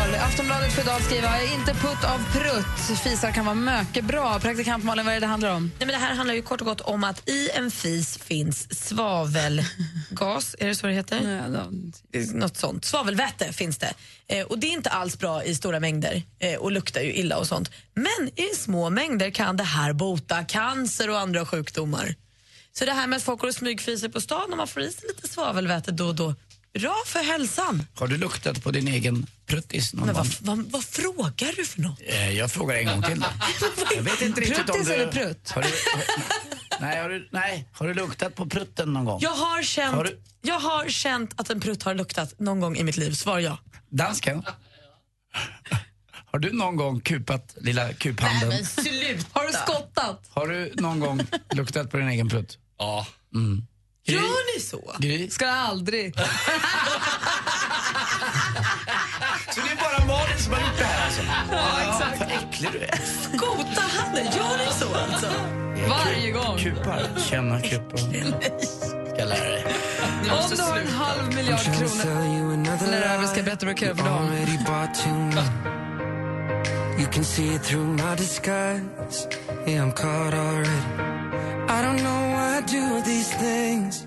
Megapol. 0.00 0.14
Aftonbladet 0.14 0.72
för 0.72 0.82
idag 0.82 1.02
skriver 1.02 1.54
inte 1.54 1.74
putt 1.74 2.04
av 2.04 2.32
prutt. 2.32 2.98
Fisar 3.00 3.32
kan 3.32 3.44
vara 3.44 3.54
mycket 3.54 4.04
bra. 4.04 4.38
Praktikant 4.40 4.84
Malin, 4.84 5.04
vad 5.04 5.14
är 5.14 5.20
det 5.20 5.26
det 5.26 5.30
handlar 5.30 5.54
om? 5.54 5.62
Nej, 5.62 5.86
men 5.86 5.88
det 5.88 6.06
här 6.06 6.14
handlar 6.14 6.34
ju 6.34 6.42
kort 6.42 6.60
och 6.60 6.66
gott 6.66 6.80
om 6.80 7.04
att 7.04 7.28
i 7.28 7.50
en 7.50 7.70
fis 7.70 8.18
finns 8.18 8.86
svavelgas, 8.88 10.56
är 10.58 10.66
det 10.66 10.74
så 10.74 10.86
det 10.86 10.92
heter? 10.92 12.34
Något 12.34 12.56
sånt. 12.56 12.84
Svavelväte 12.84 13.52
finns 13.52 13.78
det. 13.78 13.94
Eh, 14.26 14.46
och 14.46 14.58
det 14.58 14.66
är 14.66 14.72
inte 14.72 14.90
alls 14.90 15.18
bra 15.18 15.44
i 15.44 15.54
stora 15.54 15.80
mängder 15.80 16.22
eh, 16.38 16.54
och 16.54 16.72
luktar 16.72 17.00
ju 17.00 17.14
illa 17.14 17.38
och 17.38 17.46
sånt. 17.46 17.70
Men 17.94 18.30
i 18.36 18.54
små 18.56 18.90
mängder 18.90 19.30
kan 19.30 19.56
det 19.56 19.64
här 19.64 19.92
bota 19.92 20.44
cancer 20.44 21.10
och 21.10 21.18
andra 21.18 21.46
sjukdomar. 21.46 22.14
Så 22.72 22.84
det 22.84 22.92
här 22.92 23.06
med 23.06 23.16
att 23.16 23.22
folk 23.22 23.40
går 23.40 23.48
och 23.48 23.54
smygfiser 23.54 24.08
på 24.08 24.20
stan 24.20 24.50
och 24.50 24.56
man 24.56 24.66
får 24.66 24.82
i 24.82 24.92
sig 24.92 25.08
lite 25.08 25.28
svavelväte 25.28 25.92
då 25.92 26.06
och 26.06 26.14
då, 26.14 26.34
bra 26.78 26.94
för 27.06 27.18
hälsan. 27.18 27.86
Har 27.94 28.06
du 28.08 28.16
luktat 28.16 28.62
på 28.62 28.70
din 28.70 28.88
egen 28.88 29.26
pruttis 29.46 29.94
någon 29.94 30.06
Men 30.06 30.14
gång? 30.14 30.26
vad, 30.40 30.56
vad, 30.58 30.70
vad 30.70 30.84
frågar 30.84 31.56
du 31.56 31.64
för 31.64 31.80
något? 31.80 32.00
Eh, 32.06 32.30
Jag 32.30 32.52
frågar 32.52 32.76
en 32.76 32.86
gång 32.86 33.02
till. 33.02 33.20
då. 33.20 33.26
Jag 33.96 34.02
vet 34.02 34.22
inte 34.22 34.40
riktigt 34.40 34.58
om 34.58 34.64
Pruttis 34.66 34.86
du... 34.88 34.94
eller 34.94 35.12
prutt? 35.12 35.50
Har 35.50 35.62
du, 35.62 35.68
nej, 36.80 37.02
har 37.02 37.08
du, 37.08 37.28
nej, 37.32 37.68
har 37.72 37.88
du 37.88 37.94
luktat 37.94 38.34
på 38.34 38.46
prutten 38.46 38.92
någon 38.92 39.04
gång? 39.04 39.18
Jag 39.22 39.30
har, 39.30 39.62
känt, 39.62 39.94
Har 39.96 40.04
du- 40.04 40.20
jag 40.42 40.60
har 40.60 40.88
känt 40.88 41.40
att 41.40 41.50
en 41.50 41.60
prutt 41.60 41.82
har 41.82 41.94
luktat 41.94 42.40
någon 42.40 42.60
gång 42.60 42.76
i 42.76 42.84
mitt 42.84 42.96
liv. 42.96 43.12
Svar 43.12 43.38
ja. 43.38 43.58
Dansken? 43.90 44.42
Har 46.32 46.38
du 46.38 46.52
någon 46.52 46.76
gång 46.76 47.00
kupat 47.00 47.54
lilla 47.60 47.92
kuphanden? 47.92 48.66
sluta! 48.66 49.24
Har 49.32 49.46
du 49.46 49.52
skottat? 49.52 50.26
Har 50.30 50.46
du 50.46 50.72
någon 50.74 51.00
gång 51.00 51.20
luktat 51.54 51.90
på 51.90 51.96
din 51.96 52.08
egen 52.08 52.28
prutt? 52.28 52.58
Ja. 52.78 53.06
Mm. 53.34 53.66
Gör 54.12 54.54
ni 54.56 54.60
så? 54.60 54.94
Gry? 54.98 55.30
Ska 55.30 55.44
jag 55.44 55.54
aldrig. 55.56 56.14
Så 59.54 59.60
det 59.60 59.70
är 59.72 59.76
bara 59.76 60.06
Malin 60.06 60.38
som 60.38 60.52
har 60.52 60.60
gjort 60.60 60.78
det 60.78 60.84
här 60.84 61.04
alltså? 61.06 61.22
Ja, 61.52 61.80
exakt. 61.80 62.20
Vad 62.20 62.28
äcklig 62.28 62.70
du 62.72 62.78
är. 62.78 63.00
Skota 63.32 63.80
handen, 63.80 64.24
gör 64.24 64.58
ni 64.58 64.72
så 64.72 64.94
alltså? 64.94 65.26
Varje 65.88 66.30
gång. 66.30 66.58
Kupar. 66.58 67.02
Känna 67.30 67.60
kupar. 67.60 67.98
Ska 69.14 69.24
lära 69.24 69.50
dig. 69.50 69.64
Om 70.30 70.50
du 70.56 70.62
har 70.62 70.78
en 70.78 70.86
halv 70.88 71.34
miljard 71.34 71.60
kronor 71.60 72.90
när 72.90 73.00
det 73.00 73.06
över 73.06 73.26
ska 73.26 73.36
jag 73.36 73.44
berätta 73.44 73.66
vad 73.66 73.74
du 73.74 73.78
kan 73.78 73.88
göra 73.88 73.96
för 73.96 74.04
dem. 74.04 74.14
already 74.18 74.58
bought 74.66 74.94
too 74.94 75.14
many. 75.14 75.80
You 76.98 77.08
can 77.12 77.24
see 77.24 77.54
it 77.54 77.62
through 77.62 77.86
my 77.86 78.16
disguise. 78.16 79.28
Yeah, 79.66 79.82
I'm 79.84 79.92
caught 79.92 80.34
already. 80.34 81.19
I 81.72 81.82
don't 81.82 82.02
know 82.02 82.20
why 82.32 82.56
I 82.56 82.60
do 82.62 83.00
these 83.02 83.32
things. 83.34 84.04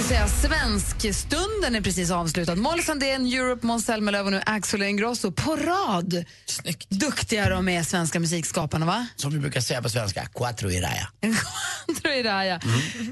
Ska 0.00 0.08
säga 0.08 0.28
svenskstunden 0.28 1.74
är 1.74 1.80
precis 1.80 2.10
avslutad. 2.10 2.54
Molly 2.54 2.82
Sandén, 2.82 3.26
Europe, 3.26 3.66
Måns 3.66 3.84
Zelmerlöw 3.84 4.26
och 4.26 4.32
nu 4.32 4.40
Axel 4.46 4.82
Ingrosso 4.82 5.32
på 5.32 5.56
rad. 5.56 6.24
Snyggt. 6.46 6.90
Duktiga 6.90 7.48
de 7.48 7.68
är, 7.68 7.82
svenska 7.82 8.20
musikskaparna, 8.20 8.86
va? 8.86 9.06
Som 9.16 9.32
vi 9.32 9.38
brukar 9.38 9.60
säga 9.60 9.82
på 9.82 9.88
svenska, 9.88 10.26
quattro 10.26 10.70
i 10.70 10.80
raya. 10.80 11.08
jag 11.20 12.24
det 12.24 12.28
är, 12.28 12.44
ja. 12.44 12.58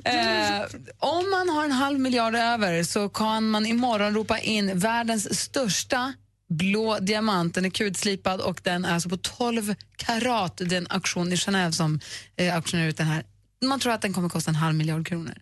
eh, 0.04 0.66
om 0.98 1.30
man 1.30 1.48
har 1.48 1.64
en 1.64 1.72
halv 1.72 2.00
miljard 2.00 2.34
över 2.34 2.82
så 2.82 3.08
kan 3.08 3.50
man 3.50 3.66
imorgon 3.66 4.14
ropa 4.14 4.38
in 4.38 4.78
världens 4.78 5.40
största 5.40 6.12
blå 6.48 6.98
diamant. 6.98 7.54
Den 7.54 7.64
är 7.64 7.70
kulslipad 7.70 8.40
och 8.40 8.60
den 8.62 8.84
är 8.84 8.94
alltså 8.94 9.08
på 9.08 9.16
12 9.16 9.74
karat. 9.96 10.56
Det 10.56 10.74
är 10.74 10.78
en 10.78 10.86
auktion 10.90 11.32
i 11.32 11.36
Genève 11.36 11.72
som 11.72 12.00
eh, 12.36 12.54
auktionerar 12.54 12.88
ut 12.88 12.96
den 12.96 13.06
här. 13.06 13.24
Man 13.64 13.80
tror 13.80 13.92
att 13.92 14.02
den 14.02 14.12
kommer 14.12 14.28
kosta 14.28 14.50
en 14.50 14.54
halv 14.54 14.74
miljard 14.74 15.06
kronor. 15.06 15.34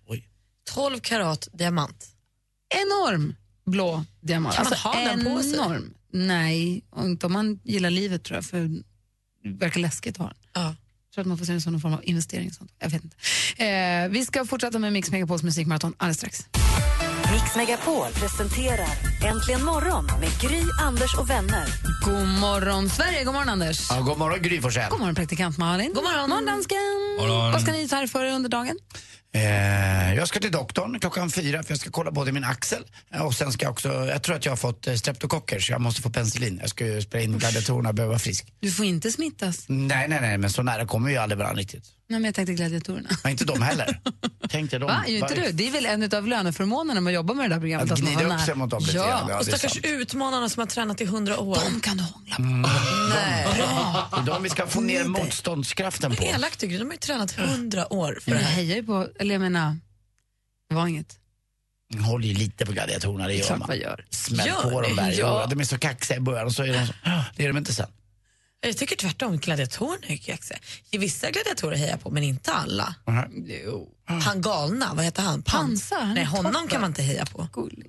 12 0.75 1.01
karat 1.01 1.49
diamant. 1.53 2.07
Enorm 2.75 3.35
blå 3.67 4.05
diamant. 4.21 4.59
Alltså, 4.59 4.75
Kan 4.75 4.95
man 4.95 5.05
ha 5.05 5.11
den 5.17 5.25
på 5.37 5.43
sig? 5.43 5.55
enorm. 5.55 5.95
Nej, 6.13 6.85
och 6.91 7.05
inte 7.05 7.27
om 7.27 7.33
man 7.33 7.61
gillar 7.65 7.91
livet 7.91 8.25
tror 8.25 8.37
jag, 8.37 8.45
för 8.45 8.59
det 9.45 9.51
verkar 9.59 9.81
läskigt 9.81 10.15
att 10.15 10.19
ha 10.19 10.27
den. 10.27 10.37
Ja. 10.55 10.63
Jag 11.09 11.15
tror 11.15 11.23
att 11.23 11.29
man 11.29 11.39
får 11.39 11.45
se 11.45 11.53
den 11.53 11.61
som 11.61 11.73
någon 11.73 11.81
form 11.81 11.93
av 11.95 12.01
investering. 12.05 12.53
Sånt. 12.53 12.73
Jag 12.79 12.91
vet 12.91 13.05
inte. 13.05 13.17
Eh, 13.65 14.09
vi 14.09 14.25
ska 14.25 14.45
fortsätta 14.45 14.79
med 14.79 14.93
Mix 14.93 15.11
Megapols 15.11 15.43
musikmaraton 15.43 15.95
alldeles 15.97 16.17
strax. 16.17 16.47
Mix 17.33 17.57
Megapol 17.57 18.07
presenterar 18.13 18.89
Äntligen 19.27 19.65
morgon 19.65 20.07
med 20.07 20.31
Gry, 20.41 20.63
Anders 20.83 21.15
och 21.19 21.31
vänner. 21.31 21.67
God 22.05 22.29
morgon, 22.41 22.91
Sverige. 22.91 23.25
God 23.25 23.35
morgon, 23.35 23.49
Anders. 23.49 23.91
Ja, 23.91 24.01
god 24.01 24.19
morgon 24.19 24.43
Gry 24.43 24.61
Forssell. 24.61 24.91
God 24.91 24.99
morgon, 25.01 25.15
praktikant 25.15 25.59
Malin. 25.59 25.93
God 25.95 26.05
morgon, 26.05 26.29
morgon 26.31 26.47
dansken. 26.47 26.79
Vad 27.53 27.63
ska 27.63 27.73
ni 27.73 27.89
ta 27.89 28.03
er 28.03 28.07
för 28.07 28.25
er 28.25 28.33
under 28.33 28.49
dagen? 28.49 28.79
Eh, 29.33 30.15
jag 30.15 30.29
ska 30.29 30.41
till 30.41 30.51
doktorn 30.51 31.01
klockan 31.01 31.31
fyra 31.31 31.63
för 31.63 31.71
jag 31.71 31.79
ska 31.79 31.91
kolla 31.91 32.11
både 32.11 32.33
min 32.33 32.45
axel 32.45 32.85
eh, 33.15 33.27
och 33.27 33.35
sen 33.35 33.53
ska 33.53 33.65
jag 33.65 33.73
också, 33.73 33.89
jag 33.89 34.23
tror 34.23 34.37
att 34.37 34.45
jag 34.45 34.53
har 34.53 34.57
fått 34.57 34.87
eh, 34.87 34.95
streptokocker 34.95 35.61
så 35.61 35.73
jag 35.73 35.81
måste 35.81 36.03
få 36.03 36.11
penicillin. 36.11 36.59
Jag 36.61 36.71
ska 36.71 36.87
ju 36.87 37.03
spela 37.03 37.25
in 37.25 37.39
gladiatorerna 37.39 37.89
och 37.89 37.95
behöva 37.95 38.11
vara 38.11 38.19
frisk. 38.19 38.53
Du 38.61 38.71
får 38.71 38.85
inte 38.85 39.13
smittas. 39.13 39.65
Nej, 39.69 40.09
nej, 40.09 40.21
nej, 40.21 40.39
men 40.39 40.51
så 40.51 40.63
nära 40.63 40.87
kommer 40.87 41.07
vi 41.07 41.15
ju 41.15 41.19
aldrig 41.19 41.39
varandra 41.39 41.61
riktigt. 41.61 41.85
Nej, 42.09 42.21
men 42.21 42.25
jag 42.25 42.35
tänkte 42.35 42.55
gladiatorerna. 42.55 43.09
Men 43.23 43.33
inte 43.33 43.45
de 43.45 43.63
heller. 43.63 44.01
Tänkte 44.49 44.79
de. 44.79 44.85
Va? 44.85 45.05
Gör 45.07 45.17
inte 45.19 45.35
du? 45.35 45.53
Det 45.53 45.69
är 45.69 45.73
väl 45.73 45.87
en 45.87 46.15
av 46.15 46.29
löneförmånerna 46.29 47.01
med 47.01 47.11
att 47.11 47.15
jobba 47.15 47.35
med 47.35 47.51
det 47.51 47.55
där 47.55 47.61
programmet? 47.61 47.93
Att 47.93 48.03
man 48.03 48.13
glida 48.13 48.29
var 48.29 48.35
upp 48.37 48.41
sig 48.41 48.55
mot 48.55 48.71
dem 48.71 48.83
lite 48.83 48.97
ja. 48.97 49.07
grann, 49.07 49.29
ja. 49.29 49.39
och 49.39 49.47
stackars 49.47 49.77
utmanarna 49.83 50.49
som 50.49 50.61
har 50.61 50.67
tränat 50.67 51.01
i 51.01 51.05
100 51.05 51.39
år. 51.39 51.59
De 51.65 51.81
kan 51.81 51.97
du 51.97 52.03
hångla 52.03 52.26
Mm. 52.39 52.63
Nej. 53.11 53.47
Det 53.57 54.17
är 54.17 54.23
de 54.27 54.43
vi 54.43 54.49
ska 54.51 54.67
få 54.67 54.81
ner 54.81 55.05
motståndskraften 55.05 56.17
på. 56.17 56.25
Vad 56.25 56.35
elakt 56.35 56.59
tycker 56.61 56.73
du? 56.73 56.79
De 56.79 56.85
har 56.85 56.93
ju 56.93 56.99
tränat 56.99 57.39
100 57.39 57.93
år 57.93 58.19
för 58.23 58.31
det 58.31 58.37
jag 58.37 58.45
här. 58.45 58.55
hejar 58.55 58.77
ju 58.77 58.83
på, 58.83 59.09
eller 59.19 59.35
jag 59.35 59.41
menar, 59.43 59.77
det 60.69 60.75
var 60.75 60.87
inget. 60.87 61.19
Håller 62.07 62.29
ju 62.29 62.35
lite 62.35 62.67
på 62.67 62.73
gladiatorerna, 62.73 63.27
det 63.27 63.35
gör 63.35 63.45
Klart 63.47 63.59
man. 63.59 63.69
man 63.69 63.79
gör. 63.79 64.05
Smäll 64.11 64.47
Gör 64.47 64.63
på 64.71 64.81
dem 64.81 64.97
där. 64.97 65.15
Ja. 65.19 65.47
De 65.51 65.61
är 65.61 65.65
så 65.65 65.79
kaxiga 65.79 66.17
i 66.17 66.21
början 66.21 66.47
och 66.47 66.53
så 66.53 66.63
är 66.63 66.73
de 66.73 66.87
så, 66.87 66.93
det 67.37 67.45
är 67.45 67.49
de 67.49 67.57
inte 67.59 67.73
sen. 67.75 67.87
Jag 68.61 68.77
tycker 68.77 68.97
tvärtom. 68.97 69.37
Gladiatorerna 69.39 70.07
är 70.07 70.17
kaxiga. 70.17 70.59
Vissa 70.91 71.31
gladiatorer 71.31 71.77
hejar 71.77 71.91
jag 71.91 72.01
på, 72.03 72.11
men 72.11 72.23
inte 72.23 72.53
alla. 72.53 72.95
Jo. 73.65 73.93
Han 74.07 74.43
galna, 74.43 74.95
vad 74.95 75.05
heter 75.05 75.23
han? 75.23 75.43
Pansar, 75.43 76.01
han 76.01 76.15
Nej, 76.15 76.25
honom 76.25 76.53
toppen. 76.53 76.69
kan 76.69 76.81
man 76.81 76.91
inte 76.91 77.03
heja 77.03 77.27
på. 77.27 77.49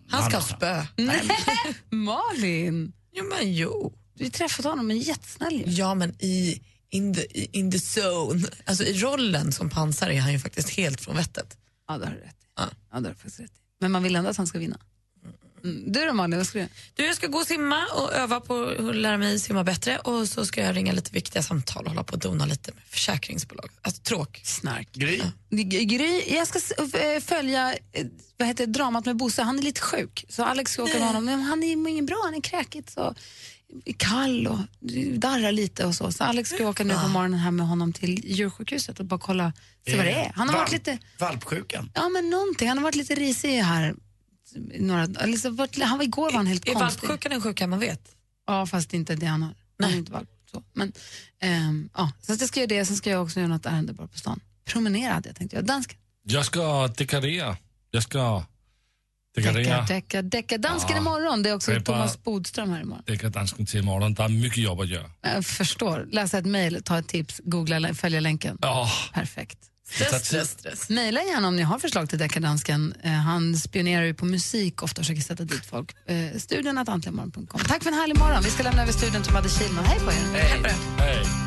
Han 0.09 0.23
ska 0.29 0.37
ha 0.37 0.43
spö. 0.43 0.85
Nej, 0.95 1.21
Malin! 1.89 2.93
Jo, 3.13 3.23
men 3.37 3.53
jo. 3.53 3.93
Du 4.17 4.23
har 4.23 4.29
träffat 4.31 4.65
honom, 4.65 4.87
men 4.87 4.99
jättesnäll. 4.99 5.63
Ja, 5.65 5.95
men 5.95 6.15
i 6.19 6.61
in 6.89 7.13
the, 7.13 7.57
in 7.57 7.71
the 7.71 7.77
zone. 8.01 8.47
Alltså 8.65 8.83
i 8.83 8.93
rollen 8.99 9.51
som 9.51 9.69
pansar 9.69 10.09
är 10.09 10.19
han 10.21 10.33
ju 10.33 10.39
faktiskt 10.39 10.69
helt 10.69 11.01
från 11.01 11.15
vettet. 11.15 11.57
Ja, 11.87 11.97
det 11.97 12.05
har 12.05 12.13
du 12.13 12.19
rätt 12.19 12.35
i. 12.41 12.45
Ja. 12.55 12.65
det 12.91 12.95
har 12.95 13.01
du 13.01 13.07
faktiskt 13.15 13.39
rätt 13.39 13.51
i. 13.51 13.59
Men 13.79 13.91
man 13.91 14.03
vill 14.03 14.15
ändå 14.15 14.29
att 14.29 14.37
han 14.37 14.47
ska 14.47 14.59
vinna. 14.59 14.77
Mm. 15.63 15.91
Du 15.91 16.05
då 16.05 16.13
Malin, 16.13 16.37
vad 16.37 16.47
ska 16.47 16.57
du 16.57 16.61
göra? 16.61 16.69
Du, 16.95 17.05
jag 17.05 17.15
ska 17.15 17.27
gå 17.27 17.37
och 17.37 17.47
simma 17.47 17.85
och 17.95 18.13
öva 18.13 18.39
på 18.39 18.63
att 18.89 18.95
lära 18.95 19.17
mig 19.17 19.39
simma 19.39 19.63
bättre 19.63 19.97
och 19.99 20.27
så 20.27 20.45
ska 20.45 20.61
jag 20.61 20.75
ringa 20.75 20.91
lite 20.93 21.11
viktiga 21.11 21.43
samtal 21.43 21.83
och 21.83 21.89
hålla 21.89 22.03
på 22.03 22.13
och 22.13 22.19
dona 22.19 22.45
lite 22.45 22.71
med 22.73 22.83
försäkringsbolag. 22.83 23.69
Alltså 23.81 24.01
tråk. 24.01 24.41
Snark. 24.43 24.87
Gry? 24.93 25.21
G- 25.49 25.83
Gry, 25.85 26.23
jag 26.35 26.47
ska 26.47 26.59
eh, 26.99 27.19
följa 27.21 27.73
eh, 27.91 28.05
vad 28.37 28.47
heter 28.47 28.67
dramat 28.67 29.05
med 29.05 29.15
Bosse. 29.15 29.41
Han 29.43 29.59
är 29.59 29.63
lite 29.63 29.81
sjuk, 29.81 30.25
så 30.29 30.43
Alex 30.43 30.71
ska 30.71 30.83
åka 30.83 30.93
med 30.93 31.07
honom. 31.07 31.25
Men 31.25 31.41
han 31.41 31.63
är 31.63 31.87
ingen 31.87 32.05
bra, 32.05 32.21
han 32.25 32.33
är 32.35 32.41
kräkigt 32.41 32.89
så 32.89 33.15
kall 33.97 34.47
och 34.47 34.59
darrar 35.19 35.51
lite 35.51 35.85
och 35.85 35.95
så. 35.95 36.11
Så 36.11 36.23
Alex 36.23 36.49
ska 36.49 36.67
åka 36.69 36.83
nu 36.83 36.93
på 36.93 37.07
morgonen 37.07 37.39
här 37.39 37.51
med 37.51 37.67
honom 37.67 37.93
till 37.93 38.25
djursjukhuset 38.25 38.99
och 38.99 39.05
bara 39.05 39.19
kolla, 39.19 39.53
se 39.87 39.97
vad 39.97 40.05
det 40.05 40.11
är. 40.11 40.31
Han 40.35 40.49
har 40.49 40.57
varit 40.57 40.71
lite, 40.71 40.97
Valpsjukan. 41.19 41.91
ja 41.93 42.09
men 42.09 42.29
någonting, 42.29 42.67
han 42.67 42.77
har 42.77 42.83
varit 42.83 42.95
lite 42.95 43.15
risig 43.15 43.57
här. 43.61 43.95
Några, 44.79 45.03
eller 45.03 45.37
så 45.37 45.49
varit, 45.49 45.81
han 45.83 45.97
var 45.97 46.05
igår 46.05 46.25
var 46.25 46.31
han 46.37 46.47
helt 46.47 46.67
Är 46.67 46.73
konstig. 46.73 47.07
valpsjukan 47.07 47.31
en 47.31 47.41
sjuka 47.41 47.67
man 47.67 47.79
vet? 47.79 48.15
Ja, 48.47 48.65
fast 48.65 48.93
inte 48.93 49.15
det 49.15 49.25
han 49.25 49.41
har. 49.43 49.55
Han 49.81 49.91
är 49.91 49.97
inte 49.97 50.11
valp. 50.11 50.29
Så. 50.51 50.63
Men, 50.73 50.91
ehm, 51.41 51.89
ja, 51.93 52.11
så 52.21 52.33
att 52.33 52.39
jag 52.39 52.49
ska 52.49 52.59
göra 52.59 52.67
det, 52.67 52.85
sen 52.85 52.95
ska 52.95 53.09
jag 53.09 53.23
också 53.23 53.39
göra 53.39 53.49
något 53.49 53.65
ärende 53.65 53.93
bara 53.93 54.07
på 54.07 54.17
stan. 54.17 54.39
Promenera 54.65 55.13
hade 55.13 55.29
jag 55.29 55.35
tänkt 55.35 55.53
göra. 55.53 55.63
Dansken. 55.63 55.97
Jag 56.23 56.45
ska 56.45 56.87
dekorera. 56.87 57.57
Jag 57.91 58.03
ska 58.03 58.43
Decka, 59.41 59.51
dekorera 59.53 59.81
decka, 59.85 60.21
decka. 60.21 60.57
Dansken 60.57 60.91
Ja. 60.95 60.97
imorgon. 60.97 61.43
Det 61.43 61.49
är 61.49 61.55
också 61.55 61.71
bara- 61.71 61.81
Thomas 61.83 62.23
Bodström 62.23 62.69
här 62.71 62.81
imorgon. 62.81 63.03
deckardansken 63.07 63.65
till 63.65 63.79
imorgon. 63.79 64.13
Det 64.13 64.23
är 64.23 64.29
mycket 64.29 64.57
jobb 64.57 64.79
att 64.81 64.87
göra. 64.87 65.05
Jag 65.21 65.45
förstår. 65.45 66.07
Läsa 66.11 66.37
ett 66.37 66.45
mejl, 66.45 66.81
ta 66.85 66.99
ett 66.99 67.07
tips, 67.07 67.41
googla, 67.43 67.93
följa 67.93 68.19
länken. 68.19 68.57
Ja. 68.61 68.91
Perfekt. 69.13 69.57
Stress, 69.89 70.25
stress, 70.25 70.49
stress. 70.49 70.89
Mejla 70.89 71.21
gärna 71.23 71.47
om 71.47 71.55
ni 71.55 71.61
har 71.61 71.79
förslag 71.79 72.09
till 72.09 72.19
deckardansken. 72.19 72.93
Eh, 73.03 73.11
han 73.11 73.57
spionerar 73.57 74.05
ju 74.05 74.13
på 74.13 74.25
musik 74.25 74.83
ofta 74.83 75.01
och 75.01 75.05
försöker 75.05 75.21
sätta 75.21 75.43
dit 75.43 75.65
folk. 75.65 75.91
Eh, 76.07 76.37
studion. 76.37 76.85
Tack 77.67 77.83
för 77.83 77.89
en 77.89 77.93
härlig 77.93 78.17
morgon. 78.19 78.43
Vi 78.43 78.49
ska 78.49 78.63
lämna 78.63 78.81
över 78.81 78.91
studion 78.91 79.23
till 79.23 79.33
Madde 79.33 79.49
Kihlman. 79.49 79.85
Hej 79.85 79.99
på 79.99 80.11
er. 80.11 80.15
Hej. 80.41 80.61
på 80.61 80.67
er. 80.67 80.73
Hej. 80.97 81.46